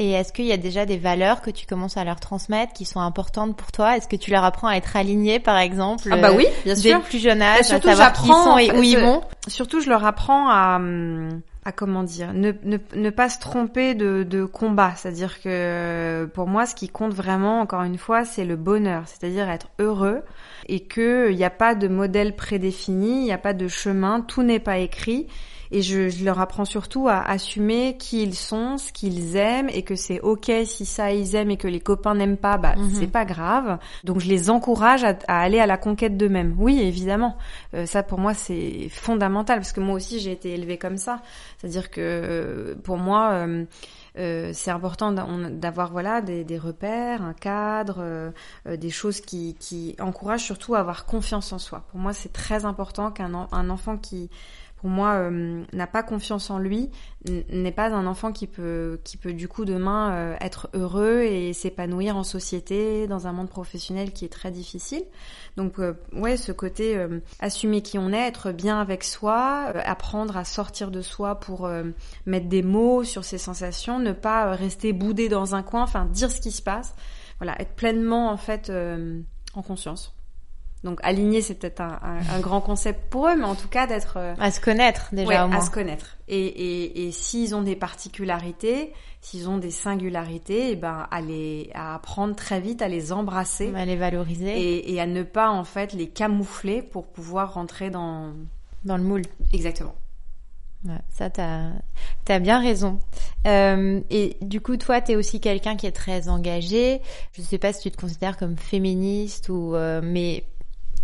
Et 0.00 0.10
est-ce 0.12 0.32
qu'il 0.32 0.46
y 0.46 0.52
a 0.52 0.56
déjà 0.56 0.86
des 0.86 0.96
valeurs 0.96 1.40
que 1.40 1.50
tu 1.50 1.66
commences 1.66 1.96
à 1.96 2.02
leur 2.04 2.18
transmettre 2.18 2.72
qui 2.72 2.84
sont 2.84 2.98
importantes 3.00 3.56
pour 3.56 3.70
toi? 3.70 3.96
Est-ce 3.96 4.08
que 4.08 4.16
tu 4.16 4.32
leur 4.32 4.42
apprends 4.42 4.66
à 4.66 4.74
être 4.74 4.96
aligné, 4.96 5.38
par 5.38 5.56
exemple 5.58 6.08
ah 6.10 6.16
bah 6.16 6.30
euh, 6.30 6.36
oui 6.36 6.46
bien 6.64 6.74
dès 6.74 6.80
sûr. 6.80 6.96
le 6.98 7.02
plus 7.04 7.20
jeune 7.20 7.40
âge, 7.42 7.54
Bah, 7.54 7.60
à 7.60 7.62
surtout, 7.62 7.88
savoir 7.88 8.12
qui 8.12 8.22
ils 8.24 8.26
j'apprends, 8.26 8.44
sont 8.44 8.58
et 8.58 8.72
où 8.72 8.82
ils 8.82 8.96
euh, 8.96 9.04
vont? 9.04 9.22
surtout 9.46 9.80
je 9.80 9.88
leur 9.88 10.04
apprends 10.04 10.48
à 10.48 10.80
à 11.66 11.72
comment 11.72 12.02
dire 12.02 12.32
ne, 12.34 12.52
ne, 12.64 12.76
ne 12.94 13.10
pas 13.10 13.28
se 13.30 13.38
tromper 13.38 13.94
de, 13.94 14.22
de 14.22 14.44
combat. 14.44 14.92
C'est-à-dire 14.96 15.40
que 15.40 16.28
pour 16.34 16.46
moi 16.46 16.66
ce 16.66 16.74
qui 16.74 16.88
compte 16.88 17.14
vraiment 17.14 17.60
encore 17.60 17.82
une 17.84 17.96
fois 17.96 18.24
c'est 18.24 18.44
le 18.44 18.56
bonheur. 18.56 19.04
C'est-à-dire 19.06 19.48
être 19.48 19.68
heureux 19.78 20.22
et 20.66 20.80
que 20.80 21.30
il 21.30 21.36
n'y 21.36 21.44
a 21.44 21.50
pas 21.50 21.74
de 21.76 21.88
modèle 21.88 22.34
prédéfini 22.36 23.20
il 23.20 23.24
n'y 23.24 23.32
a 23.32 23.38
pas 23.38 23.54
de 23.54 23.68
chemin 23.68 24.20
tout 24.20 24.42
n'est 24.42 24.58
pas 24.60 24.78
écrit 24.78 25.26
et 25.74 25.82
je, 25.82 26.08
je 26.08 26.24
leur 26.24 26.38
apprends 26.40 26.64
surtout 26.64 27.08
à 27.08 27.20
assumer 27.20 27.96
qui 27.98 28.22
ils 28.22 28.34
sont, 28.34 28.78
ce 28.78 28.92
qu'ils 28.92 29.36
aiment, 29.36 29.68
et 29.68 29.82
que 29.82 29.96
c'est 29.96 30.20
ok 30.20 30.50
si 30.64 30.84
ça 30.86 31.12
ils 31.12 31.34
aiment 31.34 31.50
et 31.50 31.56
que 31.56 31.68
les 31.68 31.80
copains 31.80 32.14
n'aiment 32.14 32.36
pas, 32.36 32.56
bah 32.58 32.74
Mhm. 32.76 32.90
c'est 32.94 33.06
pas 33.10 33.24
grave. 33.24 33.78
Donc 34.04 34.20
je 34.20 34.28
les 34.28 34.50
encourage 34.50 35.04
à, 35.04 35.14
à 35.28 35.40
aller 35.40 35.58
à 35.60 35.66
la 35.66 35.76
conquête 35.76 36.16
d'eux-mêmes. 36.16 36.54
Oui, 36.58 36.80
évidemment, 36.80 37.36
Euh, 37.74 37.86
ça 37.86 38.02
pour 38.02 38.18
moi 38.18 38.34
c'est 38.34 38.88
fondamental 38.90 39.58
parce 39.58 39.72
que 39.72 39.80
moi 39.80 39.96
aussi 39.96 40.20
j'ai 40.20 40.32
été 40.32 40.52
élevée 40.54 40.78
comme 40.78 40.96
ça. 40.96 41.20
C'est-à-dire 41.58 41.90
que 41.90 42.00
euh, 42.00 42.74
pour 42.82 42.96
moi 42.98 43.30
euh, 43.32 43.64
euh, 44.16 44.50
c'est 44.54 44.70
important 44.70 45.10
d'avoir 45.12 45.90
voilà 45.90 46.20
des, 46.20 46.44
des 46.44 46.58
repères, 46.58 47.20
un 47.22 47.32
cadre, 47.34 47.96
euh, 47.98 48.30
euh, 48.68 48.76
des 48.76 48.90
choses 48.90 49.20
qui, 49.20 49.56
qui 49.58 49.96
encouragent 49.98 50.44
surtout 50.44 50.76
à 50.76 50.78
avoir 50.80 51.04
confiance 51.04 51.52
en 51.52 51.58
soi. 51.58 51.84
Pour 51.90 51.98
moi, 51.98 52.12
c'est 52.12 52.32
très 52.32 52.64
important 52.64 53.10
qu'un 53.10 53.48
un 53.50 53.70
enfant 53.70 53.96
qui, 53.96 54.30
pour 54.84 54.90
moi, 54.90 55.14
euh, 55.14 55.64
n'a 55.72 55.86
pas 55.86 56.02
confiance 56.02 56.50
en 56.50 56.58
lui, 56.58 56.90
n'est 57.48 57.72
pas 57.72 57.94
un 57.94 58.06
enfant 58.06 58.32
qui 58.32 58.46
peut, 58.46 59.00
qui 59.02 59.16
peut 59.16 59.32
du 59.32 59.48
coup 59.48 59.64
demain 59.64 60.12
euh, 60.12 60.36
être 60.42 60.68
heureux 60.74 61.22
et 61.22 61.54
s'épanouir 61.54 62.18
en 62.18 62.22
société, 62.22 63.06
dans 63.06 63.26
un 63.26 63.32
monde 63.32 63.48
professionnel 63.48 64.12
qui 64.12 64.26
est 64.26 64.28
très 64.28 64.50
difficile. 64.50 65.02
Donc 65.56 65.78
euh, 65.78 65.94
ouais, 66.12 66.36
ce 66.36 66.52
côté 66.52 66.98
euh, 66.98 67.20
assumer 67.40 67.80
qui 67.80 67.96
on 67.98 68.12
est, 68.12 68.28
être 68.28 68.52
bien 68.52 68.78
avec 68.78 69.04
soi, 69.04 69.72
euh, 69.74 69.80
apprendre 69.86 70.36
à 70.36 70.44
sortir 70.44 70.90
de 70.90 71.00
soi 71.00 71.40
pour 71.40 71.64
euh, 71.64 71.84
mettre 72.26 72.50
des 72.50 72.62
mots 72.62 73.04
sur 73.04 73.24
ses 73.24 73.38
sensations, 73.38 73.98
ne 73.98 74.12
pas 74.12 74.50
rester 74.50 74.92
boudé 74.92 75.30
dans 75.30 75.54
un 75.54 75.62
coin, 75.62 75.84
enfin 75.84 76.04
dire 76.04 76.30
ce 76.30 76.42
qui 76.42 76.50
se 76.50 76.60
passe. 76.60 76.94
Voilà, 77.38 77.58
être 77.58 77.72
pleinement 77.72 78.30
en 78.30 78.36
fait 78.36 78.70
en 79.54 79.62
conscience. 79.62 80.14
Donc 80.84 81.00
aligner, 81.02 81.40
c'est 81.42 81.54
peut-être 81.54 81.80
un, 81.80 81.98
un- 82.02 82.36
un 82.36 82.40
grand 82.40 82.60
concept 82.60 83.08
pour 83.10 83.26
eux, 83.26 83.36
mais 83.36 83.44
en 83.44 83.54
tout 83.54 83.68
cas 83.68 83.86
d'être 83.86 84.18
euh, 84.18 84.34
À 84.38 84.50
se 84.50 84.60
connaître 84.60 85.08
déjà 85.12 85.28
ouais, 85.28 85.40
au 85.40 85.48
moins. 85.48 85.58
à 85.58 85.64
se 85.64 85.70
connaître. 85.70 86.18
Et, 86.28 86.38
et, 86.46 87.06
et 87.06 87.10
s'ils 87.12 87.54
ont 87.54 87.62
des 87.62 87.74
particularités, 87.74 88.92
s'ils 89.20 89.48
ont 89.48 89.56
des 89.58 89.70
singularités, 89.70 90.70
et 90.72 90.76
ben 90.76 91.06
à 91.10 91.20
les 91.22 91.70
à 91.74 91.94
apprendre 91.94 92.36
très 92.36 92.60
vite 92.60 92.82
à 92.82 92.88
les 92.88 93.12
embrasser 93.12 93.72
À 93.74 93.84
les 93.86 93.96
valoriser 93.96 94.50
et, 94.60 94.92
et 94.94 95.00
à 95.00 95.06
ne 95.06 95.22
pas 95.22 95.50
en 95.50 95.64
fait 95.64 95.92
les 95.94 96.08
camoufler 96.08 96.82
pour 96.82 97.06
pouvoir 97.06 97.54
rentrer 97.54 97.90
dans 97.90 98.32
dans 98.84 98.96
le 98.98 99.02
moule. 99.04 99.22
exactement. 99.54 99.94
Ouais, 100.86 101.00
ça, 101.08 101.30
t'as 101.30 101.70
as 102.28 102.38
bien 102.40 102.60
raison. 102.60 102.98
Euh, 103.46 104.00
et 104.10 104.36
du 104.42 104.60
coup, 104.60 104.76
toi, 104.76 105.00
t'es 105.00 105.16
aussi 105.16 105.40
quelqu'un 105.40 105.76
qui 105.76 105.86
est 105.86 105.92
très 105.92 106.28
engagé. 106.28 107.00
Je 107.32 107.40
sais 107.40 107.56
pas 107.56 107.72
si 107.72 107.80
tu 107.80 107.90
te 107.90 107.98
considères 107.98 108.36
comme 108.36 108.58
féministe 108.58 109.48
ou, 109.48 109.74
euh, 109.74 110.02
mais 110.04 110.44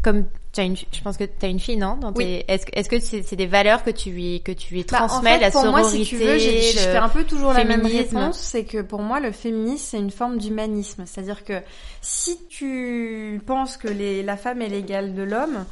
comme 0.02 0.24
tu 0.52 0.60
as 0.60 0.64
une, 0.64 0.76
je 0.76 1.00
pense 1.04 1.16
que 1.16 1.24
tu 1.24 1.46
as 1.46 1.48
une 1.48 1.60
fille, 1.60 1.76
non 1.76 1.96
dans 1.96 2.12
Oui. 2.14 2.42
Est-ce 2.48 2.88
que 2.88 2.98
c'est 3.00 3.36
des 3.36 3.46
valeurs 3.46 3.84
que 3.84 3.90
tu 3.90 4.10
lui 4.10 4.40
que 4.42 4.52
tu 4.52 4.74
lui 4.74 4.84
Bah, 4.90 4.98
transmets, 4.98 5.30
en 5.30 5.34
fait, 5.34 5.40
la 5.40 5.50
pour 5.50 5.62
sororité 5.62 5.96
moi, 5.96 6.04
si 6.04 6.04
tu 6.08 6.16
veux, 6.16 6.38
j'ai- 6.38 6.62
je 6.72 6.78
fais 6.78 6.96
un 6.96 7.08
peu 7.08 7.24
toujours 7.24 7.52
la 7.52 7.64
même 7.64 7.84
réponse. 7.86 8.38
C'est 8.38 8.64
que 8.64 8.82
pour 8.82 9.00
moi, 9.02 9.20
le 9.20 9.30
féminisme, 9.32 9.84
c'est 9.90 9.98
une 9.98 10.10
forme 10.10 10.38
d'humanisme. 10.38 11.04
C'est-à-dire 11.06 11.44
que 11.44 11.60
si 12.00 12.38
tu 12.48 13.40
penses 13.46 13.76
que 13.76 13.88
les, 13.88 14.22
la 14.22 14.36
femme 14.36 14.62
est 14.62 14.68
l'égale 14.68 15.14
de 15.14 15.22
l'homme, 15.22 15.64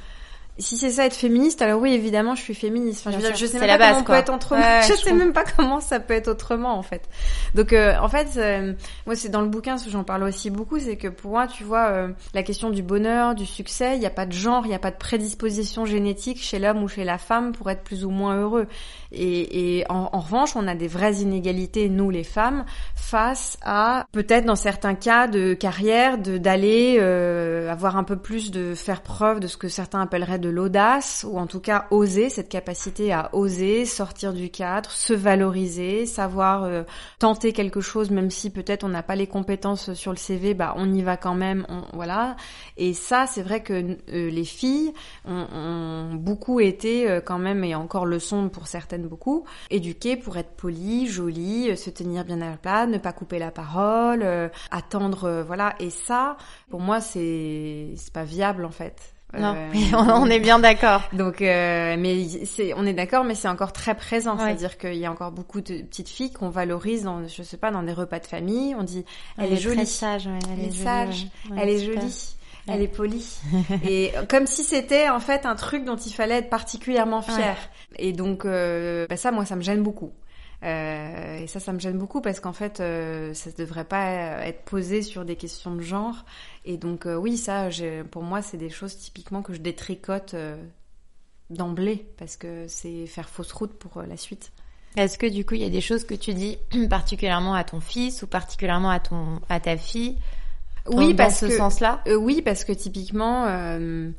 si 0.59 0.77
c'est 0.77 0.91
ça 0.91 1.07
être 1.07 1.15
féministe, 1.15 1.63
alors 1.63 1.81
oui, 1.81 1.93
évidemment, 1.93 2.35
je 2.35 2.43
suis 2.43 2.55
féministe. 2.55 3.01
Enfin, 3.01 3.13
je, 3.13 3.23
veux 3.23 3.29
dire, 3.29 3.37
je 3.37 3.47
sais 3.47 3.59
même 3.59 3.69
la 3.69 3.79
pas 3.79 3.89
comment 3.91 4.01
on 4.01 4.05
peut 4.05 4.13
être. 4.15 4.53
Ouais, 4.53 4.83
je 4.83 4.89
je 4.89 4.95
sais 4.95 5.11
comprends. 5.11 5.17
même 5.17 5.33
pas 5.33 5.45
comment 5.45 5.81
ça 5.81 6.01
peut 6.01 6.15
être 6.15 6.29
autrement, 6.29 6.77
en 6.77 6.83
fait. 6.83 7.09
Donc, 7.55 7.73
euh, 7.73 7.95
en 8.01 8.09
fait, 8.09 8.29
euh, 8.37 8.75
moi, 9.07 9.15
c'est 9.15 9.29
dans 9.29 9.41
le 9.41 9.49
bouquin, 9.49 9.79
ce 9.79 9.85
que 9.85 9.91
j'en 9.91 10.05
parle 10.05 10.25
aussi 10.25 10.51
beaucoup, 10.51 10.79
c'est 10.81 10.97
que 10.97 11.09
pour 11.09 11.31
moi, 11.31 11.47
tu 11.47 11.63
vois, 11.63 11.91
euh, 11.91 12.09
la 12.35 12.43
question 12.43 12.71
du 12.71 12.83
bonheur, 12.83 13.37
du 13.37 13.47
succès, 13.47 13.95
il 13.95 14.01
n'y 14.01 14.07
a 14.07 14.11
pas 14.11 14.27
de 14.27 14.33
genre, 14.33 14.67
il 14.67 14.71
n'y 14.71 14.75
a 14.75 14.81
pas 14.81 14.91
de 14.91 14.97
prédisposition 14.97 15.87
génétique 15.87 16.43
chez 16.43 16.59
l'homme 16.59 16.83
ou 16.83 16.89
chez 16.89 17.05
la 17.05 17.19
femme 17.19 17.53
pour 17.53 17.71
être 17.71 17.83
plus 17.83 18.05
ou 18.05 18.11
moins 18.11 18.37
heureux. 18.37 18.67
Et, 19.13 19.79
et 19.79 19.91
en, 19.91 20.11
en, 20.13 20.21
revanche, 20.21 20.55
on 20.57 20.69
a 20.69 20.75
des 20.75 20.89
vraies 20.89 21.17
inégalités, 21.17 21.89
nous 21.89 22.11
les 22.11 22.25
femmes, 22.25 22.65
face 22.95 23.57
à 23.63 24.07
peut-être 24.13 24.45
dans 24.45 24.57
certains 24.57 24.95
cas 24.95 25.27
de 25.27 25.55
carrière, 25.55 26.19
de 26.19 26.37
d'aller 26.37 26.97
euh, 26.99 27.71
avoir 27.71 27.97
un 27.97 28.05
peu 28.05 28.17
plus 28.17 28.51
de 28.51 28.75
faire 28.75 29.03
preuve 29.03 29.41
de 29.41 29.47
ce 29.47 29.57
que 29.57 29.69
certains 29.69 30.03
appelleraient 30.03 30.39
de 30.39 30.51
l'audace, 30.51 31.25
ou 31.29 31.39
en 31.39 31.47
tout 31.47 31.61
cas 31.61 31.87
oser, 31.91 32.29
cette 32.29 32.49
capacité 32.49 33.13
à 33.13 33.31
oser, 33.33 33.87
sortir 33.87 34.33
du 34.33 34.51
cadre, 34.51 34.91
se 34.91 35.15
valoriser, 35.15 36.05
savoir 36.05 36.65
euh, 36.65 36.83
tenter 37.19 37.53
quelque 37.53 37.81
chose, 37.81 38.11
même 38.11 38.31
si 38.31 38.51
peut-être 38.51 38.85
on 38.85 38.89
n'a 38.89 39.03
pas 39.03 39.17
les 39.17 39.27
compétences 39.27 39.95
sur 39.95 40.13
le 40.13 40.19
CV, 40.19 40.53
bah 40.55 40.75
on 40.77 40.93
y 40.93 41.03
va 41.03 41.17
quand 41.17 41.35
même, 41.35 41.65
on, 41.69 41.83
voilà. 41.95 42.37
Et 42.77 42.93
ça, 42.93 43.27
c'est 43.27 43.43
vrai 43.43 43.63
que 43.63 43.73
euh, 43.73 44.31
les 44.31 44.45
filles 44.45 44.93
ont, 45.25 45.47
ont 45.55 46.15
beaucoup 46.15 46.61
été 46.61 47.21
quand 47.25 47.39
même, 47.39 47.65
et 47.65 47.75
encore 47.75 48.05
le 48.05 48.19
sont 48.19 48.49
pour 48.49 48.67
certaines 48.67 48.98
beaucoup, 49.07 49.45
éduquées 49.71 50.17
pour 50.17 50.37
être 50.37 50.51
polies, 50.51 51.07
jolies, 51.07 51.77
se 51.77 51.91
tenir 51.91 52.25
bien 52.25 52.41
à 52.41 52.51
la 52.51 52.57
place, 52.57 52.89
ne 52.89 52.99
pas 52.99 53.13
couper 53.13 53.39
la 53.39 53.51
parole, 53.51 54.27
attendre, 54.71 55.45
voilà. 55.47 55.75
Et 55.79 55.91
ça, 55.91 56.37
pour 56.71 56.81
moi, 56.81 57.01
c'est 57.01 57.93
c'est 57.97 58.13
pas 58.13 58.25
viable 58.25 58.65
en 58.65 58.71
fait. 58.71 59.15
Non, 59.37 59.55
euh, 59.55 59.69
on 59.93 60.27
est 60.31 60.41
bien 60.41 60.59
d'accord. 60.59 61.03
Donc, 61.13 61.43
euh, 61.43 61.97
mais 61.99 62.27
c'est, 62.45 62.73
on 62.75 62.87
est 62.87 62.95
d'accord, 62.95 63.25
mais 63.25 63.35
c'est 63.35 63.49
encore 63.49 63.73
très 63.73 63.95
présent. 63.95 64.39
C'est-à-dire 64.39 64.79
qu'il 64.79 64.95
y 64.95 65.05
a 65.05 65.11
encore 65.11 65.33
beaucoup 65.33 65.61
de 65.61 65.83
petites 65.83 66.09
filles 66.09 66.33
qu'on 66.33 66.49
valorise 66.49 67.03
dans, 67.03 67.27
je 67.27 67.43
sais 67.43 67.59
pas, 67.59 67.71
dans 67.71 67.83
des 67.83 67.93
repas 67.93 68.21
de 68.21 68.27
famille. 68.27 68.75
On 68.75 68.83
dit, 68.83 69.05
elle, 69.37 69.53
est, 69.53 69.57
jolie, 69.57 69.87
sage, 69.87 70.29
elle, 70.51 70.65
est 70.65 70.73
sage, 70.73 71.27
elle 71.57 71.69
est 71.69 71.85
jolie. 71.85 72.38
Elle 72.69 72.83
est 72.83 72.89
polie. 72.89 73.39
et 73.85 74.13
comme 74.29 74.47
si 74.47 74.65
c'était 74.65 75.09
en 75.09 75.21
fait 75.21 75.47
un 75.47 75.55
truc 75.55 75.85
dont 75.85 75.97
il 75.97 76.13
fallait 76.13 76.37
être 76.37 76.51
particulièrement 76.51 77.23
fier. 77.23 77.57
Et 77.97 78.13
donc, 78.13 78.45
euh, 78.45 79.07
bah 79.09 79.17
ça, 79.17 79.31
moi, 79.31 79.45
ça 79.45 79.57
me 79.57 79.63
gêne 79.63 79.83
beaucoup. 79.83 80.13
Euh, 80.65 81.39
et 81.39 81.47
ça, 81.47 81.61
ça 81.61 81.73
me 81.73 81.79
gêne 81.79 81.99
beaucoup 81.99 82.21
parce 82.21 82.41
qu'en 82.41 82.53
fait, 82.53 82.81
euh, 82.81 83.33
ça 83.35 83.51
ne 83.51 83.57
devrait 83.57 83.85
pas 83.85 84.45
être 84.45 84.65
posé 84.65 85.03
sur 85.03 85.25
des 85.25 85.37
questions 85.37 85.75
de 85.75 85.83
genre. 85.83 86.25
Et 86.65 86.77
donc, 86.77 87.07
euh, 87.07 87.15
oui, 87.15 87.37
ça, 87.37 87.69
pour 88.11 88.23
moi, 88.23 88.43
c'est 88.43 88.57
des 88.57 88.71
choses 88.71 88.97
typiquement 88.97 89.43
que 89.43 89.53
je 89.53 89.61
détricote 89.61 90.35
d'emblée 91.51 92.07
parce 92.19 92.37
que 92.37 92.67
c'est 92.69 93.07
faire 93.07 93.29
fausse 93.29 93.53
route 93.53 93.73
pour 93.73 94.03
la 94.03 94.17
suite. 94.17 94.53
Est-ce 94.97 95.17
que 95.17 95.27
du 95.27 95.45
coup, 95.45 95.55
il 95.55 95.63
y 95.63 95.67
a 95.67 95.71
des 95.71 95.81
choses 95.81 96.05
que 96.05 96.15
tu 96.15 96.35
dis 96.35 96.59
particulièrement 96.91 97.55
à 97.55 97.63
ton 97.63 97.81
fils 97.81 98.23
ou 98.23 98.27
particulièrement 98.27 98.91
à 98.91 99.01
ton 99.01 99.41
à 99.49 99.61
ta 99.61 99.77
fille 99.77 100.17
oui, 100.91 101.09
dans 101.09 101.25
parce 101.25 101.41
ce 101.41 101.47
que, 101.47 101.57
sens-là. 101.57 102.03
oui, 102.19 102.43
parce 102.43 102.65
que 102.65 102.73
typiquement, 102.73 103.47
euh, 103.49 104.11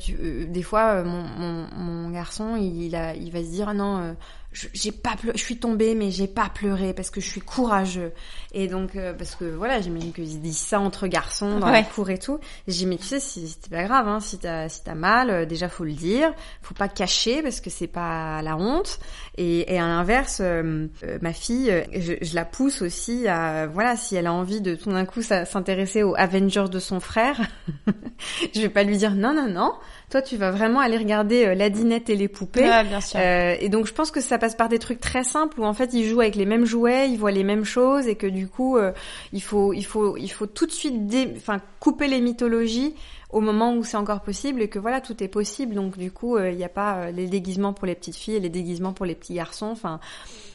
tu, 0.00 0.46
des 0.46 0.62
fois, 0.62 1.02
mon, 1.02 1.22
mon, 1.22 1.66
mon, 1.76 2.10
garçon, 2.10 2.56
il, 2.56 2.94
a, 2.96 3.14
il 3.14 3.32
va 3.32 3.40
se 3.40 3.50
dire, 3.50 3.68
ah 3.68 3.74
non, 3.74 4.16
j'ai 4.52 4.92
pas 4.92 5.16
pleuré, 5.16 5.36
je 5.36 5.42
suis 5.42 5.56
tombée 5.56 5.94
mais 5.94 6.10
j'ai 6.10 6.26
pas 6.26 6.48
pleuré 6.48 6.92
parce 6.92 7.10
que 7.10 7.20
je 7.20 7.28
suis 7.28 7.40
courageux. 7.40 8.12
Et 8.52 8.68
donc 8.68 8.96
euh, 8.96 9.14
parce 9.14 9.34
que 9.34 9.44
voilà 9.44 9.80
j'imagine 9.80 10.12
qu'ils 10.12 10.40
disent 10.40 10.58
ça 10.58 10.80
entre 10.80 11.06
garçons 11.06 11.58
dans 11.58 11.70
la 11.70 11.82
cour 11.82 12.10
et 12.10 12.18
tout. 12.18 12.38
J'ai 12.68 12.74
dit 12.74 12.86
mais 12.86 12.96
tu 12.98 13.04
sais 13.04 13.20
c'est 13.20 13.70
pas 13.70 13.84
grave 13.84 14.08
hein, 14.08 14.20
si 14.20 14.38
t'as 14.38 14.68
si 14.68 14.84
t'as 14.84 14.94
mal 14.94 15.30
euh, 15.30 15.46
déjà 15.46 15.68
faut 15.68 15.84
le 15.84 15.92
dire. 15.92 16.32
Faut 16.60 16.74
pas 16.74 16.88
cacher 16.88 17.42
parce 17.42 17.60
que 17.60 17.70
c'est 17.70 17.86
pas 17.86 18.42
la 18.42 18.56
honte. 18.56 18.98
Et, 19.38 19.72
et 19.72 19.78
à 19.78 19.86
l'inverse 19.86 20.40
euh, 20.42 20.88
ma 21.22 21.32
fille 21.32 21.72
je, 21.94 22.12
je, 22.20 22.34
la 22.34 22.44
pousse 22.44 22.82
aussi 22.82 23.26
à 23.28 23.66
voilà 23.66 23.96
si 23.96 24.16
elle 24.16 24.26
a 24.26 24.32
envie 24.32 24.60
de 24.60 24.74
tout 24.74 24.90
d'un 24.90 25.06
coup 25.06 25.22
s'intéresser 25.22 26.02
aux 26.02 26.14
Avengers 26.16 26.66
de 26.70 26.78
son 26.78 27.00
frère 27.00 27.40
je 28.54 28.60
vais 28.60 28.68
pas 28.68 28.82
lui 28.82 28.98
dire 28.98 29.14
non 29.14 29.32
non 29.32 29.48
non 29.48 29.72
toi, 30.12 30.20
tu 30.20 30.36
vas 30.36 30.50
vraiment 30.50 30.80
aller 30.80 30.98
regarder 30.98 31.46
euh, 31.46 31.54
la 31.54 31.70
dinette 31.70 32.10
et 32.10 32.16
les 32.16 32.28
poupées. 32.28 32.68
Ouais, 32.68 32.84
bien 32.84 33.00
sûr. 33.00 33.18
Euh, 33.18 33.56
et 33.58 33.70
donc, 33.70 33.86
je 33.86 33.94
pense 33.94 34.10
que 34.10 34.20
ça 34.20 34.36
passe 34.36 34.54
par 34.54 34.68
des 34.68 34.78
trucs 34.78 35.00
très 35.00 35.24
simples 35.24 35.58
où 35.58 35.64
en 35.64 35.72
fait, 35.72 35.94
ils 35.94 36.04
jouent 36.04 36.20
avec 36.20 36.36
les 36.36 36.44
mêmes 36.44 36.66
jouets, 36.66 37.08
ils 37.08 37.16
voient 37.16 37.30
les 37.30 37.44
mêmes 37.44 37.64
choses 37.64 38.06
et 38.06 38.14
que 38.14 38.26
du 38.26 38.46
coup, 38.46 38.76
euh, 38.76 38.92
il 39.32 39.42
faut, 39.42 39.72
il 39.72 39.84
faut, 39.84 40.18
il 40.18 40.28
faut 40.28 40.46
tout 40.46 40.66
de 40.66 40.70
suite, 40.70 41.06
dé... 41.06 41.32
enfin, 41.36 41.60
couper 41.80 42.08
les 42.08 42.20
mythologies 42.20 42.94
au 43.32 43.40
moment 43.40 43.74
où 43.74 43.82
c'est 43.82 43.96
encore 43.96 44.20
possible 44.20 44.62
et 44.62 44.68
que 44.68 44.78
voilà 44.78 45.00
tout 45.00 45.22
est 45.22 45.28
possible 45.28 45.74
donc 45.74 45.98
du 45.98 46.12
coup 46.12 46.38
il 46.38 46.56
n'y 46.56 46.64
a 46.64 46.68
pas 46.68 47.10
les 47.10 47.26
déguisements 47.26 47.72
pour 47.72 47.86
les 47.86 47.94
petites 47.94 48.16
filles 48.16 48.36
et 48.36 48.40
les 48.40 48.50
déguisements 48.50 48.92
pour 48.92 49.06
les 49.06 49.14
petits 49.14 49.34
garçons 49.34 49.66
enfin 49.66 50.00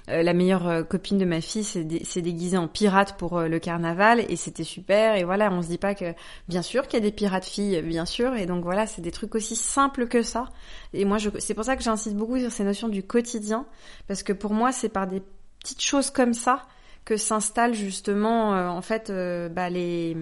euh, 0.09 0.23
la 0.23 0.33
meilleure 0.33 0.67
euh, 0.67 0.83
copine 0.83 1.17
de 1.17 1.25
ma 1.25 1.41
fille 1.41 1.65
s'est 1.65 2.21
déguisée 2.21 2.55
en 2.55 2.69
pirate 2.69 3.17
pour 3.17 3.37
euh, 3.37 3.47
le 3.49 3.59
carnaval 3.59 4.25
et 4.29 4.37
c'était 4.37 4.63
super. 4.63 5.15
Et 5.15 5.25
voilà, 5.25 5.51
on 5.51 5.61
se 5.61 5.67
dit 5.67 5.77
pas 5.77 5.95
que 5.95 6.13
bien 6.47 6.61
sûr 6.61 6.87
qu'il 6.87 6.93
y 6.99 7.01
a 7.01 7.05
des 7.05 7.11
pirates 7.11 7.45
filles, 7.45 7.81
bien 7.81 8.05
sûr. 8.05 8.33
Et 8.35 8.45
donc 8.45 8.63
voilà, 8.63 8.87
c'est 8.87 9.01
des 9.01 9.11
trucs 9.11 9.35
aussi 9.35 9.57
simples 9.57 10.07
que 10.07 10.21
ça. 10.21 10.45
Et 10.93 11.03
moi, 11.03 11.17
c'est 11.39 11.53
pour 11.53 11.65
ça 11.65 11.75
que 11.75 11.83
j'insiste 11.83 12.15
beaucoup 12.15 12.39
sur 12.39 12.51
ces 12.51 12.63
notions 12.63 12.87
du 12.87 13.03
quotidien 13.03 13.65
parce 14.07 14.23
que 14.23 14.31
pour 14.31 14.53
moi, 14.53 14.71
c'est 14.71 14.89
par 14.89 15.07
des 15.07 15.21
petites 15.59 15.81
choses 15.81 16.09
comme 16.09 16.33
ça 16.33 16.63
que 17.03 17.17
s'installent 17.17 17.73
justement 17.73 18.51
en 18.51 18.81
fait 18.81 19.11
bah, 19.49 19.69
les 19.69 20.15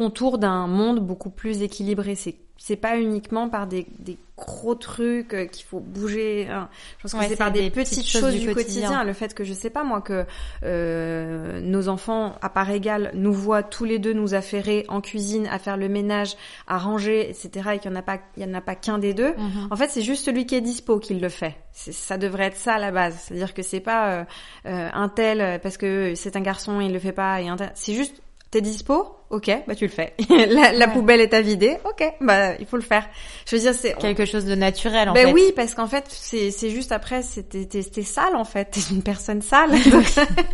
contours 0.00 0.38
d'un 0.38 0.66
monde 0.66 1.00
beaucoup 1.00 1.28
plus 1.28 1.60
équilibré. 1.60 2.14
C'est 2.14 2.36
c'est 2.56 2.76
pas 2.76 2.98
uniquement 2.98 3.48
par 3.48 3.66
des, 3.66 3.86
des 4.00 4.18
gros 4.36 4.74
trucs 4.74 5.32
euh, 5.32 5.46
qu'il 5.46 5.64
faut 5.64 5.80
bouger. 5.80 6.46
Hein. 6.50 6.68
Je 6.98 7.02
pense 7.02 7.14
que 7.14 7.28
c'est 7.28 7.36
par 7.36 7.50
des, 7.50 7.70
petites, 7.70 8.06
choses, 8.06 8.34
du 8.34 8.52
quotidien. 8.52 9.02
Le 9.04 9.14
fait 9.14 9.32
que 9.34 9.44
je 9.44 9.54
sais 9.54 9.70
pas 9.70 9.82
moi 9.82 10.02
que 10.02 10.26
euh, 10.62 11.60
nos 11.60 11.88
enfants 11.88 12.34
à 12.42 12.50
part 12.50 12.70
égale 12.70 13.12
nous 13.14 13.32
voient 13.32 13.62
tous 13.62 13.84
les 13.84 13.98
deux 13.98 14.12
nous 14.12 14.34
affairer 14.34 14.84
en 14.88 15.00
cuisine, 15.00 15.46
à 15.46 15.58
faire 15.58 15.78
le 15.78 15.88
ménage, 15.88 16.36
à 16.66 16.76
ranger, 16.76 17.30
etc. 17.30 17.50
Et 17.74 17.78
qu'il 17.78 17.90
y 17.90 17.94
en 17.94 17.96
a 17.96 18.02
pas, 18.02 18.18
il 18.36 18.42
y 18.42 18.46
en 18.46 18.54
a 18.54 18.60
pas 18.60 18.74
qu'un 18.74 18.98
des 18.98 19.14
deux. 19.14 19.34
Mhm. 19.36 19.68
En 19.70 19.76
fait, 19.76 19.88
c'est 19.88 20.02
juste 20.02 20.24
celui 20.26 20.44
qui 20.44 20.54
est 20.54 20.62
dispo 20.62 20.98
qui 20.98 21.14
le 21.14 21.28
fait. 21.30 21.56
Ça 21.72 22.18
devrait 22.18 22.44
être 22.44 22.56
ça 22.56 22.74
à 22.74 22.78
la 22.78 22.90
base. 22.90 23.16
C'est-à-dire 23.20 23.54
que 23.54 23.62
c'est 23.62 23.80
pas 23.80 24.10
euh, 24.10 24.24
euh, 24.66 24.88
un 24.92 25.08
tel 25.08 25.60
parce 25.60 25.78
que 25.78 26.14
c'est 26.14 26.36
un 26.36 26.42
garçon 26.42 26.80
il 26.80 26.92
le 26.92 26.98
fait 26.98 27.12
pas 27.12 27.40
et 27.40 27.48
un 27.48 27.56
tel. 27.56 27.72
C'est 27.74 27.94
juste 27.94 28.20
T'es 28.50 28.60
dispo 28.60 29.16
Ok, 29.30 29.48
bah 29.68 29.76
tu 29.76 29.84
le 29.84 29.92
fais. 29.92 30.14
la, 30.28 30.72
la 30.72 30.88
poubelle 30.88 31.20
est 31.20 31.34
à 31.34 31.40
vider. 31.40 31.78
Ok, 31.84 32.02
bah 32.20 32.56
il 32.58 32.66
faut 32.66 32.76
le 32.76 32.82
faire. 32.82 33.08
Je 33.46 33.54
veux 33.54 33.62
dire, 33.62 33.74
c'est 33.74 33.96
quelque 33.96 34.24
chose 34.24 34.44
de 34.44 34.56
naturel 34.56 35.08
en 35.08 35.12
ben 35.12 35.28
fait. 35.28 35.32
oui, 35.32 35.52
parce 35.54 35.74
qu'en 35.74 35.86
fait, 35.86 36.04
c'est 36.08 36.50
c'est 36.50 36.70
juste 36.70 36.90
après, 36.90 37.22
c'était 37.22 38.02
sale 38.02 38.34
en 38.34 38.44
fait. 38.44 38.64
T'es 38.72 38.80
une 38.90 39.04
personne 39.04 39.40
sale. 39.40 39.70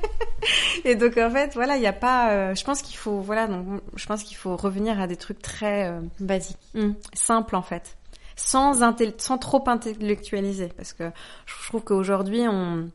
et 0.84 0.94
donc 0.94 1.16
en 1.16 1.30
fait, 1.30 1.54
voilà, 1.54 1.78
il 1.78 1.82
y 1.82 1.86
a 1.86 1.94
pas. 1.94 2.32
Euh, 2.32 2.54
je 2.54 2.64
pense 2.64 2.82
qu'il 2.82 2.98
faut, 2.98 3.20
voilà, 3.20 3.46
donc 3.46 3.64
je 3.96 4.04
pense 4.04 4.22
qu'il 4.22 4.36
faut 4.36 4.56
revenir 4.56 5.00
à 5.00 5.06
des 5.06 5.16
trucs 5.16 5.40
très 5.40 5.88
euh, 5.88 6.00
basiques, 6.20 6.58
hmm, 6.74 6.92
simples 7.14 7.56
en 7.56 7.62
fait, 7.62 7.96
sans 8.36 8.74
sans 9.16 9.38
trop 9.38 9.64
intellectualiser, 9.68 10.68
parce 10.76 10.92
que 10.92 11.04
je 11.46 11.68
trouve 11.68 11.82
qu'aujourd'hui 11.82 12.42
on 12.46 12.90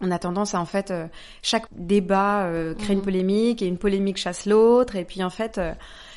on 0.00 0.10
a 0.10 0.18
tendance 0.18 0.54
à 0.54 0.60
en 0.60 0.64
fait 0.64 0.90
euh, 0.90 1.06
chaque 1.42 1.66
débat 1.72 2.46
euh, 2.46 2.74
crée 2.74 2.92
une 2.92 2.98
mhm. 3.00 3.04
polémique 3.04 3.62
et 3.62 3.66
une 3.66 3.78
polémique 3.78 4.16
chasse 4.16 4.46
l'autre 4.46 4.96
et 4.96 5.04
puis 5.04 5.22
en 5.22 5.30
fait 5.30 5.58
euh, 5.58 5.74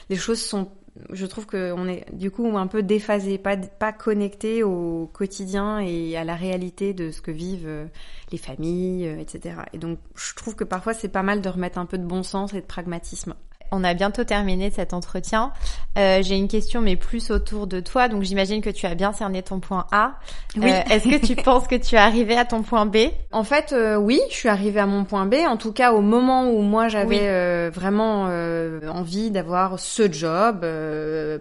les 0.09 0.15
choses 0.15 0.41
sont 0.41 0.69
je 1.11 1.25
trouve 1.25 1.47
qu'on 1.47 1.87
est 1.87 2.05
du 2.13 2.31
coup 2.31 2.57
un 2.57 2.67
peu 2.67 2.83
déphasé, 2.83 3.37
pas 3.37 3.55
pas 3.55 3.93
connecté 3.93 4.61
au 4.61 5.09
quotidien 5.13 5.79
et 5.79 6.17
à 6.17 6.25
la 6.25 6.35
réalité 6.35 6.93
de 6.93 7.11
ce 7.11 7.21
que 7.21 7.31
vivent 7.31 7.87
les 8.29 8.37
familles, 8.37 9.05
etc. 9.05 9.55
Et 9.71 9.77
donc 9.77 9.99
je 10.15 10.35
trouve 10.35 10.57
que 10.57 10.65
parfois 10.65 10.93
c'est 10.93 11.07
pas 11.07 11.23
mal 11.23 11.39
de 11.39 11.47
remettre 11.47 11.77
un 11.77 11.85
peu 11.85 11.97
de 11.97 12.03
bon 12.03 12.23
sens 12.23 12.53
et 12.53 12.59
de 12.59 12.65
pragmatisme 12.65 13.35
on 13.71 13.83
a 13.83 13.93
bientôt 13.93 14.23
terminé 14.25 14.69
cet 14.69 14.93
entretien. 14.93 15.53
Euh, 15.97 16.21
J'ai 16.21 16.35
une 16.35 16.49
question, 16.49 16.81
mais 16.81 16.97
plus 16.97 17.31
autour 17.31 17.67
de 17.67 17.79
toi. 17.79 18.09
Donc, 18.09 18.23
j'imagine 18.23 18.61
que 18.61 18.69
tu 18.69 18.85
as 18.85 18.95
bien 18.95 19.13
cerné 19.13 19.41
ton 19.43 19.59
point 19.59 19.87
A. 19.91 20.15
Oui. 20.57 20.69
Euh, 20.69 20.81
Est-ce 20.89 21.07
que 21.07 21.25
tu 21.25 21.35
penses 21.41 21.67
que 21.67 21.75
tu 21.75 21.95
es 21.95 21.97
arrivé 21.97 22.37
à 22.37 22.43
ton 22.43 22.63
point 22.63 22.85
B? 22.85 22.97
En 23.31 23.45
fait, 23.45 23.71
euh, 23.71 23.95
oui, 23.95 24.19
je 24.29 24.35
suis 24.35 24.49
arrivée 24.49 24.81
à 24.81 24.85
mon 24.85 25.05
point 25.05 25.25
B. 25.25 25.35
En 25.47 25.55
tout 25.55 25.71
cas, 25.71 25.93
au 25.93 26.01
moment 26.01 26.49
où 26.51 26.61
moi 26.61 26.89
j'avais 26.89 27.21
euh, 27.23 27.71
vraiment 27.73 28.27
euh, 28.29 28.81
envie 28.89 29.31
d'avoir 29.31 29.79
ce 29.79 30.11
job 30.11 30.65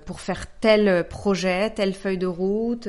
pour 0.07 0.21
faire 0.21 0.47
tel 0.61 1.07
projet, 1.09 1.71
telle 1.71 1.95
feuille 1.95 2.19
de 2.19 2.27
route. 2.27 2.88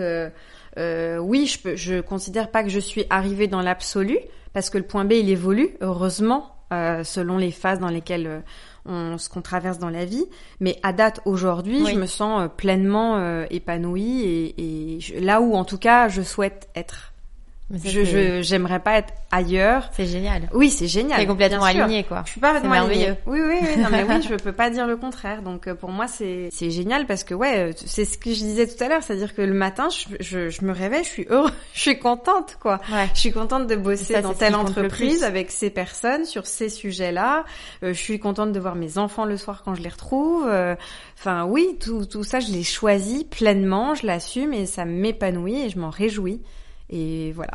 oui, 0.77 1.45
je, 1.47 1.60
peux, 1.60 1.75
je 1.75 1.99
considère 2.01 2.51
pas 2.51 2.63
que 2.63 2.69
je 2.69 2.80
suis 2.80 3.06
arrivée 3.10 3.47
dans 3.47 3.62
l'absolu 3.62 4.19
parce 4.54 4.69
que 4.69 4.77
le 4.77 4.84
point 4.84 5.06
B 5.06 5.13
il 5.13 5.30
évolue 5.30 5.75
heureusement 5.82 6.56
selon 7.04 7.38
les 7.38 7.51
phases 7.51 7.80
dans 7.80 7.89
lesquelles 7.89 8.43
ce 8.85 9.29
qu'on 9.29 9.41
traverse 9.41 9.79
dans 9.79 9.89
la 9.89 10.05
vie. 10.05 10.25
Mais 10.59 10.77
à 10.83 10.93
date 10.93 11.21
aujourd'hui, 11.25 11.85
je 11.85 11.95
me 11.95 12.05
sens 12.05 12.43
euh, 12.43 12.47
pleinement 12.47 13.17
euh, 13.17 13.45
épanouie 13.49 14.21
et, 14.21 14.95
et 14.97 15.19
là 15.19 15.41
où 15.41 15.55
en 15.55 15.65
tout 15.65 15.77
cas 15.77 16.09
je 16.09 16.21
souhaite 16.21 16.69
être. 16.75 17.11
Je 17.84 18.41
j'aimerais 18.41 18.79
pas 18.79 18.97
être 18.97 19.13
ailleurs. 19.31 19.89
C'est 19.93 20.05
génial. 20.05 20.49
Oui, 20.53 20.69
c'est 20.69 20.88
génial. 20.88 21.19
C'est 21.19 21.25
complètement 21.25 21.63
aligné 21.63 22.03
quoi. 22.03 22.23
Je 22.25 22.31
suis 22.31 22.41
pas 22.41 22.53
complètement 22.53 22.86
alignée. 22.86 23.13
Oui 23.25 23.39
oui 23.41 23.60
oui, 23.62 23.81
non 23.81 23.89
mais 23.91 24.03
oui, 24.03 24.21
je 24.29 24.36
peux 24.36 24.51
pas 24.51 24.69
dire 24.69 24.88
le 24.88 24.97
contraire. 24.97 25.41
Donc 25.41 25.67
euh, 25.67 25.75
pour 25.75 25.89
moi 25.89 26.07
c'est 26.07 26.49
c'est 26.51 26.69
génial 26.69 27.05
parce 27.05 27.23
que 27.23 27.34
ouais, 27.34 27.69
euh, 27.69 27.71
c'est 27.75 28.05
ce 28.05 28.17
que 28.17 28.31
je 28.31 28.39
disais 28.39 28.67
tout 28.67 28.81
à 28.84 28.89
l'heure, 28.89 29.03
c'est-à-dire 29.03 29.34
que 29.34 29.41
le 29.41 29.53
matin 29.53 29.88
je, 29.89 30.15
je, 30.19 30.49
je, 30.49 30.65
me 30.65 30.73
réveille, 30.73 31.03
je 31.03 31.10
suis 31.10 31.25
heureux, 31.29 31.51
je 31.73 31.79
suis 31.79 31.99
contente 31.99 32.57
quoi. 32.60 32.81
Ouais. 32.91 33.07
Je 33.13 33.19
suis 33.19 33.31
contente 33.31 33.67
de 33.67 33.75
bosser 33.75 34.21
dans 34.21 34.34
telle 34.34 34.55
entreprise 34.55 35.23
avec 35.23 35.51
ces 35.51 35.69
personnes 35.69 36.25
sur 36.25 36.45
ces 36.45 36.69
sujets-là. 36.69 37.45
Euh, 37.84 37.93
je 37.93 37.99
suis 37.99 38.19
contente 38.19 38.51
de 38.51 38.60
voir 38.60 38.75
mes 38.75 38.97
enfants 38.97 39.25
le 39.25 39.38
soir 39.38 39.62
quand 39.63 39.75
je 39.75 39.81
les 39.81 39.89
retrouve. 39.89 40.49
Enfin 41.17 41.45
oui, 41.45 41.77
tout 41.79 42.05
tout 42.05 42.23
ça 42.23 42.39
je 42.39 42.51
l'ai 42.51 42.63
choisi 42.63 43.25
pleinement, 43.25 43.95
je 43.95 44.05
l'assume 44.05 44.53
et 44.53 44.65
ça 44.65 44.86
m'épanouit 44.86 45.62
et 45.62 45.69
je 45.69 45.79
m'en 45.79 45.89
réjouis. 45.89 46.41
Et 46.91 47.32
voilà. 47.34 47.54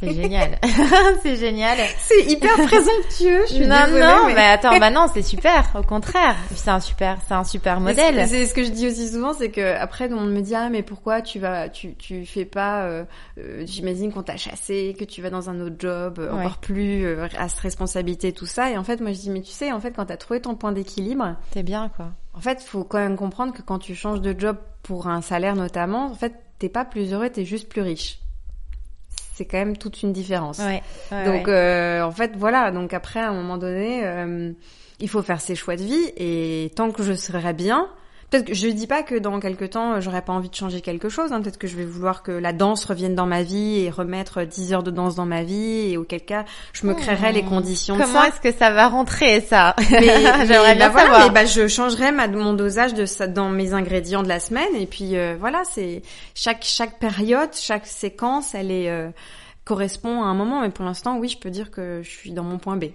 C'est 0.00 0.12
génial. 0.12 0.58
c'est 1.22 1.36
génial. 1.36 1.78
C'est 1.98 2.24
hyper 2.24 2.52
présomptueux, 2.66 3.42
je 3.48 3.54
suis 3.54 3.66
non, 3.66 3.84
désolée. 3.84 4.00
non, 4.00 4.26
mais... 4.26 4.34
mais 4.34 4.46
attends, 4.48 4.76
bah 4.80 4.90
non, 4.90 5.06
c'est 5.14 5.22
super. 5.22 5.70
Au 5.78 5.82
contraire, 5.82 6.34
c'est 6.56 6.68
un 6.70 6.80
super, 6.80 7.18
c'est 7.28 7.34
un 7.34 7.44
super 7.44 7.78
modèle. 7.78 8.26
C'est 8.28 8.44
ce 8.44 8.54
que 8.54 8.64
je 8.64 8.70
dis 8.70 8.88
aussi 8.88 9.08
souvent, 9.08 9.32
c'est 9.34 9.50
que 9.50 9.76
après 9.76 10.12
on 10.12 10.22
me 10.22 10.40
dit 10.40 10.54
ah 10.56 10.68
mais 10.68 10.82
pourquoi 10.82 11.22
tu 11.22 11.38
vas, 11.38 11.68
tu 11.68 11.94
tu 11.94 12.26
fais 12.26 12.44
pas, 12.44 12.82
euh, 12.86 13.04
euh, 13.38 13.62
j'imagine 13.66 14.12
qu'on 14.12 14.24
t'a 14.24 14.36
chassé, 14.36 14.96
que 14.98 15.04
tu 15.04 15.22
vas 15.22 15.30
dans 15.30 15.48
un 15.48 15.60
autre 15.60 15.76
job 15.78 16.18
euh, 16.18 16.32
Ouais. 16.34 16.40
encore 16.40 16.58
plus 16.58 17.06
euh, 17.06 17.28
à 17.38 17.48
cette 17.48 17.60
responsabilité 17.60 18.32
tout 18.32 18.46
ça 18.46 18.70
et 18.72 18.76
en 18.76 18.82
fait 18.84 19.00
moi 19.00 19.12
je 19.12 19.18
dis 19.20 19.30
mais 19.30 19.42
tu 19.42 19.52
sais 19.52 19.70
en 19.70 19.78
fait 19.78 19.92
quand 19.92 20.06
t'as 20.06 20.16
trouvé 20.16 20.40
ton 20.40 20.56
point 20.56 20.72
d'équilibre, 20.72 21.36
T'es 21.52 21.62
bien, 21.62 21.88
quoi. 21.94 22.08
en 22.34 22.40
fait 22.40 22.60
faut 22.62 22.82
quand 22.82 22.98
même 22.98 23.16
comprendre 23.16 23.52
que 23.52 23.62
quand 23.62 23.78
tu 23.78 23.94
changes 23.94 24.20
de 24.20 24.34
job 24.36 24.56
pour 24.82 25.06
un 25.06 25.22
salaire 25.22 25.54
notamment, 25.54 26.06
en 26.06 26.14
fait 26.14 26.34
t'es 26.58 26.68
pas 26.68 26.84
plus 26.84 27.12
heureux, 27.12 27.30
t'es 27.30 27.44
juste 27.44 27.68
plus 27.68 27.82
riche. 27.82 28.18
C'est 29.34 29.44
quand 29.44 29.58
même 29.58 29.76
toute 29.76 30.02
une 30.02 30.12
différence. 30.12 30.60
Ouais. 30.60 30.80
ouais, 31.10 31.24
Donc 31.24 31.48
ouais. 31.48 31.52
euh, 31.52 32.04
en 32.04 32.12
fait 32.12 32.32
voilà, 32.36 32.70
donc 32.70 32.94
après 32.94 33.18
à 33.20 33.30
un 33.30 33.34
moment 33.34 33.58
donné, 33.58 34.06
euh, 34.06 34.52
il 35.00 35.08
faut 35.08 35.22
faire 35.22 35.40
ses 35.40 35.56
choix 35.56 35.74
de 35.74 35.82
vie 35.82 36.12
et 36.16 36.70
tant 36.76 36.92
que 36.92 37.02
je 37.02 37.14
serai 37.14 37.52
bien, 37.52 37.88
peut-être 38.34 38.48
que 38.48 38.54
je 38.54 38.68
dis 38.68 38.86
pas 38.86 39.02
que 39.02 39.14
dans 39.14 39.38
quelques 39.38 39.70
temps 39.70 40.00
j'aurais 40.00 40.22
pas 40.22 40.32
envie 40.32 40.48
de 40.48 40.54
changer 40.54 40.80
quelque 40.80 41.08
chose, 41.08 41.32
hein, 41.32 41.40
peut-être 41.40 41.58
que 41.58 41.68
je 41.68 41.76
vais 41.76 41.84
vouloir 41.84 42.22
que 42.22 42.32
la 42.32 42.52
danse 42.52 42.84
revienne 42.84 43.14
dans 43.14 43.26
ma 43.26 43.42
vie 43.42 43.84
et 43.84 43.90
remettre 43.90 44.42
10 44.42 44.72
heures 44.72 44.82
de 44.82 44.90
danse 44.90 45.14
dans 45.14 45.26
ma 45.26 45.44
vie 45.44 45.92
et 45.92 45.96
auquel 45.96 46.24
cas 46.24 46.44
je 46.72 46.86
me 46.86 46.94
créerai 46.94 47.32
les 47.32 47.44
conditions 47.44 47.96
de 47.96 48.02
Comment 48.02 48.24
est-ce 48.24 48.40
que 48.40 48.52
ça 48.52 48.70
va 48.70 48.88
rentrer 48.88 49.40
ça 49.40 49.76
J'aimerais 49.88 50.74
bien 50.74 50.88
bah, 50.88 50.88
voilà, 50.88 51.12
savoir. 51.12 51.26
mais 51.26 51.30
bah, 51.30 51.44
je 51.44 51.68
changerai 51.68 52.10
ma, 52.10 52.26
mon 52.26 52.54
dosage 52.54 52.94
de 52.94 53.06
ça 53.06 53.28
dans 53.28 53.50
mes 53.50 53.72
ingrédients 53.72 54.22
de 54.22 54.28
la 54.28 54.40
semaine 54.40 54.74
et 54.76 54.86
puis 54.86 55.16
euh, 55.16 55.36
voilà, 55.38 55.62
c'est 55.64 56.02
chaque 56.34 56.64
chaque 56.64 56.98
période, 56.98 57.50
chaque 57.54 57.86
séquence, 57.86 58.54
elle 58.54 58.70
est 58.70 58.90
euh, 58.90 59.10
correspond 59.64 60.22
à 60.22 60.26
un 60.26 60.34
moment. 60.34 60.62
Mais 60.62 60.70
pour 60.70 60.84
l'instant, 60.84 61.18
oui, 61.18 61.28
je 61.28 61.38
peux 61.38 61.50
dire 61.50 61.70
que 61.70 62.00
je 62.02 62.10
suis 62.10 62.32
dans 62.32 62.44
mon 62.44 62.58
point 62.58 62.76
B. 62.76 62.86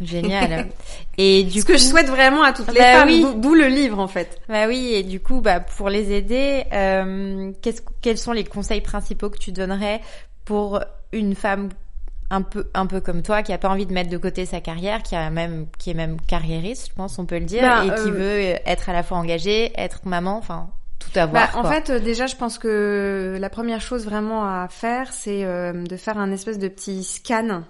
Génial. 0.00 0.66
Et 1.18 1.44
du 1.44 1.60
Ce 1.60 1.66
coup, 1.66 1.72
que 1.72 1.78
je 1.78 1.84
souhaite 1.84 2.08
vraiment 2.08 2.42
à 2.42 2.52
toutes 2.52 2.68
les 2.72 2.78
Bah 2.80 2.92
femmes, 3.00 3.08
oui. 3.08 3.26
d'où- 3.36 3.54
le 3.54 3.66
livre 3.68 3.98
en 3.98 4.08
fait. 4.08 4.40
bah 4.48 4.66
oui, 4.66 4.92
et 4.94 5.02
du 5.02 5.20
coup, 5.20 5.40
bah 5.40 5.60
pour 5.60 5.88
les 5.88 6.12
aider, 6.12 6.64
euh, 6.72 7.52
quels 8.02 8.18
sont 8.18 8.32
les 8.32 8.44
conseils 8.44 8.80
principaux 8.82 9.30
que 9.30 9.38
tu 9.38 9.52
donnerais 9.52 10.00
pour 10.44 10.80
une 11.12 11.34
femme 11.34 11.70
un 12.28 12.42
peu 12.42 12.66
un 12.74 12.86
peu 12.86 13.00
comme 13.00 13.22
toi 13.22 13.42
qui 13.42 13.52
a 13.52 13.58
pas 13.58 13.68
envie 13.68 13.86
de 13.86 13.92
mettre 13.92 14.10
de 14.10 14.18
côté 14.18 14.46
sa 14.46 14.60
carrière, 14.60 15.02
qui 15.02 15.14
a 15.14 15.30
même 15.30 15.66
qui 15.78 15.90
est 15.90 15.94
même 15.94 16.20
carriériste, 16.20 16.88
je 16.90 16.94
pense, 16.94 17.18
on 17.18 17.24
peut 17.24 17.38
le 17.38 17.44
dire, 17.44 17.62
Bah, 17.62 17.84
et 17.84 17.88
qui 18.02 18.08
euh, 18.10 18.12
veut 18.12 18.40
être 18.66 18.88
à 18.88 18.92
la 18.92 19.02
fois 19.02 19.16
engagée, 19.18 19.72
être 19.80 20.00
maman, 20.06 20.36
enfin 20.36 20.68
tout 20.98 21.16
avoir. 21.18 21.52
Bah, 21.52 21.58
en 21.58 21.60
quoi. 21.62 21.72
fait, 21.72 21.90
euh, 21.90 21.98
déjà, 22.00 22.26
je 22.26 22.34
pense 22.34 22.58
que 22.58 23.36
la 23.38 23.48
première 23.48 23.80
chose 23.80 24.04
vraiment 24.06 24.44
à 24.44 24.66
faire, 24.68 25.12
c'est 25.12 25.44
euh, 25.44 25.72
de 25.84 25.96
faire 25.96 26.18
un 26.18 26.32
espèce 26.32 26.58
de 26.58 26.66
petit 26.68 27.04
scan, 27.04 27.62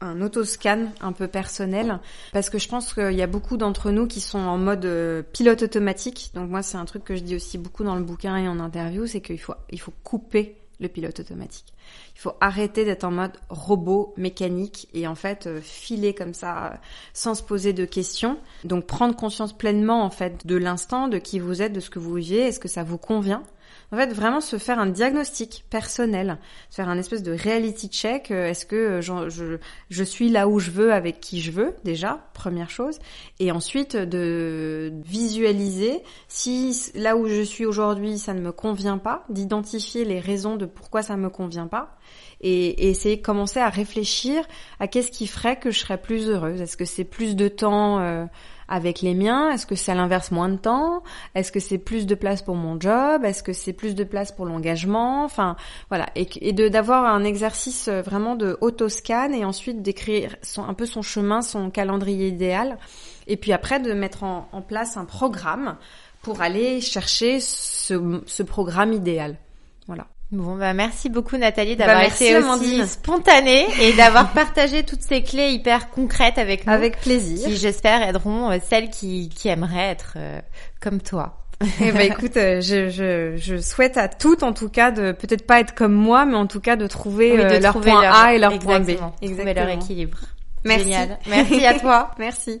un 0.00 0.20
autoscan 0.20 0.86
un 1.00 1.12
peu 1.12 1.28
personnel, 1.28 1.98
parce 2.32 2.50
que 2.50 2.58
je 2.58 2.68
pense 2.68 2.92
qu'il 2.92 3.12
y 3.12 3.22
a 3.22 3.26
beaucoup 3.26 3.56
d'entre 3.56 3.90
nous 3.90 4.06
qui 4.06 4.20
sont 4.20 4.38
en 4.38 4.58
mode 4.58 4.84
euh, 4.84 5.22
pilote 5.22 5.62
automatique. 5.62 6.30
Donc 6.34 6.50
moi, 6.50 6.62
c'est 6.62 6.76
un 6.76 6.84
truc 6.84 7.04
que 7.04 7.16
je 7.16 7.22
dis 7.22 7.36
aussi 7.36 7.58
beaucoup 7.58 7.84
dans 7.84 7.96
le 7.96 8.02
bouquin 8.02 8.36
et 8.36 8.48
en 8.48 8.60
interview, 8.60 9.06
c'est 9.06 9.20
qu'il 9.20 9.40
faut 9.40 9.54
il 9.70 9.80
faut 9.80 9.94
couper 10.02 10.56
le 10.80 10.88
pilote 10.88 11.20
automatique. 11.20 11.72
Il 12.16 12.20
faut 12.20 12.34
arrêter 12.40 12.84
d'être 12.84 13.04
en 13.04 13.10
mode 13.10 13.32
robot 13.48 14.14
mécanique 14.16 14.88
et 14.92 15.06
en 15.06 15.14
fait 15.14 15.46
euh, 15.46 15.60
filer 15.60 16.14
comme 16.14 16.34
ça 16.34 16.66
euh, 16.66 16.76
sans 17.12 17.34
se 17.34 17.42
poser 17.42 17.72
de 17.72 17.84
questions. 17.84 18.38
Donc 18.64 18.86
prendre 18.86 19.14
conscience 19.14 19.52
pleinement 19.52 20.02
en 20.02 20.10
fait 20.10 20.46
de 20.46 20.56
l'instant, 20.56 21.08
de 21.08 21.18
qui 21.18 21.38
vous 21.38 21.62
êtes, 21.62 21.72
de 21.72 21.80
ce 21.80 21.90
que 21.90 21.98
vous 21.98 22.14
vivez, 22.14 22.48
est-ce 22.48 22.60
que 22.60 22.68
ça 22.68 22.82
vous 22.82 22.98
convient 22.98 23.42
En 23.92 23.96
fait, 23.96 24.12
vraiment 24.12 24.40
se 24.40 24.58
faire 24.58 24.78
un 24.78 24.86
diagnostic 24.86 25.64
personnel, 25.70 26.38
se 26.70 26.76
faire 26.76 26.88
un 26.88 26.98
espèce 26.98 27.22
de 27.22 27.32
reality 27.32 27.88
check. 27.88 28.30
euh, 28.30 28.48
Est-ce 28.48 28.66
que 28.66 29.00
euh, 29.00 29.58
je, 29.90 30.04
suis 30.04 30.30
là 30.30 30.48
où 30.48 30.58
je 30.58 30.70
veux 30.70 30.92
avec 30.92 31.20
qui 31.20 31.40
je 31.40 31.50
veux 31.50 31.74
déjà, 31.84 32.26
première 32.34 32.70
chose, 32.70 32.98
et 33.38 33.52
ensuite 33.52 33.96
de 33.96 34.92
visualiser 35.04 36.02
si 36.28 36.90
là 36.94 37.16
où 37.16 37.28
je 37.28 37.42
suis 37.42 37.66
aujourd'hui 37.66 38.18
ça 38.18 38.34
ne 38.34 38.40
me 38.40 38.52
convient 38.52 38.98
pas, 38.98 39.24
d'identifier 39.28 40.04
les 40.04 40.20
raisons 40.20 40.56
de 40.56 40.66
pourquoi 40.66 41.02
ça 41.02 41.16
me 41.16 41.30
convient 41.30 41.66
pas 41.66 41.96
et, 42.40 42.86
et 42.86 42.90
essayer 42.90 43.16
de 43.16 43.22
commencer 43.22 43.60
à 43.60 43.68
réfléchir 43.68 44.44
à 44.80 44.88
qu'est-ce 44.88 45.10
qui 45.10 45.26
ferait 45.26 45.58
que 45.58 45.70
je 45.70 45.78
serais 45.78 45.98
plus 46.00 46.28
heureuse. 46.28 46.60
Est-ce 46.60 46.76
que 46.76 46.84
c'est 46.84 47.04
plus 47.04 47.36
de 47.36 47.48
temps 47.48 48.00
euh, 48.00 48.24
avec 48.68 49.00
les 49.00 49.14
miens? 49.14 49.50
Est-ce 49.50 49.66
que 49.66 49.74
c'est 49.74 49.92
à 49.92 49.94
l'inverse 49.94 50.30
moins 50.30 50.48
de 50.48 50.56
temps? 50.56 51.02
Est-ce 51.34 51.52
que 51.52 51.60
c'est 51.60 51.78
plus 51.78 52.06
de 52.06 52.14
place 52.14 52.42
pour 52.42 52.54
mon 52.54 52.80
job? 52.80 53.24
Est-ce 53.24 53.42
que 53.42 53.52
c'est 53.52 53.72
plus 53.72 53.94
de 53.94 54.04
place 54.04 54.32
pour 54.32 54.46
l'engagement? 54.46 55.24
Enfin 55.24 55.56
voilà, 55.88 56.06
et, 56.14 56.52
de 56.52 56.68
d'avoir 56.68 57.04
un 57.04 57.24
exercice 57.24 57.88
euh, 57.88 58.02
vraiment 58.02 58.36
de 58.36 58.56
auto-scan 58.60 59.32
et 59.32 59.44
ensuite 59.44 59.82
d'écrire 59.82 60.36
un 60.58 60.74
peu 60.74 60.86
son 60.86 61.02
chemin, 61.02 61.42
son 61.42 61.70
calendrier 61.70 62.28
idéal, 62.28 62.78
et 63.26 63.36
puis 63.36 63.52
après 63.52 63.80
de 63.80 63.92
mettre 63.92 64.22
en, 64.22 64.48
en 64.52 64.62
place 64.62 64.96
un 64.96 65.04
programme 65.04 65.76
pour 66.22 66.40
aller 66.40 66.80
chercher 66.80 67.38
ce, 67.40 68.22
ce 68.26 68.42
programme 68.42 68.92
idéal. 68.92 69.36
Voilà. 69.86 70.06
Bon, 70.32 70.56
bah 70.56 70.72
merci 70.74 71.10
beaucoup 71.10 71.36
Nathalie 71.36 71.76
Bah, 71.76 71.86
d'avoir 71.86 72.02
merci, 72.04 72.24
été 72.24 72.34
Amandine. 72.36 72.80
aussi 72.82 72.88
spontanée 72.92 73.66
et 73.80 73.92
d'avoir 73.92 74.32
partagé 74.34 74.82
toutes 74.82 75.02
ces 75.02 75.22
clés 75.22 75.50
hyper 75.50 75.90
concrètes 75.90 76.38
avec 76.38 76.66
nous, 76.66 76.72
Avec 76.72 76.98
plaisir. 77.00 77.46
qui 77.46 77.56
j'espère 77.56 78.02
aideront 78.02 78.50
euh, 78.50 78.58
celles 78.68 78.90
qui, 78.90 79.28
qui 79.28 79.48
aimeraient 79.48 79.90
être 79.90 80.14
euh, 80.16 80.40
comme 80.80 81.00
toi. 81.00 81.38
Eh 81.80 81.92
ben 81.92 82.10
écoute, 82.12 82.36
euh, 82.36 82.60
je, 82.60 82.88
je, 82.90 83.36
je 83.36 83.56
souhaite 83.60 83.96
à 83.96 84.08
toutes 84.08 84.42
en 84.42 84.52
tout 84.52 84.68
cas 84.68 84.90
de 84.90 85.12
peut-être 85.12 85.46
pas 85.46 85.60
être 85.60 85.72
comme 85.74 85.94
moi, 85.94 86.26
mais 86.26 86.34
en 86.36 86.46
tout 86.48 86.60
cas 86.60 86.74
de 86.74 86.86
trouver 86.88 87.30
Oui, 87.32 87.38
de 87.38 87.42
euh, 87.44 87.60
leur 87.60 87.72
trouver 87.74 87.92
point 87.92 88.02
leur- 88.02 88.14
A 88.16 88.34
et 88.34 88.38
leur 88.38 88.58
point 88.58 88.80
B. 88.80 88.88
exactement, 88.90 89.14
Trouver 89.22 89.54
leur 89.54 89.68
équilibre. 89.68 90.18
Merci. 90.64 90.84
Génial. 90.84 91.18
Merci 91.28 91.64
à 91.66 91.78
toi. 91.78 92.10
Merci. 92.18 92.60